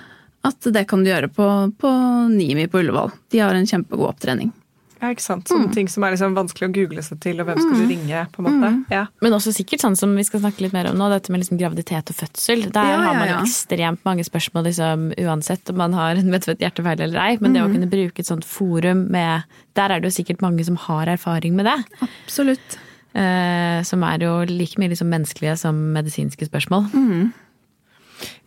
at 0.50 0.70
det 0.74 0.86
kan 0.90 1.04
du 1.04 1.12
gjøre 1.12 1.30
på, 1.30 1.48
på 1.78 1.92
NIMI 2.32 2.66
på 2.72 2.82
Ullevål. 2.82 3.14
De 3.30 3.42
har 3.44 3.54
en 3.54 3.68
kjempegod 3.70 4.10
opptrening. 4.10 4.50
Ja, 5.00 5.10
ikke 5.12 5.20
sant? 5.24 5.44
Mm. 5.50 5.52
Sånne 5.52 5.74
ting 5.74 5.88
som 5.92 6.04
er 6.06 6.14
liksom 6.14 6.34
vanskelig 6.36 6.68
å 6.70 6.72
google 6.72 7.02
seg 7.04 7.18
til, 7.20 7.40
og 7.42 7.46
hvem 7.50 7.58
skal 7.60 7.74
du 7.82 7.86
ringe? 7.90 8.22
på 8.32 8.40
en 8.40 8.46
måte? 8.48 8.70
Mm. 8.72 8.78
Ja. 8.90 9.02
Men 9.20 9.36
også 9.36 9.52
sikkert 9.52 9.82
sånn 9.84 9.96
som 10.00 10.14
vi 10.16 10.24
skal 10.24 10.40
snakke 10.40 10.64
litt 10.64 10.72
mer 10.72 10.88
om 10.90 10.96
nå, 10.96 11.10
dette 11.12 11.30
med 11.34 11.42
liksom 11.42 11.58
graviditet 11.60 12.10
og 12.14 12.16
fødsel. 12.16 12.64
Der 12.72 12.88
Ja, 12.92 12.96
har 13.02 13.12
ja, 13.12 13.18
man 13.20 13.28
jo 13.28 13.36
ekstremt 13.44 14.00
mange 14.08 14.24
spørsmål 14.24 14.64
liksom, 14.70 15.04
uansett 15.20 15.68
om 15.70 15.76
man 15.76 15.92
har 15.92 16.16
en 16.16 16.32
hjertefeil 16.32 17.00
eller 17.04 17.20
ei. 17.20 17.36
Men 17.40 17.52
det 17.52 17.60
Mm. 17.62 17.68
å 17.68 17.72
kunne 17.74 17.90
bruke 17.92 18.20
et 18.20 18.26
sånt 18.26 18.44
forum 18.44 19.10
med 19.10 19.44
Der 19.76 19.90
er 19.92 20.00
det 20.00 20.08
jo 20.12 20.22
sikkert 20.22 20.40
mange 20.40 20.64
som 20.64 20.76
har 20.76 21.06
erfaring 21.06 21.52
med 21.54 21.66
det. 21.66 21.76
Absolutt. 22.00 22.78
Eh, 23.14 23.82
som 23.82 24.02
er 24.02 24.18
jo 24.18 24.44
like 24.48 24.78
mye 24.78 24.88
liksom 24.88 25.08
menneskelige 25.12 25.58
som 25.58 25.92
medisinske 25.92 26.48
spørsmål. 26.48 26.88
Mm. 26.92 27.32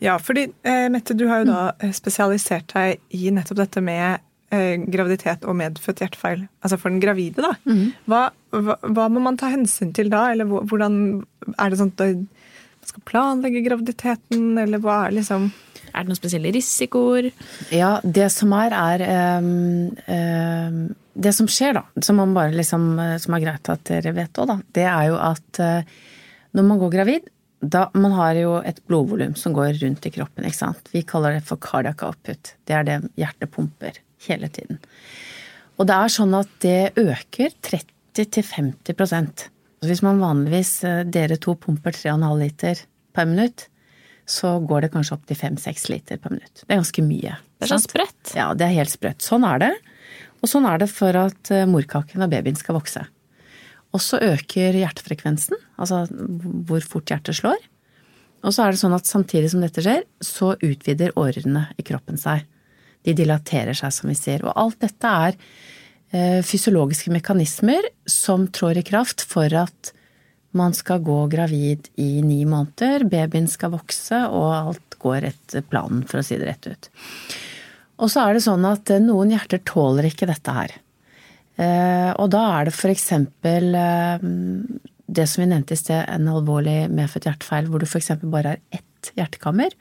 Ja, 0.01 0.17
fordi 0.17 0.47
eh, 0.63 0.87
Mette, 0.89 1.13
du 1.17 1.27
har 1.29 1.43
jo 1.43 1.51
da 1.51 1.71
eh, 1.79 1.91
spesialisert 1.93 2.73
deg 2.73 2.99
i 3.13 3.29
nettopp 3.29 3.57
dette 3.61 3.81
med 3.85 4.19
graviditet 4.49 5.45
og 5.45 5.57
medfødt 5.59 6.01
hjertefeil. 6.03 6.47
Altså 6.63 6.79
for 6.81 6.89
den 6.89 7.01
gravide, 7.03 7.43
da. 7.45 7.53
Hva, 8.09 8.21
hva, 8.55 8.77
hva 8.81 9.07
må 9.13 9.21
man 9.23 9.37
ta 9.37 9.51
hensyn 9.53 9.93
til 9.93 10.09
da? 10.09 10.31
Eller 10.33 10.49
hvordan 10.49 11.23
Er 11.55 11.69
det 11.69 11.79
sånn 11.79 11.93
at 11.93 12.05
man 12.79 12.91
skal 12.91 13.05
planlegge 13.05 13.63
graviditeten, 13.65 14.57
eller 14.57 14.81
hva 14.83 15.05
er 15.07 15.17
liksom 15.19 15.51
Er 15.91 16.03
det 16.03 16.11
noen 16.11 16.19
spesielle 16.19 16.53
risikoer? 16.55 17.31
Ja, 17.73 17.99
det 18.03 18.29
som 18.33 18.53
er, 18.57 18.73
er 18.73 19.39
um, 19.39 19.89
um, 20.07 20.79
Det 21.13 21.33
som 21.35 21.49
skjer, 21.49 21.79
da, 21.79 21.83
som, 22.01 22.19
man 22.21 22.35
bare 22.37 22.55
liksom, 22.55 22.91
eh, 22.99 23.17
som 23.21 23.35
er 23.35 23.43
greit 23.43 23.69
at 23.73 23.83
dere 23.89 24.15
vet 24.15 24.39
òg, 24.39 24.53
da, 24.53 24.59
det 24.77 24.87
er 24.87 25.09
jo 25.09 25.19
at 25.19 25.61
eh, 25.63 25.97
når 26.57 26.65
man 26.65 26.79
går 26.81 26.95
gravid 26.95 27.27
da, 27.59 27.89
Man 27.93 28.13
har 28.15 28.37
jo 28.39 28.53
et 28.63 28.77
blodvolum 28.87 29.33
som 29.35 29.51
går 29.53 29.81
rundt 29.81 30.05
i 30.07 30.11
kroppen, 30.15 30.45
ikke 30.47 30.61
sant. 30.61 30.93
Vi 30.93 31.01
kaller 31.03 31.35
det 31.35 31.41
for 31.43 31.59
cardiac 31.59 32.05
output. 32.07 32.53
Det 32.63 32.77
er 32.77 32.85
det 32.87 33.01
hjertet 33.19 33.51
pumper 33.51 33.99
hele 34.27 34.49
tiden. 34.51 34.79
Og 35.79 35.87
det 35.87 35.95
er 35.95 36.11
sånn 36.11 36.35
at 36.35 36.51
det 36.63 36.91
øker 36.99 37.55
30-50% 37.63 39.47
Så 39.79 39.87
Hvis 39.87 40.01
man 40.03 40.19
vanligvis, 40.19 40.83
eh, 40.83 41.03
dere 41.07 41.37
to 41.39 41.53
pumper 41.55 41.95
3,5 41.95 42.39
liter 42.41 42.81
per 43.15 43.25
minutt, 43.25 43.69
så 44.27 44.57
går 44.59 44.81
det 44.81 44.89
kanskje 44.91 45.13
opp 45.15 45.23
til 45.29 45.37
5-6 45.39 45.85
liter 45.89 46.17
per 46.19 46.33
minutt. 46.33 46.65
Det 46.65 46.73
er 46.73 46.81
ganske 46.81 47.05
mye. 47.05 47.37
Det 47.55 47.63
er 47.63 47.71
så 47.71 47.79
sprøtt. 47.79 48.33
Ja, 48.35 48.49
det 48.53 48.67
er 48.67 48.75
helt 48.75 48.91
sprøtt. 48.91 49.23
Sånn 49.23 49.47
er 49.47 49.63
det. 49.63 49.71
Og 50.43 50.51
sånn 50.51 50.67
er 50.67 50.81
det 50.83 50.89
for 50.91 51.15
at 51.15 51.51
eh, 51.55 51.63
morkaken 51.63 52.25
og 52.25 52.31
babyen 52.33 52.59
skal 52.59 52.75
vokse. 52.75 53.05
Og 53.95 54.03
så 54.03 54.19
øker 54.21 54.75
hjertefrekvensen, 54.77 55.57
altså 55.81 56.03
hvor 56.67 56.83
fort 56.85 57.09
hjertet 57.09 57.39
slår. 57.39 57.57
Og 58.45 58.53
så 58.55 58.65
er 58.65 58.75
det 58.75 58.81
sånn 58.83 58.95
at 58.95 59.09
samtidig 59.09 59.49
som 59.51 59.63
dette 59.63 59.83
skjer, 59.83 60.05
så 60.23 60.53
utvider 60.55 61.15
årene 61.19 61.69
i 61.79 61.85
kroppen 61.87 62.19
seg. 62.19 62.45
De 63.05 63.15
dilaterer 63.15 63.77
seg, 63.77 63.93
som 63.95 64.11
vi 64.11 64.17
sier. 64.17 64.43
Og 64.45 64.55
alt 64.59 64.79
dette 64.83 65.13
er 65.27 65.37
eh, 66.11 66.41
fysiologiske 66.45 67.13
mekanismer 67.13 67.87
som 68.09 68.47
trår 68.51 68.81
i 68.81 68.85
kraft 68.89 69.25
for 69.27 69.53
at 69.55 69.93
man 70.57 70.73
skal 70.73 71.03
gå 71.05 71.27
gravid 71.29 71.91
i 72.01 72.23
ni 72.25 72.41
måneder, 72.49 73.05
babyen 73.09 73.47
skal 73.49 73.75
vokse, 73.75 74.17
og 74.33 74.49
alt 74.55 74.97
går 75.01 75.29
etter 75.29 75.65
planen, 75.65 76.01
for 76.09 76.21
å 76.21 76.25
si 76.25 76.39
det 76.41 76.49
rett 76.49 76.69
ut. 76.71 76.89
Og 77.99 78.09
så 78.11 78.23
er 78.23 78.35
det 78.35 78.45
sånn 78.45 78.65
at 78.67 78.89
eh, 78.93 79.03
noen 79.03 79.33
hjerter 79.35 79.61
tåler 79.67 80.09
ikke 80.09 80.29
dette 80.29 80.55
her. 80.55 80.75
Eh, 81.59 82.11
og 82.15 82.29
da 82.31 82.45
er 82.59 82.69
det 82.69 82.75
eh, 83.75 84.25
det 85.09 85.25
som 85.27 85.43
vi 85.43 85.49
nevnte 85.51 85.75
i 85.75 85.79
sted, 85.79 86.05
en 86.07 86.31
alvorlig 86.31 86.87
medfødt 86.93 87.27
hjertefeil 87.27 87.69
hvor 87.69 87.83
du 87.83 87.87
eksempel 87.89 88.31
bare 88.31 88.55
er 88.55 88.79
ett 88.79 89.11
hjertekammer, 89.17 89.75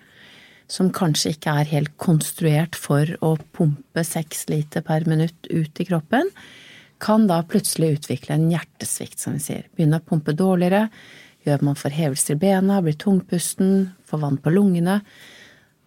som 0.69 0.91
kanskje 0.93 1.33
ikke 1.35 1.55
er 1.61 1.71
helt 1.71 1.95
konstruert 2.01 2.77
for 2.77 3.09
å 3.25 3.35
pumpe 3.57 4.05
seks 4.05 4.47
liter 4.51 4.85
per 4.85 5.07
minutt 5.09 5.49
ut 5.49 5.81
i 5.81 5.87
kroppen, 5.89 6.29
kan 7.01 7.29
da 7.31 7.41
plutselig 7.47 7.99
utvikle 7.99 8.37
en 8.37 8.51
hjertesvikt, 8.53 9.19
som 9.23 9.37
vi 9.39 9.43
sier. 9.43 9.67
Begynne 9.75 10.01
å 10.03 10.05
pumpe 10.05 10.35
dårligere, 10.37 10.89
gjør 11.47 11.65
man 11.65 11.79
får 11.79 11.95
hevelser 11.97 12.37
i 12.37 12.43
bena, 12.43 12.83
blir 12.85 12.99
tungpusten, 12.99 13.93
får 14.09 14.23
vann 14.25 14.39
på 14.43 14.53
lungene. 14.53 14.99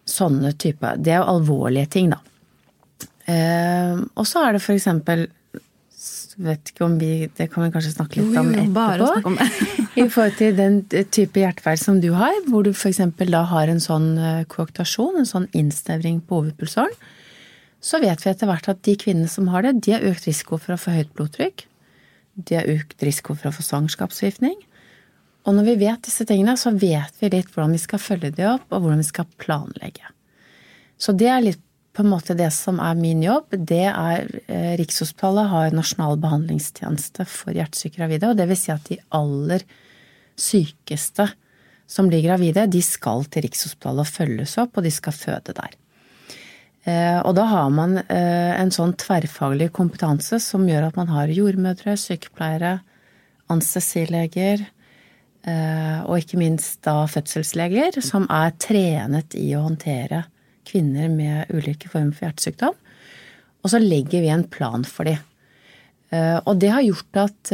Sånne 0.08 0.54
typer. 0.58 0.98
Det 0.98 1.14
er 1.14 1.22
jo 1.22 1.30
alvorlige 1.36 1.92
ting, 1.98 2.14
da. 2.16 2.22
Eh, 3.30 4.00
og 4.18 4.26
så 4.26 4.48
er 4.48 4.56
det 4.56 4.64
for 4.64 4.74
eksempel 4.74 5.28
vet 6.46 6.72
ikke 6.72 6.86
om 6.86 6.98
vi 7.00 7.30
Det 7.38 7.48
kan 7.52 7.66
vi 7.66 7.72
kanskje 7.74 7.94
snakke 7.94 8.20
litt 8.20 8.38
om 8.40 8.52
etterpå. 8.52 8.74
bare 8.76 9.08
snakke 9.08 9.32
om. 9.32 9.38
I 10.02 10.06
forhold 10.08 10.38
til 10.40 10.56
den 10.58 10.78
type 11.14 11.42
hjertefeil 11.42 11.80
som 11.80 12.00
du 12.04 12.12
har, 12.18 12.34
hvor 12.48 12.64
du 12.64 12.72
f.eks. 12.72 13.02
da 13.20 13.44
har 13.52 13.72
en 13.72 13.84
sånn 13.84 14.14
eh, 14.18 14.44
koaktasjon, 14.52 15.20
en 15.20 15.30
sånn 15.30 15.50
innsnevring 15.58 16.22
på 16.26 16.42
hovedpulsåren, 16.42 16.96
så 17.82 18.00
vet 18.02 18.22
vi 18.24 18.30
etter 18.30 18.50
hvert 18.50 18.70
at 18.70 18.82
de 18.86 18.96
kvinnene 18.96 19.30
som 19.32 19.50
har 19.50 19.66
det, 19.66 19.80
de 19.86 19.96
har 19.96 20.06
økt 20.06 20.28
risiko 20.30 20.60
for 20.62 20.76
å 20.76 20.82
få 20.82 20.94
høyt 20.94 21.14
blodtrykk. 21.18 21.66
De 22.38 22.60
har 22.60 22.70
økt 22.70 23.02
risiko 23.04 23.34
for 23.34 23.50
å 23.50 23.56
få 23.56 23.66
svangerskapsforgiftning. 23.66 24.60
Og 25.50 25.58
når 25.58 25.72
vi 25.72 25.80
vet 25.88 26.06
disse 26.06 26.26
tingene, 26.30 26.54
så 26.60 26.74
vet 26.78 27.16
vi 27.20 27.32
litt 27.34 27.50
hvordan 27.50 27.74
vi 27.74 27.82
skal 27.82 28.02
følge 28.02 28.30
det 28.38 28.46
opp, 28.46 28.68
og 28.70 28.84
hvordan 28.84 29.02
vi 29.02 29.10
skal 29.10 29.30
planlegge. 29.42 30.14
Så 31.02 31.16
det 31.18 31.32
er 31.34 31.42
litt 31.42 31.64
på 31.92 32.04
en 32.04 32.12
måte 32.12 32.36
det 32.40 32.50
som 32.56 32.80
er 32.84 32.96
min 33.00 33.22
jobb. 33.24 33.52
Det 33.52 33.84
er 33.90 34.28
eh, 34.48 34.74
Rikshospitalet 34.80 35.52
har 35.52 35.76
nasjonal 35.76 36.18
behandlingstjeneste 36.24 37.26
for 37.28 37.56
hjertesyke 37.56 38.00
gravide, 38.00 38.32
og 38.32 38.40
det 38.40 38.48
vil 38.52 38.60
si 38.60 38.72
at 38.74 38.88
de 38.88 39.00
aller 39.18 39.66
sykeste 40.40 41.28
som 41.92 42.08
blir 42.08 42.24
gravide, 42.24 42.70
de 42.72 42.82
skal 42.86 43.26
til 43.28 43.46
Rikshospitalet 43.46 44.06
og 44.06 44.12
følges 44.12 44.56
opp, 44.64 44.80
og 44.80 44.88
de 44.88 44.94
skal 44.96 45.18
føde 45.18 45.56
der. 45.58 45.76
Eh, 46.88 47.20
og 47.20 47.36
da 47.38 47.46
har 47.52 47.74
man 47.76 48.00
eh, 48.06 48.54
en 48.56 48.72
sånn 48.74 48.96
tverrfaglig 48.98 49.70
kompetanse 49.76 50.40
som 50.42 50.64
gjør 50.70 50.88
at 50.88 51.00
man 51.00 51.12
har 51.12 51.34
jordmødre, 51.36 51.98
sykepleiere, 52.00 52.80
anestesileger 53.52 54.70
og 55.42 56.20
ikke 56.22 56.38
minst 56.38 56.84
da 56.86 57.08
fødselsleger 57.10 57.96
som 58.06 58.28
er 58.30 58.52
trenet 58.62 59.34
i 59.34 59.48
å 59.58 59.64
håndtere 59.66 60.20
kvinner 60.68 61.10
med 61.12 61.52
ulike 61.54 61.90
former 61.92 62.16
for 62.16 62.28
hjertesykdom. 62.28 62.78
Og 63.62 63.74
så 63.74 63.82
legger 63.82 64.24
vi 64.24 64.32
en 64.34 64.48
plan 64.50 64.86
for 64.88 65.10
dem. 65.10 65.22
Og 66.44 66.58
det 66.60 66.72
har 66.74 66.84
gjort 66.84 67.20
at 67.22 67.52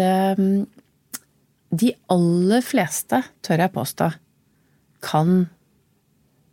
de 1.69 1.89
aller 2.09 2.63
fleste, 2.63 3.19
tør 3.43 3.65
jeg 3.65 3.73
påstå, 3.75 4.07
kan 5.05 5.49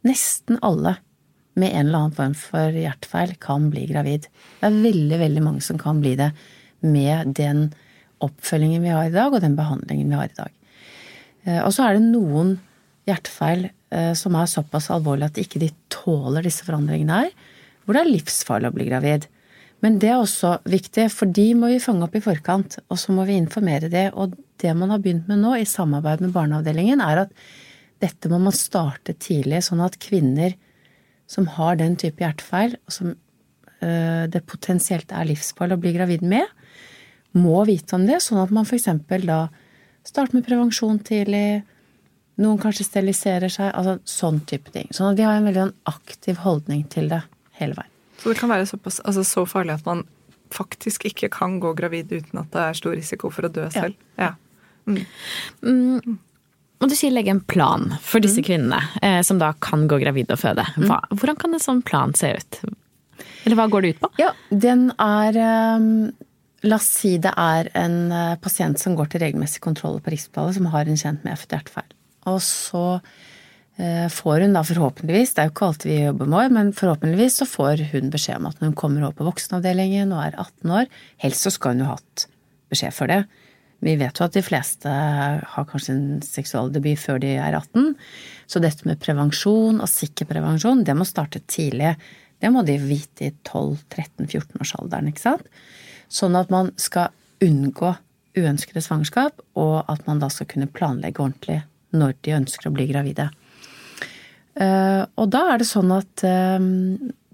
nesten 0.04 0.58
alle 0.60 0.96
med 1.54 1.70
en 1.70 1.86
eller 1.86 2.02
annen 2.02 2.16
form 2.16 2.34
for 2.36 2.74
hjertefeil 2.74 3.36
kan 3.42 3.70
bli 3.72 3.86
gravid. 3.90 4.26
Det 4.60 4.68
er 4.68 4.82
veldig, 4.84 5.18
veldig 5.22 5.44
mange 5.44 5.62
som 5.64 5.78
kan 5.80 6.02
bli 6.02 6.16
det 6.18 6.32
med 6.84 7.34
den 7.38 7.68
oppfølgingen 8.24 8.82
vi 8.84 8.92
har 8.92 9.08
i 9.08 9.14
dag, 9.14 9.32
og 9.32 9.42
den 9.44 9.56
behandlingen 9.58 10.10
vi 10.10 10.18
har 10.18 10.30
i 10.30 10.36
dag. 10.36 10.52
Eh, 11.44 11.60
og 11.62 11.70
så 11.76 11.86
er 11.86 11.98
det 11.98 12.08
noen 12.08 12.56
hjertefeil 13.08 13.68
eh, 13.68 13.72
som 14.18 14.34
er 14.38 14.50
såpass 14.50 14.90
alvorlige 14.90 15.30
at 15.30 15.40
ikke 15.42 15.60
de 15.62 15.68
tåler 15.92 16.46
disse 16.46 16.66
forandringene 16.66 17.20
her, 17.20 17.34
hvor 17.84 17.96
det 17.96 18.02
er 18.02 18.10
livsfarlig 18.10 18.70
å 18.70 18.74
bli 18.74 18.88
gravid. 18.88 19.28
Men 19.84 19.98
det 20.00 20.08
er 20.08 20.16
også 20.16 20.56
viktig, 20.70 21.10
for 21.12 21.28
de 21.28 21.50
må 21.58 21.68
vi 21.74 21.82
fange 21.82 22.06
opp 22.06 22.14
i 22.16 22.22
forkant, 22.24 22.78
og 22.88 23.00
så 23.00 23.12
må 23.12 23.26
vi 23.28 23.36
informere 23.36 23.90
det. 23.92 24.06
Og 24.16 24.32
det 24.62 24.72
man 24.78 24.94
har 24.94 25.02
begynt 25.04 25.28
med 25.28 25.42
nå, 25.42 25.52
i 25.58 25.68
samarbeid 25.68 26.22
med 26.24 26.32
barneavdelingen, 26.32 27.02
er 27.04 27.26
at 27.26 27.34
dette 28.00 28.30
må 28.32 28.38
man 28.40 28.56
starte 28.56 29.12
tidlig, 29.20 29.60
sånn 29.66 29.82
at 29.84 30.00
kvinner 30.00 30.56
som 31.30 31.48
har 31.56 31.76
den 31.80 31.98
type 32.00 32.24
hjertefeil, 32.24 32.78
og 32.84 32.96
som 32.96 33.12
øh, 33.12 34.24
det 34.32 34.44
potensielt 34.48 35.12
er 35.12 35.28
livsfarlig 35.28 35.76
å 35.76 35.84
bli 35.84 35.94
gravid 35.96 36.24
med, 36.32 36.48
må 37.36 37.64
vite 37.68 37.96
om 37.98 38.06
det, 38.08 38.22
sånn 38.22 38.40
at 38.40 38.52
man 38.54 38.64
f.eks. 38.68 38.88
da 39.26 39.40
starter 40.04 40.38
med 40.38 40.46
prevensjon 40.46 41.00
tidlig, 41.04 41.64
noen 42.40 42.58
kanskje 42.62 42.86
steriliserer 42.88 43.52
seg, 43.52 43.70
altså 43.74 43.98
sånn 44.08 44.40
type 44.48 44.72
ting. 44.74 44.88
Sånn 44.94 45.12
at 45.12 45.20
de 45.20 45.26
har 45.26 45.38
en 45.38 45.46
veldig 45.46 45.66
sånn 45.66 45.76
aktiv 45.90 46.40
holdning 46.42 46.84
til 46.90 47.10
det 47.12 47.22
hele 47.60 47.78
veien. 47.78 47.92
Så 48.22 48.32
det 48.32 48.38
kan 48.40 48.50
være 48.50 48.66
såpass, 48.66 49.00
altså 49.04 49.24
så 49.26 49.44
farlig 49.48 49.76
at 49.76 49.86
man 49.86 50.04
faktisk 50.54 51.06
ikke 51.08 51.30
kan 51.34 51.58
gå 51.62 51.72
gravid 51.76 52.12
uten 52.12 52.40
at 52.42 52.52
det 52.54 52.62
er 52.62 52.78
stor 52.78 52.94
risiko 52.96 53.30
for 53.34 53.46
å 53.46 53.52
dø 53.52 53.66
selv? 53.74 53.96
Ja. 54.20 54.34
Mm. 54.86 55.00
Mm. 55.64 56.18
Og 56.82 56.90
du 56.90 56.94
sier 56.98 57.14
legge 57.14 57.32
en 57.32 57.42
plan 57.48 57.94
for 58.04 58.22
disse 58.24 58.42
mm. 58.42 58.46
kvinnene 58.46 58.80
eh, 59.02 59.20
som 59.26 59.40
da 59.40 59.52
kan 59.64 59.86
gå 59.90 59.98
gravide 60.02 60.36
og 60.36 60.42
føde. 60.42 60.66
Mm. 60.76 60.88
Hva, 60.90 61.00
hvordan 61.14 61.40
kan 61.40 61.56
en 61.56 61.62
sånn 61.62 61.82
plan 61.86 62.14
se 62.18 62.34
ut? 62.36 62.60
Eller 63.44 63.58
hva 63.58 63.68
går 63.72 63.84
det 63.84 63.94
ut 63.94 64.04
på? 64.04 64.12
Ja, 64.20 64.32
den 64.50 64.88
er 65.00 65.38
um, 65.78 65.88
La 66.64 66.78
oss 66.80 66.86
si 66.96 67.18
det 67.20 67.34
er 67.36 67.68
en 67.76 67.98
uh, 68.08 68.38
pasient 68.40 68.80
som 68.80 68.94
går 68.96 69.10
til 69.12 69.20
regelmessig 69.20 69.60
kontroll 69.64 69.98
på 70.00 70.14
Rikshospitalet, 70.14 70.56
som 70.56 70.70
har 70.72 70.88
en 70.88 70.96
kjent 70.96 71.26
med 71.26 71.36
hjertefeil. 71.36 71.90
Og 72.30 72.40
så 72.44 72.84
uh, 72.98 74.08
får 74.12 74.44
hun 74.46 74.56
da 74.56 74.64
forhåpentligvis, 74.66 75.34
det 75.34 75.42
er 75.42 75.48
jo 75.48 75.54
ikke 75.54 75.70
alltid 75.70 75.90
vi 75.92 76.02
jobber 76.02 76.30
med, 76.34 76.56
men 76.56 76.74
forhåpentligvis 76.76 77.40
så 77.42 77.48
får 77.48 77.86
hun 77.92 78.12
beskjed 78.14 78.40
om 78.40 78.50
at 78.50 78.60
når 78.60 78.72
hun 78.72 78.78
kommer 78.82 79.06
over 79.06 79.18
på 79.18 79.28
voksenavdelingen 79.30 80.14
og 80.14 80.26
er 80.26 80.38
18 80.38 80.76
år, 80.82 80.92
helst 81.24 81.46
så 81.46 81.54
skal 81.54 81.74
hun 81.74 81.84
jo 81.84 81.94
hatt 81.94 82.28
beskjed 82.72 82.96
for 82.96 83.12
det 83.12 83.24
vi 83.84 83.94
vet 84.00 84.18
jo 84.18 84.26
at 84.26 84.36
de 84.36 84.42
fleste 84.44 84.90
har 84.90 85.66
kanskje 85.68 85.94
en 85.94 86.22
seksualdebut 86.24 87.00
før 87.00 87.20
de 87.22 87.34
er 87.36 87.56
18. 87.56 87.92
Så 88.48 88.62
dette 88.62 88.86
med 88.88 89.00
prevensjon 89.02 89.82
og 89.82 89.90
sikker 89.90 90.28
prevensjon, 90.30 90.84
det 90.86 90.96
må 90.96 91.06
starte 91.08 91.42
tidlig. 91.50 91.94
Det 92.40 92.50
må 92.52 92.64
de 92.66 92.78
vite 92.80 93.28
i 93.28 93.34
12-13-14-årsalderen, 93.44 95.10
ikke 95.10 95.24
sant. 95.26 95.52
Sånn 96.08 96.36
at 96.38 96.52
man 96.52 96.72
skal 96.80 97.12
unngå 97.44 97.94
uønskede 98.34 98.82
svangerskap, 98.82 99.44
og 99.58 99.84
at 99.90 100.04
man 100.08 100.22
da 100.22 100.30
skal 100.32 100.48
kunne 100.50 100.70
planlegge 100.70 101.22
ordentlig 101.22 101.60
når 101.94 102.16
de 102.26 102.36
ønsker 102.36 102.68
å 102.68 102.74
bli 102.74 102.88
gravide. 102.90 103.30
Eh, 104.54 105.02
og 105.02 105.30
da 105.34 105.48
er 105.52 105.62
det 105.62 105.68
sånn 105.70 105.90
at 105.94 106.24
eh, 106.26 106.60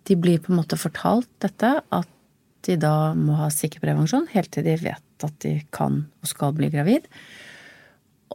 de 0.08 0.16
blir 0.16 0.40
på 0.40 0.52
en 0.52 0.60
måte 0.62 0.78
fortalt 0.80 1.28
dette, 1.44 1.74
at 1.82 2.16
de 2.66 2.76
da 2.80 3.12
må 3.16 3.38
ha 3.40 3.48
sikker 3.52 3.80
prevensjon 3.82 4.28
helt 4.34 4.50
til 4.52 4.66
de 4.66 4.76
vet 4.80 5.24
at 5.24 5.36
de 5.44 5.54
kan 5.72 6.02
og 6.20 6.28
skal 6.28 6.52
bli 6.56 6.70
gravid. 6.72 7.06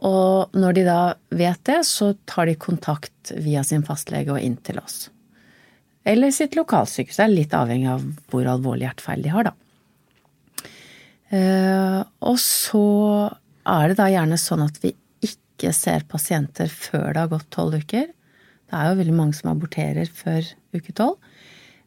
Og 0.06 0.56
når 0.56 0.76
de 0.76 0.86
da 0.86 1.00
vet 1.34 1.62
det, 1.68 1.80
så 1.88 2.12
tar 2.28 2.50
de 2.50 2.56
kontakt 2.60 3.32
via 3.42 3.62
sin 3.64 3.84
fastlege 3.86 4.34
og 4.34 4.42
inn 4.42 4.58
til 4.66 4.80
oss. 4.82 5.06
Eller 6.06 6.30
sitt 6.34 6.54
lokalsykehus. 6.58 7.16
Det 7.16 7.24
er 7.24 7.32
litt 7.32 7.54
avhengig 7.56 7.88
av 7.90 8.04
hvor 8.30 8.46
alvorlig 8.50 8.86
hjertefeil 8.86 9.24
de 9.24 9.32
har, 9.32 9.48
da. 9.48 9.54
Eh, 11.34 12.02
og 12.22 12.36
så 12.38 12.84
er 13.66 13.88
det 13.90 13.96
da 13.98 14.06
gjerne 14.12 14.38
sånn 14.38 14.62
at 14.68 14.78
vi 14.84 14.92
ikke 15.56 15.72
ser 15.72 16.04
pasienter 16.08 16.68
før 16.68 17.14
det 17.14 17.22
har 17.24 17.32
gått 17.32 17.48
tolv 17.54 17.80
uker. 17.80 18.10
Det 18.66 18.76
er 18.76 18.90
jo 18.90 18.98
veldig 19.00 19.16
mange 19.16 19.36
som 19.38 19.50
aborterer 19.52 20.10
før 20.12 20.44
uke 20.76 20.92
tolv. 20.96 21.16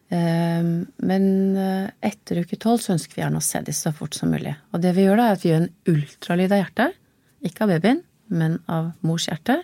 Ehm, 0.10 0.88
men 1.06 1.26
eh, 1.60 1.90
etter 2.10 2.42
uke 2.42 2.58
tolv 2.58 2.82
så 2.82 2.96
ønsker 2.96 3.14
vi 3.14 3.22
gjerne 3.22 3.42
å 3.42 3.46
se 3.46 3.62
disse 3.66 3.86
så 3.86 3.94
fort 3.94 4.18
som 4.18 4.32
mulig. 4.34 4.56
Og 4.74 4.82
det 4.82 4.96
vi 4.98 5.06
gjør 5.06 5.22
da, 5.22 5.28
er 5.28 5.38
at 5.38 5.46
vi 5.46 5.52
gjør 5.52 5.62
en 5.62 5.94
ultralyd 5.94 6.56
av 6.56 6.64
hjertet. 6.64 6.98
Ikke 7.46 7.66
av 7.66 7.74
babyen, 7.76 8.02
men 8.34 8.58
av 8.72 8.90
mors 9.06 9.30
hjerte. 9.30 9.60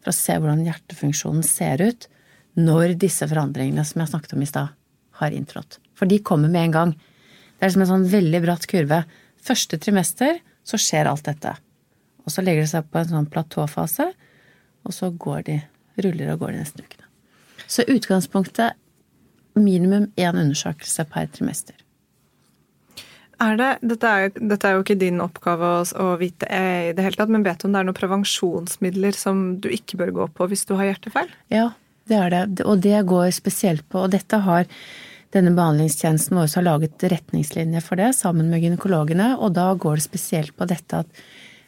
For 0.00 0.12
å 0.12 0.16
se 0.16 0.38
hvordan 0.38 0.64
hjertefunksjonen 0.64 1.44
ser 1.46 1.84
ut 1.84 2.08
når 2.56 2.96
disse 2.96 3.28
forandringene 3.28 3.84
som 3.84 4.00
jeg 4.00 4.14
snakket 4.14 4.32
om 4.32 4.46
i 4.46 4.48
stad, 4.48 4.72
har 5.20 5.36
inntrådt. 5.36 5.76
For 5.96 6.08
de 6.08 6.22
kommer 6.24 6.48
med 6.52 6.70
en 6.70 6.76
gang. 6.78 6.96
Det 7.56 7.68
er 7.68 7.74
som 7.74 7.84
en 7.84 7.92
sånn 7.92 8.08
veldig 8.08 8.40
bratt 8.44 8.64
kurve. 8.70 9.02
Første 9.44 9.76
trimester 9.80 10.40
så 10.66 10.80
skjer 10.80 11.10
alt 11.10 11.28
dette. 11.28 11.52
Og 12.26 12.34
så 12.34 12.42
legger 12.42 12.66
det 12.66 12.72
seg 12.74 12.90
på 12.90 13.00
en 13.00 13.10
sånn 13.12 13.30
platåfase, 13.30 14.10
og 14.86 14.94
så 14.94 15.10
går 15.14 15.46
de, 15.46 15.60
ruller 16.02 16.34
og 16.34 16.42
går 16.42 16.54
de 16.54 16.62
neste 16.62 16.82
ukene. 16.82 17.06
Så 17.66 17.86
utgangspunktet 17.88 18.76
minimum 19.56 20.10
én 20.20 20.36
undersøkelse 20.36 21.06
per 21.10 21.30
trimester. 21.32 21.78
Er 23.42 23.56
det, 23.60 23.70
dette, 23.84 24.08
er, 24.08 24.30
dette, 24.32 24.64
er, 24.64 24.76
jo 24.76 24.84
ikke 24.84 24.96
din 24.96 25.20
oppgave 25.20 25.72
å, 25.80 25.80
å 26.00 26.12
vite 26.20 26.48
i 26.48 26.92
det 26.96 27.04
hele 27.04 27.18
tatt, 27.20 27.32
men 27.32 27.44
vet 27.44 27.60
du 27.60 27.66
om 27.68 27.74
det 27.74 27.82
er 27.82 27.88
noen 27.88 27.98
prevensjonsmidler 27.98 29.16
som 29.16 29.42
du 29.60 29.68
ikke 29.72 29.98
bør 30.00 30.14
gå 30.20 30.28
på 30.38 30.46
hvis 30.48 30.64
du 30.68 30.72
har 30.78 30.88
hjertefeil? 30.88 31.28
Ja, 31.52 31.66
det 32.08 32.16
er 32.16 32.32
det. 32.32 32.64
Og 32.64 32.80
det 32.84 33.02
går 33.08 33.28
spesielt 33.36 33.84
på 33.92 34.06
Og 34.06 34.14
dette 34.14 34.40
har 34.46 34.64
denne 35.34 35.52
behandlingstjenesten 35.52 36.38
vår 36.38 36.48
har 36.54 36.64
laget 36.64 37.04
retningslinjer 37.12 37.84
for 37.84 38.00
det 38.00 38.14
sammen 38.16 38.48
med 38.48 38.62
gynekologene, 38.64 39.34
og 39.36 39.52
da 39.58 39.68
går 39.76 39.98
det 39.98 40.06
spesielt 40.06 40.56
på 40.56 40.68
dette 40.70 41.02
at 41.04 41.24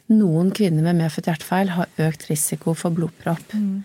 noen 0.09 0.53
kvinner 0.55 0.85
med 0.85 0.99
medfødt 1.03 1.29
hjertefeil 1.29 1.73
har 1.75 2.05
økt 2.05 2.27
risiko 2.29 2.75
for 2.77 2.95
blodpropp. 2.95 3.53
Mm. 3.53 3.83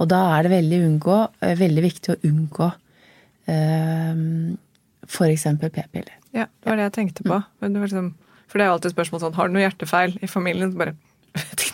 Og 0.00 0.08
da 0.10 0.20
er 0.36 0.46
det 0.46 0.54
veldig, 0.54 0.80
unngå, 0.86 1.18
veldig 1.60 1.84
viktig 1.84 2.14
å 2.14 2.18
unngå 2.26 2.70
eh, 3.50 4.24
for 5.10 5.30
eksempel 5.30 5.72
p-piller. 5.74 6.16
Ja, 6.36 6.46
det 6.46 6.70
var 6.70 6.78
det 6.78 6.88
jeg 6.88 6.96
tenkte 6.98 7.26
på. 7.26 7.38
Var 7.62 7.72
liksom, 7.74 8.12
for 8.50 8.60
det 8.60 8.66
er 8.66 8.74
alltid 8.74 8.94
spørsmål 8.94 9.22
sånn 9.24 9.34
Har 9.38 9.48
du 9.48 9.56
noe 9.56 9.64
hjertefeil 9.64 10.14
i 10.22 10.30
familien? 10.30 10.76
Bare 10.78 10.94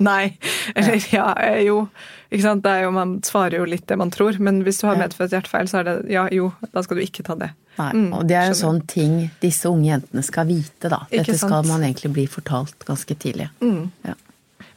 Nei. 0.04 0.36
Eller 0.76 1.00
ja, 1.14 1.30
eh, 1.40 1.62
jo. 1.66 1.88
Ikke 2.30 2.42
sant? 2.42 2.62
Det 2.64 2.72
er 2.72 2.82
jo, 2.84 2.90
man 2.92 3.14
svarer 3.24 3.58
jo 3.60 3.64
litt 3.70 3.86
det 3.88 3.96
man 4.00 4.10
tror. 4.12 4.36
Men 4.42 4.62
hvis 4.66 4.80
du 4.82 4.86
har 4.88 4.98
medfødt 5.00 5.32
hjertefeil, 5.32 5.68
så 5.70 5.78
er 5.80 5.86
det 5.88 5.94
ja, 6.12 6.26
jo, 6.34 6.50
da 6.74 6.82
skal 6.84 6.98
du 6.98 7.04
ikke 7.06 7.24
ta 7.26 7.36
det. 7.40 7.52
Nei, 7.78 7.90
Mm, 7.92 8.06
og 8.16 8.22
det 8.28 8.36
er 8.40 8.46
jo 8.48 8.56
sånn 8.56 8.78
ting 8.88 9.16
disse 9.42 9.68
unge 9.68 9.90
jentene 9.90 10.22
skal 10.24 10.46
vite, 10.48 10.88
da. 10.88 11.02
Dette 11.12 11.34
skal 11.36 11.64
man 11.68 11.82
egentlig 11.84 12.12
bli 12.16 12.24
fortalt 12.32 12.86
ganske 12.88 13.16
tidlig. 13.20 13.50
Mm. 13.60 13.90
Ja. 14.08 14.14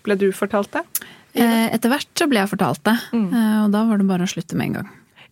Ble 0.04 0.18
du 0.20 0.28
fortalt 0.36 0.72
det? 0.76 0.84
Eh, 1.40 1.70
Etter 1.76 1.92
hvert 1.94 2.10
så 2.20 2.28
ble 2.28 2.42
jeg 2.44 2.52
fortalt 2.52 2.84
det, 2.84 2.98
Mm. 3.16 3.30
eh, 3.34 3.58
og 3.66 3.72
da 3.72 3.84
var 3.88 3.98
det 4.02 4.08
bare 4.08 4.28
å 4.28 4.32
slutte 4.32 4.56
med 4.60 4.68
en 4.68 4.74
gang. 4.82 4.90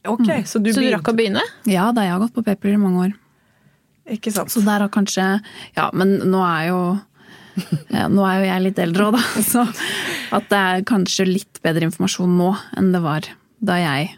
Ok, 0.07 0.27
så 0.47 0.61
du 0.63 0.71
Så 0.71 0.79
du 0.79 0.91
rakk 0.93 1.09
å 1.11 1.15
begynne? 1.17 1.41
Ja, 1.67 1.91
da 1.91 2.01
jeg 2.07 2.11
har 2.15 2.19
gått 2.23 2.33
på 2.35 2.43
p-piller 2.45 2.75
i 2.75 2.83
mange 2.83 3.07
år. 3.09 3.13
Ikke 4.07 4.31
sant? 4.31 4.47
Så 4.49 4.61
der 4.63 4.79
har 4.79 4.89
kanskje 4.89 5.41
Ja, 5.75 5.89
men 5.93 6.19
nå 6.31 6.39
er 6.47 6.67
jo 6.69 6.79
Nå 8.13 8.25
er 8.27 8.39
jo 8.41 8.47
jeg 8.49 8.63
litt 8.67 8.79
eldre 8.83 9.07
òg, 9.09 9.17
da. 9.17 9.23
Så 9.51 9.63
at 10.37 10.49
det 10.51 10.59
er 10.59 10.85
kanskje 10.87 11.25
litt 11.29 11.61
bedre 11.63 11.87
informasjon 11.87 12.35
nå 12.37 12.51
enn 12.77 12.91
det 12.93 13.01
var 13.03 13.27
da 13.57 13.77
jeg 13.81 14.11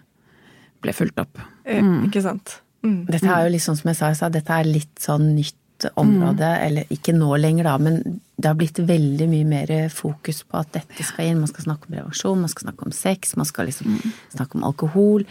ble 0.83 0.93
fulgt 0.95 1.19
opp. 1.21 1.39
Eh, 1.67 1.83
Ikke 2.07 2.23
sant? 2.25 2.59
Mm. 2.83 3.05
Dette 3.09 3.27
er 3.27 3.45
jo 3.45 3.53
litt 3.53 3.63
sånn 3.65 3.77
som 3.79 3.89
jeg 3.91 3.99
sa, 3.99 4.11
jeg 4.13 4.19
sa, 4.21 4.29
dette 4.31 4.55
er 4.55 4.67
litt 4.67 5.01
sånn 5.03 5.33
nytt 5.35 5.55
område, 5.99 6.47
eller 6.65 6.89
ikke 6.91 7.13
nå 7.15 7.29
lenger 7.39 7.67
da, 7.69 7.77
men 7.79 8.01
det 8.35 8.47
har 8.49 8.57
blitt 8.59 8.79
veldig 8.83 9.27
mye 9.31 9.47
mer 9.47 9.71
fokus 9.93 10.41
på 10.43 10.59
at 10.59 10.73
dette 10.75 11.05
skal 11.07 11.29
inn. 11.29 11.39
Man 11.39 11.51
skal 11.51 11.69
snakke 11.69 11.87
om 11.87 11.95
revaksjon, 11.99 12.41
man 12.43 12.51
skal 12.51 12.67
snakke 12.67 12.87
om 12.87 12.95
sex, 12.95 13.35
man 13.39 13.47
skal 13.47 13.69
liksom 13.69 13.95
snakke 14.35 14.59
om 14.59 14.65
alkohol. 14.67 15.23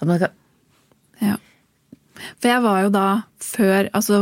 At 0.00 0.06
man 0.10 0.18
skal, 0.22 0.34
Ja. 1.22 1.36
For 2.38 2.50
jeg 2.50 2.62
var 2.62 2.82
jo 2.84 2.90
da 2.92 3.04
før 3.40 3.88
Altså 3.96 4.18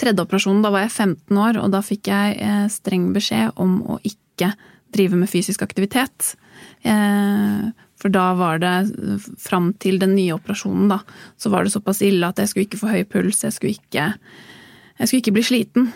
tredje 0.00 0.24
operasjonen, 0.24 0.62
da 0.64 0.70
var 0.74 0.84
jeg 0.86 0.92
15 0.94 1.38
år, 1.46 1.58
og 1.62 1.70
da 1.74 1.80
fikk 1.84 2.10
jeg 2.10 2.36
eh, 2.42 2.66
streng 2.72 3.12
beskjed 3.14 3.54
om 3.60 3.78
å 3.94 3.98
ikke 4.06 4.52
drive 4.94 5.18
med 5.18 5.30
fysisk 5.30 5.62
aktivitet. 5.66 6.34
Eh, 6.86 7.64
for 8.00 8.12
da 8.12 8.24
var 8.36 8.58
det 8.60 8.74
fram 9.40 9.72
til 9.80 9.98
den 10.02 10.14
nye 10.18 10.34
operasjonen, 10.36 10.90
da, 10.92 11.00
så 11.40 11.50
var 11.52 11.64
det 11.64 11.72
såpass 11.74 12.02
ille 12.04 12.26
at 12.28 12.38
jeg 12.42 12.50
skulle 12.50 12.68
ikke 12.68 12.82
få 12.82 12.92
høy 12.92 13.04
puls, 13.08 13.44
jeg 13.46 13.54
skulle 13.56 13.78
ikke, 13.78 14.10
jeg 14.98 15.08
skulle 15.08 15.22
ikke 15.22 15.36
bli 15.38 15.46
sliten. 15.46 15.88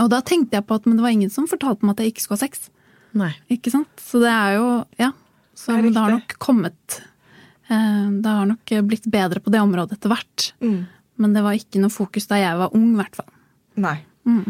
Og 0.00 0.08
da 0.10 0.20
tenkte 0.24 0.56
jeg 0.58 0.66
på 0.66 0.78
at 0.78 0.86
men 0.88 0.96
det 0.98 1.04
var 1.04 1.12
ingen 1.14 1.30
som 1.32 1.48
fortalte 1.50 1.84
meg 1.86 1.96
at 1.96 2.04
jeg 2.04 2.14
ikke 2.14 2.24
skulle 2.24 2.40
ha 2.40 2.46
sex. 2.46 2.70
nei. 3.14 3.32
Ikke 3.52 3.70
sant? 3.70 3.90
Så 4.00 4.20
det 4.22 4.30
er 4.32 4.56
jo 4.58 4.68
Ja. 4.98 5.12
Så 5.54 5.70
Det 5.76 5.92
det 5.94 6.00
har 6.02 6.10
nok 6.10 6.32
kommet 6.42 6.96
eh, 7.70 8.08
Det 8.10 8.26
har 8.26 8.46
nok 8.46 8.72
blitt 8.88 9.04
bedre 9.06 9.38
på 9.38 9.52
det 9.54 9.60
området 9.62 9.92
etter 9.98 10.10
hvert. 10.10 10.52
Mm. 10.60 10.86
Men 11.18 11.32
det 11.36 11.42
var 11.46 11.54
ikke 11.58 11.80
noe 11.82 11.90
fokus 11.94 12.26
da 12.30 12.36
jeg 12.40 12.58
var 12.58 12.74
ung, 12.74 12.92
i 12.94 12.98
hvert 13.02 13.16
fall. 13.20 13.30
Nei. 13.76 13.98
Mm. 14.26 14.44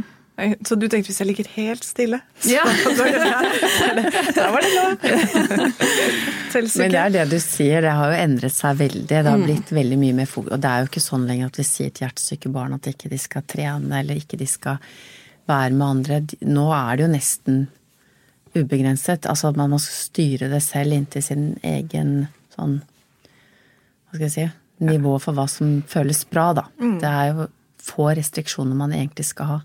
Så 0.66 0.74
du 0.74 0.88
tenkte 0.90 1.12
hvis 1.12 1.20
jeg 1.22 1.28
ligger 1.28 1.46
helt 1.54 1.84
stille, 1.86 2.18
så 2.42 2.50
Ja. 2.56 2.64
da, 4.34 4.46
var 4.50 4.64
det 4.64 4.70
noe. 4.74 4.94
Men 6.80 6.90
det 6.90 6.98
er 7.00 7.12
det 7.14 7.24
du 7.30 7.36
sier, 7.42 7.82
det 7.84 7.92
har 7.94 8.10
jo 8.10 8.18
endret 8.24 8.54
seg 8.56 8.76
veldig. 8.80 9.06
Det 9.10 9.20
Mm. 9.24 9.28
har 9.30 9.44
blitt 9.44 9.70
veldig 9.74 9.98
mye 10.00 10.14
mer 10.14 10.26
fokus. 10.30 10.52
Og 10.56 10.60
det 10.64 10.70
er 10.70 10.80
jo 10.82 10.88
ikke 10.90 11.04
sånn 11.04 11.26
lenger 11.28 11.46
at 11.52 11.58
vi 11.60 11.66
sier 11.68 11.90
til 11.94 12.06
hjertesyke 12.08 12.50
barn 12.54 12.74
at 12.74 12.88
ikke 12.90 13.10
de 13.12 13.18
skal 13.18 13.42
trene, 13.42 14.00
eller 14.00 14.14
ikke 14.18 14.38
de 14.40 14.46
skal 14.50 14.78
være 15.48 15.70
med 15.74 15.86
andre. 15.86 16.20
Nå 16.46 16.66
er 16.74 16.96
det 16.96 17.04
jo 17.06 17.12
nesten 17.14 17.62
ubegrenset. 18.54 19.26
Altså 19.30 19.48
at 19.52 19.56
man 19.60 19.70
må 19.70 19.78
styre 19.82 20.48
det 20.50 20.62
selv 20.62 20.92
inntil 20.98 21.22
sin 21.22 21.46
egen 21.62 22.26
sånn 22.56 22.80
Hva 24.10 24.14
skal 24.18 24.26
jeg 24.28 24.34
si 24.34 24.50
Nivå 24.82 25.18
for 25.22 25.36
hva 25.36 25.44
som 25.50 25.78
føles 25.86 26.24
bra, 26.26 26.48
da. 26.56 26.64
Mm. 26.80 26.96
Det 27.02 27.10
er 27.10 27.30
jo 27.30 27.46
få 27.84 28.08
restriksjoner 28.16 28.76
man 28.78 28.94
egentlig 28.96 29.28
skal 29.28 29.50
ha. 29.50 29.60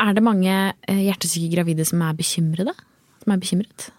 Er 0.00 0.16
det 0.16 0.24
mange 0.24 0.52
eh, 0.52 1.02
hjertesyke 1.06 1.54
gravide 1.54 1.86
som 1.88 2.02
er 2.04 2.16
bekymrede? 2.16 2.74
Som 3.22 3.34
er 3.34 3.40
bekymret? 3.42 3.90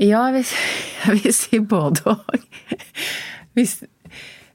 Ja, 0.00 0.24
jeg 0.28 0.38
vil, 0.38 0.52
jeg 1.04 1.18
vil 1.18 1.36
si 1.36 1.60
både 1.60 2.14
og. 2.14 2.38
Hvis, 3.52 3.76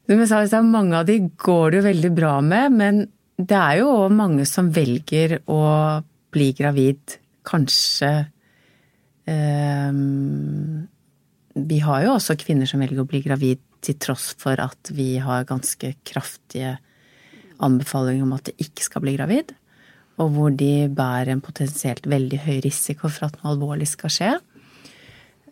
som 0.07 0.23
jeg 0.23 0.29
sa, 0.29 0.41
hvis 0.41 0.53
det 0.53 0.59
er 0.59 0.67
mange 0.71 0.97
av 0.97 1.07
de 1.07 1.19
går 1.37 1.71
det 1.71 1.81
jo 1.81 1.87
veldig 1.89 2.13
bra 2.17 2.33
med, 2.41 2.77
men 2.79 3.03
det 3.37 3.57
er 3.57 3.81
jo 3.83 3.91
også 3.93 4.17
mange 4.17 4.47
som 4.49 4.71
velger 4.73 5.37
å 5.53 5.61
bli 6.33 6.47
gravid, 6.57 7.19
kanskje 7.47 8.09
ehm, 9.29 10.87
Vi 11.57 11.79
har 11.81 12.03
jo 12.05 12.13
også 12.13 12.37
kvinner 12.37 12.69
som 12.69 12.83
velger 12.83 13.01
å 13.01 13.09
bli 13.09 13.23
gravid 13.25 13.63
til 13.85 13.97
tross 14.01 14.31
for 14.37 14.59
at 14.61 14.91
vi 14.93 15.15
har 15.21 15.47
ganske 15.49 15.93
kraftige 16.05 16.75
anbefalinger 17.63 18.25
om 18.25 18.35
at 18.37 18.49
de 18.49 18.67
ikke 18.67 18.85
skal 18.85 19.03
bli 19.05 19.15
gravid, 19.17 19.53
og 20.21 20.33
hvor 20.33 20.53
de 20.53 20.87
bærer 20.93 21.33
en 21.33 21.43
potensielt 21.45 22.05
veldig 22.09 22.39
høy 22.45 22.57
risiko 22.65 23.09
for 23.09 23.29
at 23.29 23.37
noe 23.39 23.53
alvorlig 23.53 23.89
skal 23.89 24.13
skje. 24.13 24.31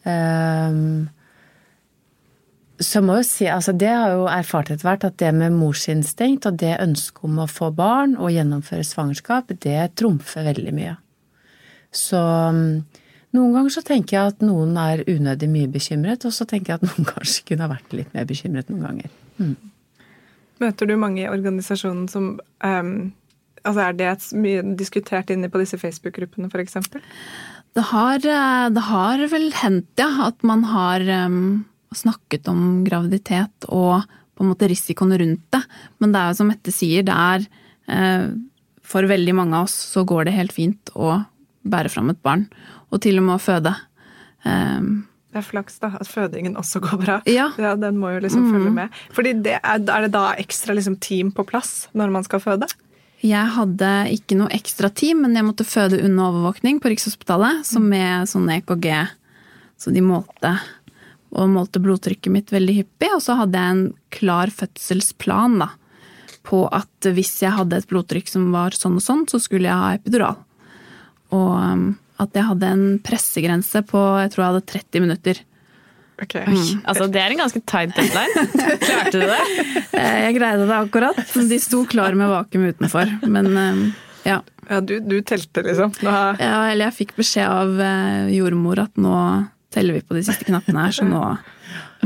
Ehm, 0.09 1.07
så 2.81 3.01
må 3.05 3.19
jo 3.21 3.25
si, 3.25 3.47
altså 3.47 3.73
det 3.77 3.91
har 3.93 4.13
jo 4.17 4.25
erfart 4.29 4.73
etter 4.73 4.87
hvert, 4.87 5.07
at 5.07 5.17
det 5.21 5.31
med 5.37 5.55
morsinstinkt 5.55 6.47
og 6.49 6.59
det 6.61 6.75
ønsket 6.83 7.23
om 7.29 7.39
å 7.41 7.49
få 7.49 7.71
barn 7.75 8.17
og 8.17 8.33
gjennomføre 8.33 8.85
svangerskap, 8.85 9.53
det 9.63 9.95
trumfer 9.95 10.49
veldig 10.49 10.75
mye. 10.75 10.97
Så 11.95 12.19
noen 13.35 13.53
ganger 13.55 13.73
så 13.75 13.83
tenker 13.85 14.17
jeg 14.17 14.33
at 14.33 14.43
noen 14.45 14.75
er 14.79 15.03
unødig 15.07 15.49
mye 15.51 15.69
bekymret, 15.71 16.25
og 16.27 16.33
så 16.35 16.47
tenker 16.49 16.73
jeg 16.73 16.81
at 16.81 16.87
noen 16.89 17.09
kanskje 17.13 17.45
kunne 17.49 17.67
ha 17.67 17.73
vært 17.75 17.95
litt 17.97 18.15
mer 18.15 18.27
bekymret 18.29 18.71
noen 18.71 18.87
ganger. 18.87 19.13
Møter 20.63 20.87
du 20.87 20.95
mange 20.99 21.25
i 21.25 21.29
organisasjonen 21.29 22.07
som 22.11 22.35
um, 22.63 22.95
altså 23.65 23.81
Er 23.81 23.95
det 23.97 24.09
mye 24.39 24.63
diskutert 24.77 25.31
inne 25.33 25.49
på 25.51 25.59
disse 25.61 25.79
Facebook-gruppene, 25.81 26.51
f.eks.? 26.51 26.77
Det 27.75 27.83
har, 27.91 28.21
eh, 28.23 28.67
det 28.71 28.83
har 28.87 29.23
vel 29.31 29.49
hendt, 29.59 29.89
ja, 29.99 30.07
at 30.29 30.45
man 30.47 30.63
har 30.69 31.03
um, 31.27 31.65
snakket 31.95 32.47
om 32.47 32.85
graviditet 32.87 33.67
og 33.67 34.05
på 34.35 34.43
en 34.43 34.51
måte 34.51 34.69
risikoen 34.69 35.15
rundt 35.19 35.43
det. 35.51 35.63
Men 35.99 36.13
det 36.13 36.21
er 36.21 36.31
jo 36.31 36.39
som 36.39 36.51
Mette 36.51 36.71
sier, 36.75 37.03
det 37.07 37.15
er 37.15 37.47
uh, 37.91 38.31
For 38.85 39.07
veldig 39.09 39.33
mange 39.33 39.57
av 39.57 39.65
oss 39.65 39.75
så 39.95 40.05
går 40.05 40.27
det 40.27 40.37
helt 40.37 40.53
fint 40.53 40.93
å 40.93 41.17
bære 41.65 41.89
fram 41.89 42.11
et 42.13 42.21
barn. 42.21 42.45
Og 42.95 43.03
til 43.03 43.19
og 43.19 43.27
med 43.27 43.35
å 43.35 43.43
føde. 43.43 43.75
Um, 44.45 45.03
Det 45.35 45.41
er 45.41 45.47
flaks 45.49 45.81
da, 45.83 45.91
at 45.99 46.07
fødingen 46.07 46.55
også 46.55 46.79
går 46.85 47.01
bra. 47.01 47.19
Ja. 47.27 47.49
ja 47.59 47.75
Den 47.75 47.99
må 47.99 48.13
jo 48.15 48.23
liksom 48.23 48.47
følge 48.53 48.71
med. 48.71 48.95
Fordi 49.11 49.35
det 49.43 49.57
er, 49.59 49.83
er 49.83 50.07
det 50.07 50.13
da 50.15 50.29
ekstra 50.39 50.77
liksom 50.77 50.95
team 51.03 51.33
på 51.35 51.43
plass 51.47 51.89
når 51.97 52.13
man 52.15 52.27
skal 52.27 52.43
føde? 52.43 52.69
Jeg 53.25 53.51
hadde 53.55 53.91
ikke 54.13 54.37
noe 54.37 54.53
ekstra 54.53 54.89
team, 54.93 55.23
men 55.25 55.35
jeg 55.37 55.47
måtte 55.47 55.65
føde 55.65 56.01
under 56.03 56.29
overvåkning 56.29 56.81
på 56.81 56.91
Rikshospitalet, 56.91 57.63
så 57.65 57.81
med 57.81 58.29
sånn 58.29 58.51
EKG. 58.59 58.89
Så 59.81 59.91
de 59.95 60.03
målte, 60.05 60.51
og 61.33 61.49
målte 61.51 61.81
blodtrykket 61.83 62.31
mitt 62.31 62.53
veldig 62.53 62.77
hyppig. 62.81 63.09
Og 63.15 63.23
så 63.25 63.37
hadde 63.39 63.59
jeg 63.59 63.75
en 63.75 63.85
klar 64.13 64.53
fødselsplan 64.53 65.57
da, 65.63 65.71
på 66.45 66.65
at 66.69 67.09
hvis 67.15 67.33
jeg 67.41 67.55
hadde 67.57 67.81
et 67.81 67.89
blodtrykk 67.89 68.29
som 68.29 68.51
var 68.53 68.77
sånn 68.77 68.99
og 68.99 69.03
sånn, 69.03 69.25
så 69.31 69.41
skulle 69.41 69.71
jeg 69.71 69.81
ha 69.81 69.95
epidural. 69.97 70.37
Og 71.33 71.53
um, 71.57 71.87
at 72.21 72.37
jeg 72.37 72.47
hadde 72.47 72.69
en 72.77 72.85
pressegrense 73.03 73.81
på 73.89 74.01
jeg 74.21 74.31
tror 74.33 74.43
jeg 74.45 74.51
hadde 74.53 74.65
30 74.71 75.03
minutter. 75.03 75.41
Ok. 76.23 76.35
Altså, 76.87 77.09
det 77.11 77.19
er 77.19 77.33
en 77.33 77.41
ganske 77.43 77.59
tight 77.67 77.91
deadline. 77.97 78.45
Klarte 78.85 79.19
du 79.19 79.25
det? 79.27 79.41
Eh, 79.95 80.15
Jeg 80.25 80.35
greide 80.37 80.65
det 80.67 80.75
akkurat. 80.75 81.19
De 81.49 81.57
sto 81.63 81.81
klar 81.87 82.15
med 82.19 82.27
vakuum 82.31 82.65
utenfor. 82.67 83.11
Men 83.31 83.47
um, 83.55 83.81
ja. 84.27 84.41
Ja, 84.67 84.79
du, 84.83 84.97
du 84.99 85.17
telte, 85.27 85.63
liksom. 85.63 85.93
Har, 86.03 86.35
Ja, 86.41 86.57
eller 86.71 86.89
jeg 86.89 86.97
fikk 87.01 87.13
beskjed 87.19 87.47
av 87.47 87.79
eh, 87.79 88.31
jordmor 88.35 88.81
at 88.83 88.95
nå 88.99 89.13
teller 89.75 89.95
vi 89.99 90.03
på 90.07 90.15
de 90.17 90.23
siste 90.27 90.47
knappene 90.47 90.83
her, 90.87 90.95
så 90.95 91.03
nå, 91.07 91.21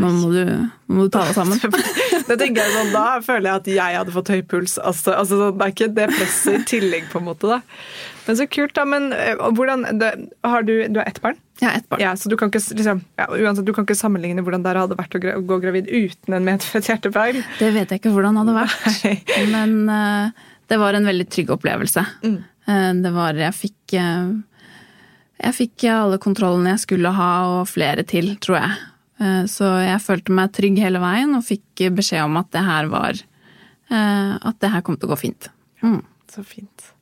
nå 0.01 0.11
må, 0.19 0.29
du, 0.33 0.43
må 0.89 1.05
du 1.07 1.11
ta 1.13 1.23
deg 1.29 1.37
sammen. 1.37 1.61
det 2.29 2.37
tenker 2.41 2.61
jeg 2.65 2.75
sånn, 2.75 2.93
Da 2.93 3.05
føler 3.25 3.49
jeg 3.51 3.57
at 3.61 3.71
jeg 3.77 3.99
hadde 4.01 4.15
fått 4.15 4.31
høy 4.33 4.41
puls. 4.53 4.77
Altså, 4.81 5.13
altså, 5.17 5.37
sånn, 5.43 5.57
det 5.59 5.67
er 5.69 5.75
ikke 5.75 5.89
det 5.97 6.07
presset 6.15 6.61
i 6.61 6.65
tillegg, 6.75 7.09
på 7.13 7.21
en 7.21 7.27
måte. 7.29 7.49
da. 7.49 7.61
Men 8.29 8.37
så 8.37 8.45
kult, 8.45 8.75
da. 8.77 8.83
Men 8.85 9.09
eh, 9.15 9.39
hvordan, 9.57 9.87
det, 9.97 10.09
har 10.45 10.65
du, 10.67 10.73
du 10.85 10.99
har 10.99 11.07
ett 11.09 11.17
barn? 11.23 11.37
Ja, 11.63 11.71
ett 11.73 11.87
barn. 11.89 12.01
Ja, 12.03 12.11
så 12.13 12.29
du 12.29 12.35
kan 12.37 12.51
ikke, 12.51 12.61
liksom, 12.77 12.99
ja, 13.17 13.25
uansett, 13.25 13.65
du 13.65 13.71
kan 13.73 13.87
ikke 13.87 13.95
sammenligne 13.97 14.43
hvordan 14.45 14.61
det 14.61 14.75
hadde 14.77 14.97
vært 14.99 15.15
å 15.17 15.21
gra- 15.23 15.39
gå 15.49 15.57
gravid 15.63 15.89
uten 15.89 16.35
en 16.37 16.45
medfødt 16.45 16.91
hjertefeil. 16.91 17.39
Det 17.57 17.69
vet 17.73 17.89
jeg 17.89 18.03
ikke 18.03 18.11
hvordan 18.13 18.37
det 18.37 18.43
hadde 18.43 18.57
vært, 18.59 19.31
men 19.49 19.73
uh, 19.89 20.45
det 20.69 20.77
var 20.77 20.93
en 20.99 21.09
veldig 21.09 21.25
trygg 21.33 21.49
opplevelse. 21.55 22.03
Mm. 22.21 22.37
Uh, 22.69 22.91
det 23.01 23.13
var 23.17 23.41
Jeg 23.41 23.57
fikk 23.57 23.95
uh, 23.97 24.29
Jeg 25.39 25.57
fikk 25.57 25.87
alle 25.95 26.21
kontrollene 26.21 26.75
jeg 26.75 26.83
skulle 26.85 27.15
ha, 27.17 27.31
og 27.55 27.65
flere 27.71 28.05
til, 28.05 28.35
tror 28.37 28.59
jeg. 28.59 28.77
Så 29.51 29.67
jeg 29.83 29.99
følte 29.99 30.31
meg 30.37 30.53
trygg 30.55 30.77
hele 30.79 31.01
veien, 31.03 31.33
og 31.35 31.43
fikk 31.43 31.87
beskjed 31.97 32.23
om 32.29 32.37
at 32.39 32.53
det 32.55 32.61
her 32.63 32.87
var 32.93 33.17
At 33.89 34.61
det 34.63 34.69
her 34.71 34.85
kom 34.85 34.95
til 34.95 35.09
å 35.09 35.11
gå 35.11 35.17
fint. 35.25 35.49
Mm. 35.83 35.99
Så 36.31 36.45
fint. 36.47 36.93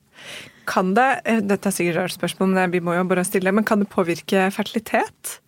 Kan 0.68 0.94
det, 0.98 1.10
eh, 1.26 1.42
dette 1.42 1.70
er 1.70 1.76
sikkert 1.76 1.96
et 1.96 2.02
rart 2.04 2.18
spørsmål, 2.18 2.54
men 2.54 2.72
vi 2.76 2.84
må 2.84 2.96
jo 2.98 3.08
bare 3.08 3.26
stille, 3.28 3.54
men 3.56 3.68
kan 3.68 3.80
det 3.80 3.90
påvirke 3.94 4.50
fertilitet? 4.52 5.40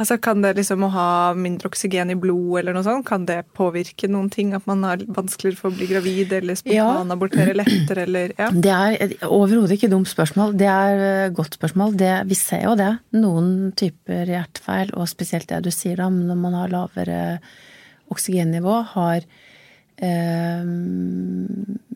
Altså 0.00 0.16
Kan 0.16 0.40
det 0.40 0.54
liksom 0.56 0.86
å 0.86 0.88
ha 0.94 1.08
mindre 1.36 1.68
oksygen 1.68 2.08
i 2.12 2.16
blod 2.16 2.62
eller 2.62 2.72
noe 2.72 2.86
sånt, 2.86 3.04
kan 3.08 3.26
det 3.28 3.42
påvirke 3.56 4.08
noen 4.08 4.30
ting? 4.32 4.54
At 4.56 4.64
man 4.68 4.80
har 4.86 5.02
vanskeligere 5.04 5.58
for 5.58 5.68
å 5.68 5.76
bli 5.76 5.90
gravid 5.90 6.32
eller 6.38 6.56
spontanabortere 6.56 7.52
lettere 7.58 8.06
eller 8.06 8.32
ja. 8.38 8.48
Det 8.48 8.72
er 8.72 9.26
overhodet 9.28 9.76
ikke 9.76 9.90
dumt 9.92 10.08
spørsmål. 10.08 10.56
Det 10.56 10.70
er 10.72 11.04
et 11.26 11.36
godt 11.36 11.58
spørsmål. 11.58 11.98
Det, 12.00 12.14
vi 12.30 12.38
ser 12.38 12.64
jo 12.64 12.72
det. 12.80 12.94
Noen 13.12 13.74
typer 13.76 14.32
hjertefeil, 14.32 14.94
og 14.96 15.10
spesielt 15.10 15.50
det 15.52 15.60
du 15.68 15.70
sier 15.74 16.00
om 16.06 16.16
når 16.30 16.40
man 16.46 16.56
har 16.62 16.72
lavere 16.72 17.20
oksygennivå, 18.10 18.80
har 18.96 19.28
eh, 20.00 20.64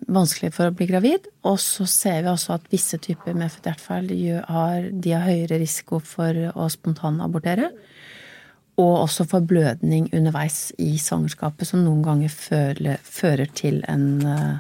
vanskelig 0.07 0.53
for 0.57 0.71
å 0.71 0.75
bli 0.77 0.89
gravid. 0.91 1.29
Og 1.49 1.59
så 1.63 1.87
ser 1.91 2.23
vi 2.25 2.33
også 2.33 2.57
at 2.59 2.71
visse 2.73 2.99
typer 3.03 3.37
medfødt 3.37 3.69
hjertefeil 3.71 4.13
har, 4.49 4.89
de 4.91 5.15
har 5.15 5.27
høyere 5.27 5.61
risiko 5.63 6.01
for 6.05 6.39
å 6.55 6.69
spontanabortere. 6.73 7.71
Og 8.81 8.95
også 9.05 9.27
for 9.31 9.47
blødning 9.47 10.09
underveis 10.17 10.73
i 10.83 10.97
svangerskapet, 10.99 11.69
som 11.69 11.85
noen 11.85 12.03
ganger 12.07 12.33
fører, 12.33 12.99
fører 13.07 13.51
til 13.55 13.85
en 13.91 14.09
uh, 14.27 14.57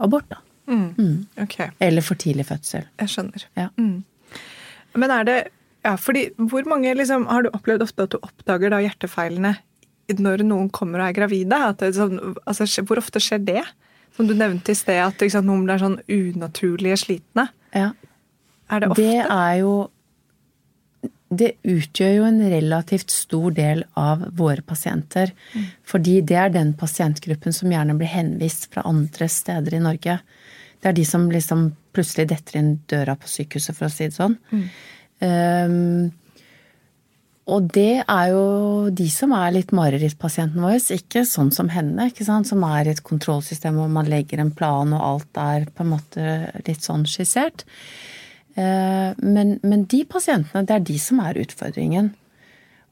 abort. 0.00 0.30
da. 0.30 0.40
Mm. 0.72 0.94
Mm. 0.96 1.18
Okay. 1.44 1.74
Eller 1.82 2.04
for 2.06 2.16
tidlig 2.16 2.46
fødsel. 2.48 2.86
Jeg 3.02 3.12
skjønner. 3.12 3.44
Ja. 3.58 3.68
Mm. 3.76 4.04
Men 4.96 5.12
er 5.12 5.28
det 5.28 5.36
ja, 5.82 5.96
fordi 5.98 6.28
hvor 6.38 6.62
mange 6.70 6.94
liksom, 6.94 7.26
Har 7.26 7.42
du 7.42 7.50
opplevd 7.50 7.82
ofte 7.82 8.06
at 8.06 8.14
du 8.14 8.20
oppdager 8.22 8.70
da 8.70 8.78
hjertefeilene 8.84 9.56
når 10.12 10.44
noen 10.44 10.68
kommer 10.70 11.00
og 11.00 11.08
er 11.08 11.16
gravide? 11.16 11.58
Det, 11.80 11.92
sånn, 11.96 12.18
altså, 12.46 12.66
hvor 12.86 13.00
ofte 13.00 13.22
skjer 13.22 13.42
det? 13.46 13.62
Som 14.16 14.28
du 14.28 14.34
nevnte 14.36 14.74
i 14.74 14.78
sted, 14.78 15.00
at 15.00 15.22
sant, 15.32 15.48
noen 15.48 15.64
blir 15.66 15.80
sånn 15.80 15.98
unaturlige 16.10 17.00
slitne. 17.00 17.48
Ja. 17.72 17.92
Er 18.72 18.82
det 18.82 18.92
ofte? 18.92 19.02
Det 19.02 19.24
er 19.24 19.58
jo 19.62 19.74
det 21.32 21.54
utgjør 21.64 22.10
jo 22.12 22.24
en 22.28 22.40
relativt 22.52 23.12
stor 23.12 23.54
del 23.56 23.86
av 23.98 24.26
våre 24.36 24.60
pasienter. 24.66 25.32
Mm. 25.54 25.68
Fordi 25.88 26.16
det 26.28 26.36
er 26.36 26.52
den 26.52 26.74
pasientgruppen 26.78 27.56
som 27.56 27.72
gjerne 27.72 27.96
blir 27.96 28.10
henvist 28.12 28.68
fra 28.72 28.84
andre 28.88 29.28
steder 29.32 29.78
i 29.78 29.80
Norge. 29.80 30.18
Det 30.82 30.90
er 30.90 30.98
de 30.98 31.06
som 31.08 31.28
liksom 31.32 31.70
plutselig 31.96 32.28
detter 32.32 32.58
inn 32.60 32.72
døra 32.90 33.16
på 33.16 33.30
sykehuset, 33.30 33.76
for 33.78 33.88
å 33.88 33.92
si 33.92 34.10
det 34.10 34.16
sånn. 34.18 34.36
Mm. 34.52 34.66
Um, 35.22 36.10
og 37.50 37.66
det 37.74 38.04
er 38.06 38.26
jo 38.30 38.90
de 38.94 39.08
som 39.10 39.32
er 39.34 39.54
litt 39.56 39.72
marerittpasienten 39.74 40.62
vår, 40.62 40.78
ikke 40.94 41.24
sånn 41.26 41.50
som 41.54 41.72
henne, 41.74 42.06
ikke 42.12 42.26
sant? 42.26 42.46
som 42.46 42.62
er 42.68 42.86
i 42.86 42.92
et 42.94 43.02
kontrollsystem 43.02 43.80
hvor 43.80 43.90
man 43.90 44.10
legger 44.10 44.38
en 44.38 44.52
plan 44.54 44.94
og 44.94 45.02
alt 45.02 45.40
er 45.42 45.66
på 45.74 45.82
en 45.82 45.90
måte 45.96 46.34
litt 46.68 46.86
sånn 46.86 47.02
skissert. 47.10 47.64
Eh, 48.54 49.10
men, 49.18 49.56
men, 49.64 49.86
de 49.90 50.04
pasientene, 50.06 50.62
det 50.68 50.76
er 50.76 50.86
de 50.86 50.98
som 51.02 51.22
er 51.24 51.40
utfordringen. 51.42 52.12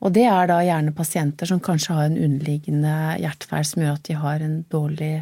Og 0.01 0.15
det 0.17 0.27
er 0.27 0.49
da 0.49 0.59
gjerne 0.65 0.97
pasienter 0.97 1.47
som 1.47 1.61
kanskje 1.63 1.95
har 1.95 2.09
en 2.09 2.19
underliggende 2.19 2.95
hjertefeil 3.21 3.67
som 3.69 3.85
gjør 3.85 3.99
at 3.99 4.07
de 4.09 4.19
har 4.19 4.43
en 4.43 4.61
dårlig 4.73 5.15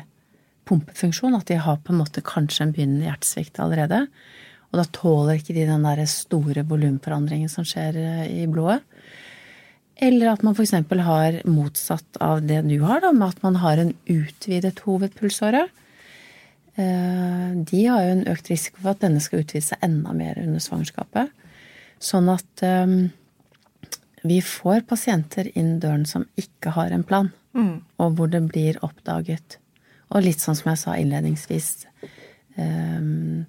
pumpefunksjon. 0.70 1.36
At 1.36 1.50
de 1.50 1.58
har 1.60 1.80
på 1.82 1.92
en 1.92 2.00
måte 2.00 2.24
kanskje 2.24 2.64
en 2.64 2.72
begynnende 2.76 3.10
hjertesvikt 3.10 3.60
allerede. 3.60 4.06
Og 4.70 4.80
da 4.80 4.86
tåler 4.94 5.40
ikke 5.40 5.56
de 5.56 5.66
den 5.68 5.84
der 5.84 6.04
store 6.08 6.64
volumforandringen 6.68 7.50
som 7.52 7.66
skjer 7.66 7.98
eh, 7.98 8.24
i 8.44 8.48
blodet. 8.48 8.80
Eller 9.98 10.30
at 10.30 10.44
man 10.46 10.54
f.eks. 10.54 10.76
har 11.02 11.40
motsatt 11.50 12.18
av 12.22 12.44
det 12.46 12.60
du 12.68 12.78
har, 12.84 13.02
da, 13.02 13.10
med 13.12 13.32
at 13.34 13.42
man 13.42 13.58
har 13.58 13.80
en 13.82 13.92
utvidet 14.06 14.78
hovedpulsåre. 14.86 15.64
Eh, 16.78 17.48
de 17.66 17.80
har 17.90 18.04
jo 18.04 18.12
en 18.14 18.28
økt 18.30 18.50
risiko 18.52 18.78
for 18.84 18.92
at 18.92 19.02
denne 19.02 19.22
skal 19.22 19.42
utvide 19.42 19.66
seg 19.66 19.82
enda 19.82 20.14
mer 20.14 20.38
under 20.38 20.62
svangerskapet. 20.62 21.32
Sånn 21.98 22.30
at 22.30 22.62
um, 22.62 23.08
vi 24.22 24.38
får 24.44 24.84
pasienter 24.86 25.50
inn 25.58 25.80
døren 25.82 26.06
som 26.06 26.28
ikke 26.38 26.76
har 26.76 26.94
en 26.94 27.02
plan, 27.02 27.32
mm. 27.58 27.74
og 27.98 28.14
hvor 28.14 28.30
det 28.30 28.44
blir 28.46 28.78
oppdaget. 28.86 29.58
Og 30.14 30.22
litt 30.22 30.38
sånn 30.38 30.54
som 30.54 30.70
jeg 30.70 30.82
sa 30.84 30.94
innledningsvis 30.94 31.72
um, 32.54 33.42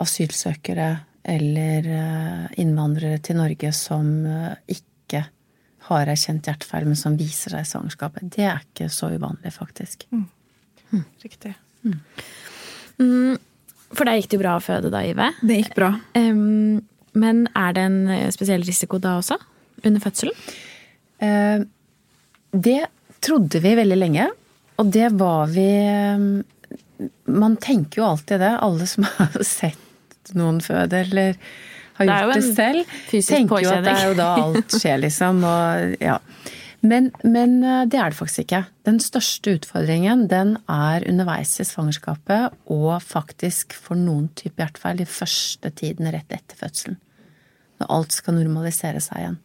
Asylsøkere 0.00 0.90
eller 1.26 1.86
innvandrere 2.60 3.18
til 3.24 3.38
Norge 3.40 3.72
som 3.74 4.06
ikke 4.70 4.95
har 5.88 6.10
erkjent 6.10 6.48
hjertefeil, 6.48 6.86
men 6.88 6.98
som 6.98 7.16
viser 7.18 7.54
seg 7.54 7.64
i 7.64 7.70
svangerskapet. 7.70 8.30
Det 8.34 8.46
er 8.46 8.64
ikke 8.64 8.88
så 8.92 9.10
uvanlig, 9.14 9.52
faktisk. 9.54 10.06
Mm. 10.10 10.26
Mm. 10.90 11.04
Riktig. 11.24 11.52
Mm. 11.86 13.38
For 13.92 14.08
deg 14.08 14.20
gikk 14.20 14.30
det 14.30 14.38
jo 14.38 14.42
bra 14.42 14.56
å 14.58 14.64
føde 14.64 14.90
da, 14.92 15.02
Ive. 15.06 15.30
Det 15.42 15.60
gikk 15.60 15.76
bra. 15.78 15.92
Um, 16.18 16.80
men 17.16 17.46
er 17.56 17.76
det 17.76 17.86
en 17.86 18.00
spesiell 18.34 18.66
risiko 18.66 19.00
da 19.02 19.16
også? 19.20 19.38
Under 19.86 20.02
fødselen? 20.02 20.34
Uh, 21.22 21.62
det 22.56 22.80
trodde 23.24 23.62
vi 23.62 23.76
veldig 23.78 23.98
lenge. 24.00 24.28
Og 24.76 24.92
det 24.92 25.08
var 25.16 25.48
vi 25.48 25.70
Man 27.26 27.56
tenker 27.60 28.00
jo 28.00 28.08
alltid 28.10 28.40
det. 28.40 28.52
Alle 28.64 28.86
som 28.88 29.06
har 29.18 29.38
sett 29.44 30.34
noen 30.36 30.60
føde 30.64 31.04
eller 31.04 31.36
har 31.96 32.08
gjort 32.08 32.34
det, 32.34 32.42
det 32.42 32.54
selv, 32.56 32.94
tenker 33.28 33.64
jo 33.64 33.72
at 33.72 33.84
det 33.86 33.96
er 33.96 34.06
jo 34.10 34.16
da 34.18 34.28
alt 34.42 34.76
skjer, 34.76 35.00
liksom. 35.04 35.42
Og, 35.46 35.96
ja. 36.02 36.18
Men, 36.86 37.10
men, 37.24 37.58
eh, 37.64 37.84
det 37.90 37.98
er 37.98 38.12
det 38.12 38.18
faktisk 38.18 38.44
ikke. 38.44 38.62
Den 38.86 39.00
største 39.02 39.56
utfordringen 39.56 40.26
den 40.30 40.56
er 40.70 41.06
underveis 41.08 41.56
i 41.62 41.66
svangerskapet 41.66 42.54
og 42.72 43.00
faktisk 43.02 43.74
for 43.74 43.98
noen 43.98 44.28
type 44.38 44.60
hjertefeil 44.60 45.02
i 45.02 45.08
første 45.08 45.72
tiden 45.78 46.10
rett 46.12 46.32
etter 46.36 46.60
fødselen. 46.60 47.00
Når 47.80 47.92
alt 47.92 48.16
skal 48.16 48.38
normalisere 48.38 49.02
seg 49.04 49.22
igjen. 49.22 49.40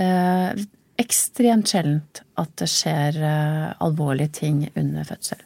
Eh, 0.00 0.64
ekstremt 1.00 1.70
sjeldent 1.70 2.22
at 2.40 2.56
det 2.60 2.68
skjer 2.70 3.20
eh, 3.20 3.68
alvorlige 3.82 4.34
ting 4.40 4.64
under 4.74 5.06
fødsel. 5.08 5.42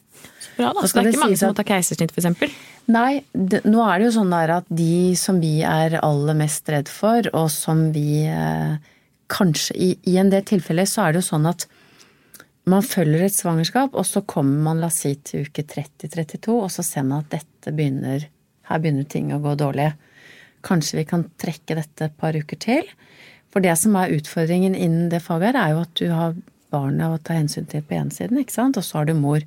Bra, 0.57 0.71
da. 0.73 0.87
Så 0.87 0.99
det 0.99 1.03
er 1.05 1.13
ikke 1.13 1.25
mange 1.25 1.39
som 1.41 1.53
må 1.53 1.59
ta 1.59 1.67
keisersnitt, 1.67 2.15
f.eks.? 2.15 2.57
Nei, 2.95 3.25
det, 3.33 3.63
nå 3.65 3.81
er 3.87 4.01
det 4.01 4.09
jo 4.09 4.17
sånn 4.19 4.35
der 4.35 4.53
at 4.59 4.67
de 4.69 5.15
som 5.19 5.41
vi 5.43 5.55
er 5.67 5.97
aller 6.05 6.37
mest 6.37 6.69
redd 6.73 6.91
for, 6.93 7.27
og 7.33 7.49
som 7.53 7.87
vi 7.95 8.25
eh, 8.29 8.77
kanskje 9.33 9.77
i, 9.77 9.89
i, 10.11 10.19
en 10.21 10.31
del 10.33 10.45
tilfeller 10.47 10.89
så 10.89 11.07
er 11.07 11.15
det 11.15 11.23
jo 11.23 11.31
sånn 11.31 11.49
at 11.51 11.67
man 12.71 12.85
følger 12.85 13.27
et 13.27 13.37
svangerskap, 13.37 13.97
og 13.97 14.07
så 14.09 14.23
kommer 14.29 14.63
man 14.69 14.81
la 14.81 14.89
oss 14.89 15.03
si 15.05 15.13
til 15.21 15.49
uke 15.49 15.67
30-32, 15.69 16.55
og 16.55 16.71
så 16.73 16.85
ser 16.87 17.05
man 17.09 17.25
at 17.25 17.35
dette 17.41 17.75
begynner 17.75 18.31
Her 18.65 18.81
begynner 18.81 19.05
ting 19.05 19.29
å 19.29 19.43
gå 19.45 19.53
dårlig. 19.61 19.91
Kanskje 20.65 20.97
vi 20.97 21.03
kan 21.05 21.27
trekke 21.37 21.75
dette 21.77 22.07
et 22.07 22.15
par 22.17 22.33
uker 22.33 22.57
til. 22.57 22.87
For 23.53 23.61
det 23.61 23.75
som 23.77 23.93
er 24.01 24.15
utfordringen 24.17 24.73
innen 24.73 25.11
det 25.13 25.21
faget 25.21 25.53
her, 25.53 25.59
er 25.61 25.75
jo 25.75 25.83
at 25.83 25.93
du 26.01 26.07
har 26.09 26.39
barnet 26.73 27.13
å 27.13 27.21
ta 27.21 27.37
hensyn 27.37 27.69
til 27.69 27.85
på 27.85 27.99
ene 27.99 28.15
siden, 28.15 28.41
ikke 28.41 28.57
sant, 28.57 28.81
og 28.81 28.87
så 28.87 29.03
har 29.03 29.11
du 29.11 29.13
mor. 29.19 29.45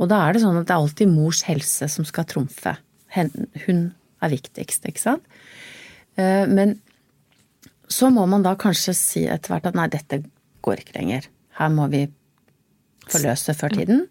Og 0.00 0.08
da 0.08 0.22
er 0.24 0.34
det 0.34 0.42
sånn 0.44 0.56
at 0.60 0.68
det 0.68 0.74
er 0.74 0.80
alltid 0.80 1.10
mors 1.12 1.42
helse 1.46 1.88
som 1.90 2.06
skal 2.08 2.26
trumfe. 2.28 2.76
Hun 3.12 3.82
er 4.22 4.32
viktigst, 4.32 4.86
ikke 4.88 5.02
sant. 5.02 5.38
Eh, 6.16 6.48
men 6.48 6.78
så 7.92 8.08
må 8.12 8.24
man 8.30 8.44
da 8.44 8.54
kanskje 8.56 8.94
si 8.96 9.22
etter 9.28 9.52
hvert 9.52 9.68
at 9.68 9.76
nei, 9.76 9.88
dette 9.92 10.22
går 10.64 10.82
ikke 10.82 10.96
lenger. 10.96 11.28
Her 11.58 11.72
må 11.74 11.88
vi 11.92 12.06
forløse 13.10 13.54
før 13.58 13.74
tiden. 13.76 14.06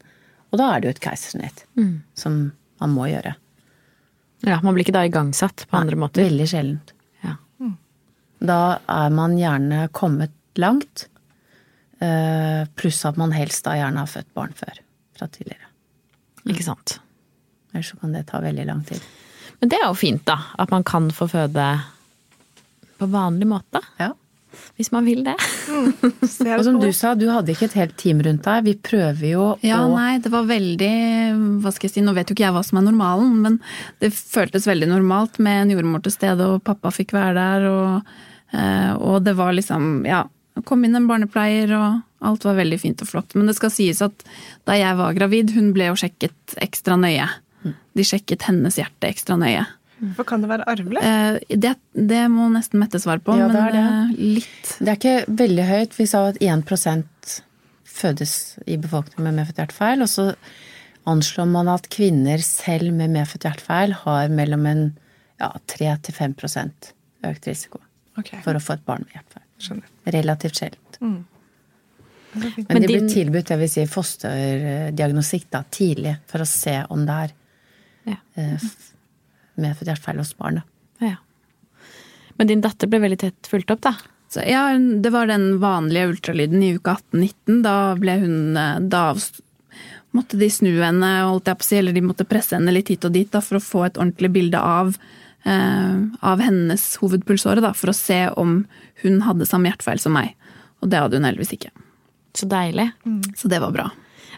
Og 0.52 0.60
da 0.62 0.74
er 0.74 0.82
det 0.82 0.90
jo 0.90 0.96
et 0.98 1.06
keisersnitt 1.06 1.64
mm. 1.80 1.96
som 2.18 2.42
man 2.82 2.94
må 2.94 3.08
gjøre. 3.10 3.34
Ja, 4.46 4.58
Man 4.66 4.74
blir 4.74 4.86
ikke 4.86 4.98
da 4.98 5.06
igangsatt 5.06 5.66
på 5.68 5.76
nei, 5.76 5.86
andre 5.86 6.00
måter? 6.02 6.26
Veldig 6.28 6.48
sjeldent. 6.50 6.94
Ja. 7.26 7.38
Mm. 7.62 7.76
Da 8.52 8.62
er 8.90 9.14
man 9.16 9.38
gjerne 9.40 9.86
kommet 9.96 10.34
langt, 10.60 11.08
eh, 12.04 12.68
pluss 12.76 13.04
at 13.08 13.20
man 13.22 13.34
helst 13.38 13.66
da 13.66 13.78
gjerne 13.80 14.04
har 14.04 14.10
født 14.10 14.34
barn 14.38 14.56
før. 14.58 14.82
Fra 15.18 15.30
tidligere. 15.32 15.71
Ikke 16.50 16.66
sant. 16.66 17.00
Ellers 17.74 17.92
så 17.94 18.00
kan 18.02 18.16
det 18.16 18.26
ta 18.32 18.42
veldig 18.44 18.66
lang 18.68 18.84
tid. 18.88 19.04
Men 19.62 19.70
det 19.70 19.78
er 19.78 19.88
jo 19.88 19.98
fint, 19.98 20.24
da. 20.26 20.40
At 20.60 20.72
man 20.74 20.84
kan 20.88 21.12
få 21.14 21.28
føde 21.30 21.68
på 22.98 23.08
vanlig 23.10 23.48
måte. 23.50 23.82
Ja. 24.02 24.12
Hvis 24.76 24.92
man 24.92 25.06
vil 25.06 25.24
det. 25.24 25.36
Mm. 25.70 25.92
og 26.58 26.64
som 26.66 26.80
du 26.82 26.90
sa, 26.96 27.14
du 27.16 27.28
hadde 27.32 27.54
ikke 27.54 27.70
et 27.70 27.78
helt 27.78 27.96
team 28.00 28.20
rundt 28.26 28.44
deg. 28.48 28.66
Vi 28.66 28.74
prøver 28.90 29.28
jo 29.30 29.46
ja, 29.64 29.80
å 29.80 29.88
Ja, 29.88 29.94
nei, 29.94 30.18
det 30.24 30.32
var 30.34 30.50
veldig 30.50 30.92
Hva 31.64 31.72
skal 31.74 31.88
jeg 31.88 31.96
si, 31.96 32.04
nå 32.06 32.16
vet 32.18 32.30
jo 32.30 32.36
ikke 32.36 32.48
jeg 32.48 32.56
hva 32.58 32.66
som 32.66 32.82
er 32.82 32.88
normalen, 32.90 33.38
men 33.46 33.62
det 34.04 34.12
føltes 34.16 34.68
veldig 34.70 34.92
normalt 34.92 35.40
med 35.44 35.64
en 35.64 35.74
jordmor 35.78 36.04
til 36.04 36.16
stede, 36.18 36.50
og 36.50 36.66
pappa 36.68 36.92
fikk 36.94 37.16
være 37.16 37.34
der, 37.38 37.70
og, 37.72 38.14
eh, 38.58 38.92
og 38.98 39.22
det 39.28 39.38
var 39.40 39.56
liksom 39.56 40.04
Ja, 40.10 40.26
kom 40.68 40.86
inn 40.86 40.98
en 40.98 41.08
barnepleier, 41.10 41.72
og 41.78 42.28
alt 42.28 42.48
var 42.48 42.58
veldig 42.60 42.80
fint 42.82 43.04
og 43.04 43.10
flott. 43.10 43.36
Men 43.38 43.50
det 43.50 43.58
skal 43.58 43.74
sies 43.74 44.02
at 44.06 44.26
da 44.68 44.78
jeg 44.78 44.98
var 45.00 45.16
gravid, 45.18 45.54
hun 45.56 45.72
ble 45.76 45.92
jo 45.92 46.00
sjekket 46.00 46.58
ekstra 46.62 46.98
nøye. 47.00 47.28
De 47.96 48.06
sjekket 48.08 48.48
hennes 48.50 48.78
hjerte 48.80 49.10
ekstra 49.10 49.38
nøye. 49.40 49.64
For 50.18 50.26
kan 50.26 50.42
det 50.42 50.50
være 50.50 50.66
arvelig? 50.70 51.02
Eh, 51.06 51.58
det, 51.62 51.76
det 51.94 52.24
må 52.34 52.48
nesten 52.50 52.82
Mette 52.82 53.00
svare 53.02 53.22
på, 53.22 53.36
ja, 53.38 53.46
men 53.48 53.54
det 53.54 53.62
er 53.68 53.76
det. 53.76 53.84
Eh, 53.86 54.34
litt. 54.40 54.72
Det 54.80 54.90
er 54.90 54.98
ikke 54.98 55.36
veldig 55.44 55.68
høyt. 55.70 55.98
Vi 56.00 56.08
sa 56.10 56.24
at 56.32 56.42
1% 56.42 57.36
fødes 57.92 58.36
i 58.66 58.80
befolkningen 58.82 59.28
med 59.28 59.42
medfødt 59.42 59.62
hjertefeil. 59.62 60.02
Og 60.02 60.10
så 60.10 60.28
anslår 61.10 61.50
man 61.54 61.70
at 61.70 61.90
kvinner 61.94 62.42
selv 62.46 62.96
med 62.98 63.14
medfødt 63.14 63.46
hjertefeil 63.46 63.94
har 64.04 64.34
mellom 64.34 64.66
en 64.70 64.84
ja, 65.42 65.54
3-5% 65.70 66.92
økt 67.30 67.48
risiko 67.50 67.82
okay. 68.18 68.42
for 68.42 68.58
å 68.58 68.64
få 68.64 68.78
et 68.78 68.86
barn 68.88 69.06
med 69.06 69.18
hjertefeil. 69.18 69.41
Skjønner. 69.62 69.90
Relativt 70.16 70.58
sjeldent. 70.62 70.98
Mm. 71.02 71.20
Det. 72.32 72.42
Men, 72.56 72.66
Men 72.70 72.82
de 72.86 72.88
blir 72.88 73.08
tilbudt 73.12 73.50
jeg 73.52 73.60
vil 73.60 73.70
si, 73.74 73.84
fosterdiagnostikk 73.92 75.50
da, 75.52 75.64
tidlig, 75.74 76.16
for 76.32 76.44
å 76.44 76.48
se 76.48 76.78
om 76.94 77.04
det 77.08 77.18
er 77.26 77.34
Ja. 78.14 78.16
eh, 78.40 78.70
medfødt 79.62 79.92
hjertefeil 79.92 80.22
hos 80.24 80.34
barnet. 80.40 80.64
Ja. 81.04 81.18
Men 82.38 82.48
din 82.48 82.62
datter 82.64 82.88
ble 82.90 83.02
veldig 83.04 83.20
tett 83.20 83.50
fulgt 83.52 83.72
opp, 83.76 83.82
da? 83.82 83.96
Så 84.32 84.46
ja, 84.48 84.70
det 84.78 85.12
var 85.12 85.28
den 85.28 85.60
vanlige 85.60 86.08
ultralyden 86.14 86.64
i 86.64 86.74
uke 86.78 86.96
18-19. 86.96 87.62
Da 87.66 87.96
ble 88.00 88.16
hun 88.22 88.58
eh, 88.58 88.80
Da 88.80 89.10
måtte 90.16 90.40
de 90.40 90.48
snu 90.52 90.72
henne, 90.82 91.10
holdt 91.28 91.48
jeg 91.52 91.60
på 91.60 91.64
å 91.66 91.68
si, 91.68 91.78
eller 91.80 91.94
de 91.96 92.02
måtte 92.04 92.26
presse 92.28 92.56
henne 92.56 92.72
litt 92.74 92.90
hit 92.92 93.06
og 93.08 93.14
dit 93.16 93.30
da, 93.32 93.40
for 93.44 93.60
å 93.60 93.64
få 93.64 93.86
et 93.88 94.00
ordentlig 94.00 94.32
bilde 94.32 94.60
av, 94.60 94.96
av 95.46 96.42
hennes 96.44 96.84
hovedpulsåre, 97.02 97.64
da, 97.64 97.72
for 97.74 97.90
å 97.90 97.98
se 97.98 98.28
om 98.38 98.62
hun 99.02 99.24
hadde 99.26 99.48
samme 99.50 99.72
hjertefeil 99.72 100.02
som 100.02 100.14
meg. 100.14 100.36
Og 100.82 100.92
det 100.92 101.02
hadde 101.02 101.18
hun 101.18 101.26
heldigvis 101.26 101.56
ikke. 101.58 101.72
Så 102.38 102.48
deilig. 102.50 102.92
Så 103.38 103.50
det 103.52 103.60
var 103.64 103.74
bra. 103.74 103.90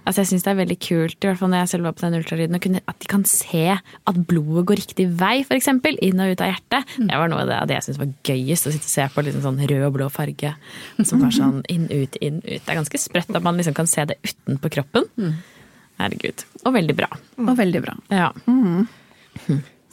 Altså 0.04 0.24
jeg 0.24 0.34
syns 0.34 0.44
det 0.44 0.52
er 0.52 0.58
veldig 0.58 0.76
kult, 0.84 1.16
i 1.16 1.28
hvert 1.30 1.40
fall 1.40 1.52
når 1.54 1.62
jeg 1.62 1.70
selv 1.72 1.86
var 1.88 1.94
på 1.96 2.04
den 2.04 2.18
ultralyden, 2.18 2.58
at 2.92 2.98
de 3.00 3.08
kan 3.08 3.22
se 3.30 3.62
at 3.72 4.18
blodet 4.28 4.66
går 4.68 4.80
riktig 4.82 5.06
vei, 5.20 5.46
f.eks. 5.46 5.70
Inn 5.70 6.20
og 6.20 6.34
ut 6.34 6.44
av 6.44 6.50
hjertet. 6.52 6.96
Det 6.98 7.20
var 7.22 7.32
noe 7.32 7.46
av 7.46 7.52
det, 7.52 7.60
det 7.70 7.78
jeg 7.78 7.86
syntes 7.86 8.02
var 8.02 8.10
gøyest, 8.28 8.68
å 8.68 8.74
sitte 8.74 8.90
og 8.90 8.94
se 8.96 9.06
på 9.14 9.24
liksom 9.28 9.46
sånn 9.46 9.62
rød 9.72 9.86
og 9.88 9.94
blå 9.96 10.10
farge. 10.12 10.52
Som 11.08 11.24
var 11.24 11.32
sånn 11.36 11.62
inn, 11.72 11.86
ut, 11.92 12.18
inn, 12.20 12.42
ut. 12.44 12.60
Det 12.66 12.74
er 12.74 12.82
ganske 12.82 13.00
sprøtt 13.00 13.32
at 13.32 13.46
man 13.46 13.60
liksom 13.62 13.78
kan 13.78 13.88
se 13.88 14.04
det 14.12 14.20
utenpå 14.28 14.74
kroppen. 14.76 15.08
Herregud. 16.02 16.44
Og 16.66 16.76
veldig 16.76 16.98
bra. 17.00 17.12
Og 17.46 17.56
veldig 17.62 17.86
bra. 17.86 17.96
Ja. 18.12 18.34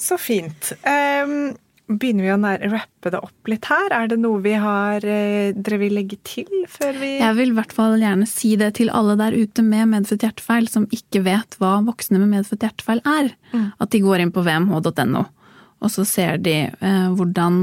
Så 0.01 0.17
fint. 0.21 0.71
Um, 0.87 1.53
begynner 1.91 2.23
vi 2.25 2.31
å 2.33 2.39
nær- 2.41 2.63
rappe 2.73 3.11
det 3.13 3.19
opp 3.21 3.49
litt 3.51 3.67
her? 3.69 3.91
Er 3.93 4.09
det 4.13 4.19
noe 4.23 4.39
vi 4.45 4.53
har 4.63 5.03
eh, 5.05 5.51
dere 5.57 5.79
vil 5.83 5.97
legge 5.99 6.17
til 6.27 6.47
før 6.71 6.97
vi 7.01 7.09
Jeg 7.19 7.37
vil 7.37 7.51
i 7.53 7.57
hvert 7.57 7.75
fall 7.75 7.97
gjerne 8.01 8.29
si 8.31 8.53
det 8.61 8.73
til 8.79 8.93
alle 8.95 9.17
der 9.19 9.35
ute 9.35 9.65
med 9.67 9.91
medfødt 9.91 10.23
hjertefeil 10.25 10.69
som 10.71 10.87
ikke 10.95 11.25
vet 11.27 11.57
hva 11.61 11.81
voksne 11.87 12.21
med 12.23 12.31
medfødt 12.37 12.63
hjertefeil 12.69 13.03
er. 13.11 13.33
At 13.83 13.91
de 13.91 14.03
går 14.05 14.23
inn 14.23 14.33
på 14.35 14.45
vmh.no, 14.47 15.25
og 15.81 15.91
så 15.93 16.07
ser 16.07 16.39
de 16.45 16.57
eh, 16.71 17.09
hvordan 17.19 17.59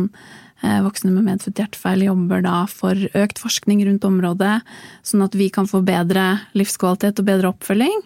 eh, 0.61 0.81
voksne 0.85 1.13
med 1.15 1.29
medfødt 1.31 1.61
hjertefeil 1.63 2.03
jobber 2.09 2.43
da 2.45 2.65
for 2.69 2.99
økt 3.17 3.39
forskning 3.41 3.85
rundt 3.87 4.03
området, 4.09 4.57
sånn 5.07 5.23
at 5.25 5.37
vi 5.39 5.47
kan 5.55 5.69
få 5.71 5.81
bedre 5.87 6.33
livskvalitet 6.57 7.23
og 7.23 7.29
bedre 7.31 7.53
oppfølging. 7.55 8.03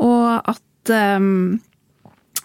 Og 0.00 0.48
at 0.56 0.94
eh, 0.96 1.20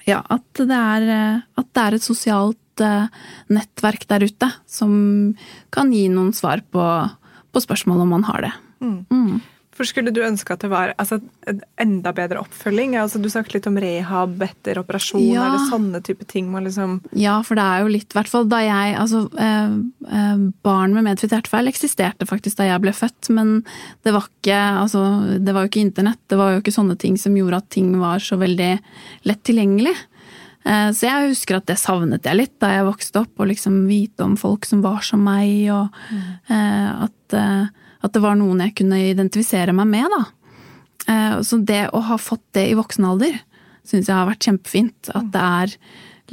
ja, 0.08 0.22
at 0.24 0.64
det 0.64 0.78
er, 0.78 1.10
eh, 1.12 1.42
at 1.60 1.70
det 1.76 1.84
er 1.84 1.98
et 1.98 2.06
sosialt 2.06 2.84
eh, 2.84 3.12
nettverk 3.54 4.08
der 4.10 4.28
ute 4.28 4.52
som 4.70 4.92
kan 5.74 5.92
gi 5.94 6.08
noen 6.14 6.34
svar 6.36 6.64
på, 6.72 6.88
på 7.52 7.64
spørsmål 7.64 8.06
om 8.06 8.16
man 8.18 8.28
har 8.30 8.48
det. 8.48 8.56
For 9.78 9.86
skulle 9.86 10.10
du 10.14 10.24
ønske 10.26 10.56
at 10.56 10.64
det 10.66 10.72
var 10.72 10.94
altså, 10.98 11.20
en 11.50 11.60
enda 11.78 12.12
bedre 12.18 12.42
oppfølging? 12.42 12.96
Altså, 12.98 13.22
du 13.22 13.30
snakket 13.30 13.60
litt 13.60 13.70
om 13.70 13.78
rehab 13.82 14.42
etter 14.42 14.80
operasjon. 14.82 15.22
Ja. 15.22 15.46
eller 15.48 15.68
sånne 15.70 16.02
type 16.06 16.26
ting 16.30 16.50
man 16.52 16.66
liksom 16.66 16.98
Ja, 17.18 17.36
for 17.46 17.60
det 17.60 17.66
er 17.66 17.84
jo 17.86 17.92
litt, 17.94 18.10
i 18.10 18.18
hvert 18.18 18.32
fall 18.32 18.50
da 18.50 18.64
jeg 18.66 18.98
Altså, 18.98 19.24
eh, 19.38 19.78
eh, 20.18 20.44
barn 20.66 20.98
med 20.98 21.06
medfødt 21.06 21.36
hjertefeil 21.36 21.70
eksisterte 21.70 22.26
faktisk 22.30 22.58
da 22.58 22.72
jeg 22.72 22.82
ble 22.82 22.96
født, 22.98 23.30
men 23.38 23.60
det 24.08 24.16
var 24.16 24.26
ikke 24.28 24.58
Altså, 24.58 25.06
det 25.44 25.54
var 25.54 25.66
jo 25.66 25.72
ikke 25.72 25.86
internett, 25.86 26.22
det 26.32 26.42
var 26.42 26.56
jo 26.56 26.62
ikke 26.64 26.74
sånne 26.76 26.98
ting 26.98 27.18
som 27.22 27.36
gjorde 27.38 27.62
at 27.62 27.70
ting 27.74 27.94
var 28.02 28.24
så 28.24 28.38
veldig 28.42 28.74
lett 29.30 29.44
tilgjengelig. 29.46 29.94
Eh, 30.68 30.92
Så 30.92 31.08
jeg 31.08 31.32
husker 31.32 31.60
at 31.60 31.68
det 31.70 31.78
savnet 31.80 32.26
jeg 32.28 32.36
litt 32.40 32.56
da 32.60 32.74
jeg 32.74 32.88
vokste 32.88 33.22
opp, 33.24 33.34
og 33.40 33.52
liksom 33.52 33.86
vite 33.88 34.26
om 34.26 34.36
folk 34.40 34.66
som 34.68 34.82
var 34.84 35.04
som 35.06 35.24
meg, 35.24 35.70
og 35.72 35.94
eh, 36.50 36.90
at, 37.08 37.38
eh, 37.38 37.68
at 38.08 38.16
det 38.16 38.24
var 38.24 38.38
noen 38.40 38.64
jeg 38.66 38.76
kunne 38.82 39.00
identifisere 39.12 39.76
meg 39.76 39.90
med, 39.92 40.08
da. 40.14 40.24
Eh, 41.08 41.40
Så 41.46 41.60
det 41.64 41.90
å 41.94 42.02
ha 42.10 42.18
fått 42.20 42.44
det 42.58 42.70
i 42.72 42.78
voksen 42.78 43.06
alder, 43.08 43.40
syns 43.88 44.08
jeg 44.10 44.16
har 44.18 44.28
vært 44.30 44.48
kjempefint. 44.48 45.12
At 45.16 45.32
det 45.32 45.44
er 45.44 45.76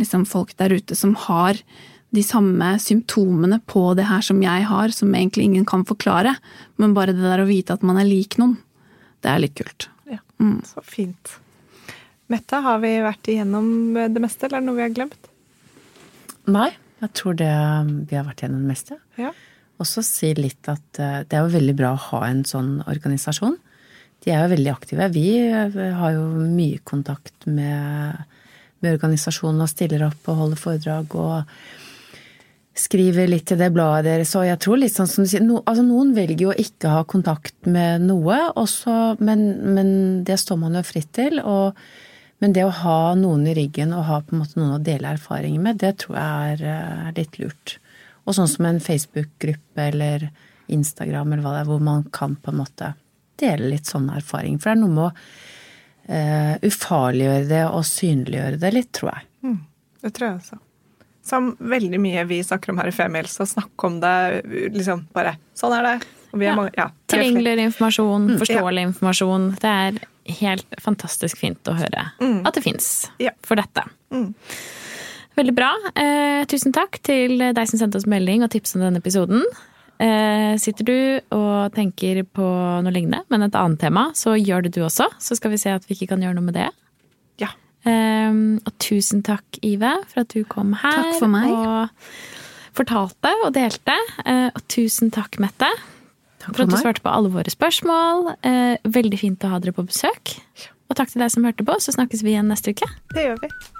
liksom 0.00 0.24
folk 0.26 0.56
der 0.58 0.74
ute 0.74 0.96
som 0.98 1.14
har 1.28 1.60
de 2.14 2.22
samme 2.22 2.76
symptomene 2.78 3.60
på 3.66 3.88
det 3.98 4.06
her 4.06 4.22
som 4.22 4.40
jeg 4.42 4.66
har, 4.70 4.92
som 4.94 5.14
egentlig 5.14 5.48
ingen 5.48 5.64
kan 5.66 5.84
forklare. 5.86 6.36
Men 6.78 6.94
bare 6.94 7.14
det 7.14 7.22
der 7.26 7.42
å 7.42 7.48
vite 7.48 7.74
at 7.74 7.82
man 7.86 7.98
er 7.98 8.06
lik 8.06 8.38
noen, 8.38 8.56
det 9.22 9.32
er 9.32 9.42
litt 9.42 9.54
kult. 9.58 9.88
Ja, 10.10 10.20
så 10.68 10.82
fint. 10.86 11.38
Mette, 12.30 12.60
har 12.64 12.78
vi 12.80 12.92
vært 13.04 13.28
igjennom 13.28 13.68
det 13.94 14.22
meste, 14.22 14.46
eller 14.46 14.58
er 14.58 14.62
det 14.62 14.68
noe 14.68 14.78
vi 14.78 14.84
har 14.86 14.94
glemt? 14.94 15.28
Nei, 16.54 16.70
jeg 17.02 17.12
tror 17.18 17.36
det 17.38 17.50
vi 18.10 18.16
har 18.16 18.24
vært 18.28 18.42
igjennom 18.42 18.62
det 18.62 18.70
meste. 18.70 18.98
Ja. 19.20 19.32
Også 19.82 20.04
si 20.06 20.32
litt 20.38 20.68
at 20.70 21.00
eh, 21.02 21.22
det 21.26 21.38
er 21.38 21.46
jo 21.46 21.54
veldig 21.54 21.76
bra 21.78 21.94
å 21.94 22.02
ha 22.10 22.24
en 22.28 22.44
sånn 22.46 22.76
organisasjon. 22.86 23.56
De 24.24 24.32
er 24.32 24.44
jo 24.44 24.52
veldig 24.54 24.72
aktive. 24.72 25.08
Vi 25.14 25.28
eh, 25.46 25.80
har 25.98 26.14
jo 26.14 26.28
mye 26.44 26.82
kontakt 26.86 27.48
med, 27.48 28.20
med 28.80 28.94
organisasjonen 28.96 29.64
og 29.64 29.72
stiller 29.72 30.06
opp 30.06 30.30
og 30.30 30.40
holder 30.44 30.62
foredrag 30.62 31.18
og 31.18 31.58
skriver 32.74 33.28
litt 33.30 33.46
til 33.50 33.60
det 33.60 33.70
bladet 33.74 34.06
deres. 34.08 34.32
Og 34.38 34.46
jeg 34.48 34.60
tror 34.62 34.80
litt 34.80 34.94
sånn 34.94 35.10
som 35.10 35.26
du 35.26 35.30
sier, 35.30 35.44
no, 35.44 35.60
altså 35.66 35.84
noen 35.86 36.14
velger 36.16 36.48
jo 36.48 36.54
å 36.54 36.58
ikke 36.58 36.94
ha 36.94 37.04
kontakt 37.06 37.68
med 37.70 38.06
noe, 38.06 38.40
også, 38.58 39.16
men, 39.22 39.46
men 39.76 39.92
det 40.26 40.40
står 40.42 40.58
man 40.62 40.78
jo 40.78 40.86
fritt 40.86 41.12
til. 41.14 41.40
og 41.42 41.78
men 42.42 42.52
det 42.52 42.64
å 42.66 42.72
ha 42.82 43.14
noen 43.16 43.46
i 43.48 43.54
ryggen 43.56 43.94
og 43.96 44.04
ha 44.08 44.18
på 44.20 44.34
en 44.34 44.42
måte 44.42 44.58
noen 44.58 44.74
å 44.76 44.82
dele 44.84 45.14
erfaringer 45.14 45.62
med, 45.64 45.78
det 45.80 45.94
tror 46.02 46.18
jeg 46.18 46.56
er, 46.56 46.64
eh, 46.68 47.04
er 47.08 47.14
litt 47.16 47.38
lurt. 47.40 47.76
Og 48.24 48.36
sånn 48.36 48.48
som 48.48 48.66
en 48.68 48.80
Facebook-gruppe 48.80 49.88
eller 49.90 50.30
Instagram 50.72 51.32
eller 51.34 51.42
hva 51.44 51.52
det 51.56 51.62
er, 51.64 51.68
hvor 51.68 51.82
man 51.84 52.04
kan 52.14 52.36
på 52.40 52.52
en 52.54 52.60
måte 52.62 52.94
dele 53.40 53.68
litt 53.74 53.90
sånne 53.90 54.16
erfaringer. 54.20 54.60
For 54.62 54.70
det 54.70 54.76
er 54.78 54.80
noe 54.80 54.94
med 54.94 55.04
å 55.04 55.10
uh, 56.08 56.54
ufarliggjøre 56.64 57.48
det 57.50 57.62
og 57.68 57.84
synliggjøre 57.88 58.60
det 58.62 58.70
litt, 58.76 58.92
tror 58.96 59.12
jeg. 59.12 59.26
Mm, 59.44 59.58
det 60.06 60.12
tror 60.16 60.28
jeg 60.30 60.38
også. 60.40 60.60
Som 61.24 61.50
veldig 61.58 62.00
mye 62.04 62.24
vi 62.28 62.42
snakker 62.44 62.72
om 62.72 62.80
her 62.82 62.90
i 62.90 62.96
Femihelse, 62.96 63.44
å 63.44 63.48
snakke 63.48 63.88
om 63.88 64.00
det 64.02 64.16
liksom 64.76 65.06
bare 65.16 65.38
Sånn 65.56 65.72
er 65.78 65.86
det. 65.86 65.94
Og 66.34 66.40
vi 66.40 66.46
er 66.46 66.50
Ja. 66.50 66.56
mange, 66.58 66.72
ja, 66.76 66.88
Tilgjengelig 67.08 67.68
informasjon, 67.68 68.24
forståelig 68.26 68.34
Mm, 68.34 68.40
forståelig 68.42 68.82
informasjon. 68.88 69.44
Det 69.60 69.70
er 69.70 70.00
helt 70.40 70.74
fantastisk 70.82 71.38
fint 71.38 71.62
å 71.70 71.76
høre 71.78 72.10
at 72.44 72.54
det 72.54 72.62
fins 72.64 73.10
Ja. 73.20 73.30
for 73.42 73.54
dette. 73.56 73.84
Mm. 74.10 74.34
Veldig 75.34 75.54
bra. 75.56 75.70
Eh, 75.98 76.44
tusen 76.50 76.74
takk 76.74 77.00
til 77.02 77.38
deg 77.40 77.64
som 77.70 77.80
sendte 77.80 77.98
oss 77.98 78.06
melding 78.10 78.44
og 78.46 78.52
tips 78.54 78.76
om 78.76 78.84
denne 78.84 79.00
episoden. 79.02 79.42
Eh, 80.02 80.54
sitter 80.62 80.86
du 80.86 80.96
og 81.34 81.74
tenker 81.74 82.22
på 82.26 82.46
noe 82.84 82.94
lignende, 82.94 83.22
men 83.30 83.46
et 83.46 83.58
annet 83.58 83.80
tema, 83.82 84.08
så 84.14 84.34
gjør 84.38 84.66
det 84.66 84.74
du 84.76 84.82
også. 84.86 85.08
Så 85.22 85.38
skal 85.38 85.54
vi 85.54 85.60
se 85.62 85.74
at 85.74 85.86
vi 85.88 85.96
ikke 85.96 86.12
kan 86.14 86.22
gjøre 86.22 86.38
noe 86.38 86.48
med 86.48 86.58
det. 86.58 86.68
Ja. 87.42 87.50
Eh, 87.86 88.30
og 88.62 88.72
tusen 88.82 89.22
takk, 89.26 89.58
Ive, 89.62 89.96
for 90.12 90.22
at 90.24 90.34
du 90.34 90.44
kom 90.50 90.74
her 90.84 91.02
Takk 91.02 91.18
for 91.22 91.30
meg. 91.34 91.50
og 91.50 91.90
fortalte 92.74 93.34
og 93.44 93.52
delte. 93.54 93.94
Eh, 94.26 94.48
og 94.54 94.62
tusen 94.70 95.12
takk, 95.14 95.38
Mette. 95.42 95.70
Takk 96.44 96.56
For 96.58 96.66
at 96.66 96.74
du 96.74 96.76
svarte 96.76 97.02
på 97.04 97.10
alle 97.10 97.30
våre 97.32 97.50
spørsmål. 97.50 98.34
Eh, 98.44 98.76
veldig 98.84 99.18
fint 99.18 99.46
å 99.46 99.54
ha 99.54 99.58
dere 99.62 99.72
på 99.72 99.86
besøk. 99.86 100.36
Og 100.90 100.98
takk 100.98 101.08
til 101.10 101.22
deg 101.22 101.30
som 101.32 101.46
hørte 101.46 101.64
på, 101.64 101.78
så 101.80 101.94
snakkes 101.94 102.22
vi 102.22 102.34
igjen 102.34 102.50
neste 102.50 102.74
uke. 102.74 102.86
Det 103.14 103.24
gjør 103.30 103.40
vi. 103.46 103.48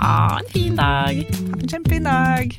Ha 0.00 0.38
en 0.38 0.48
fin 0.52 0.76
dag! 0.76 1.14
Ha 1.14 1.60
en 1.60 1.68
kjempefin 1.68 2.04
dag! 2.04 2.58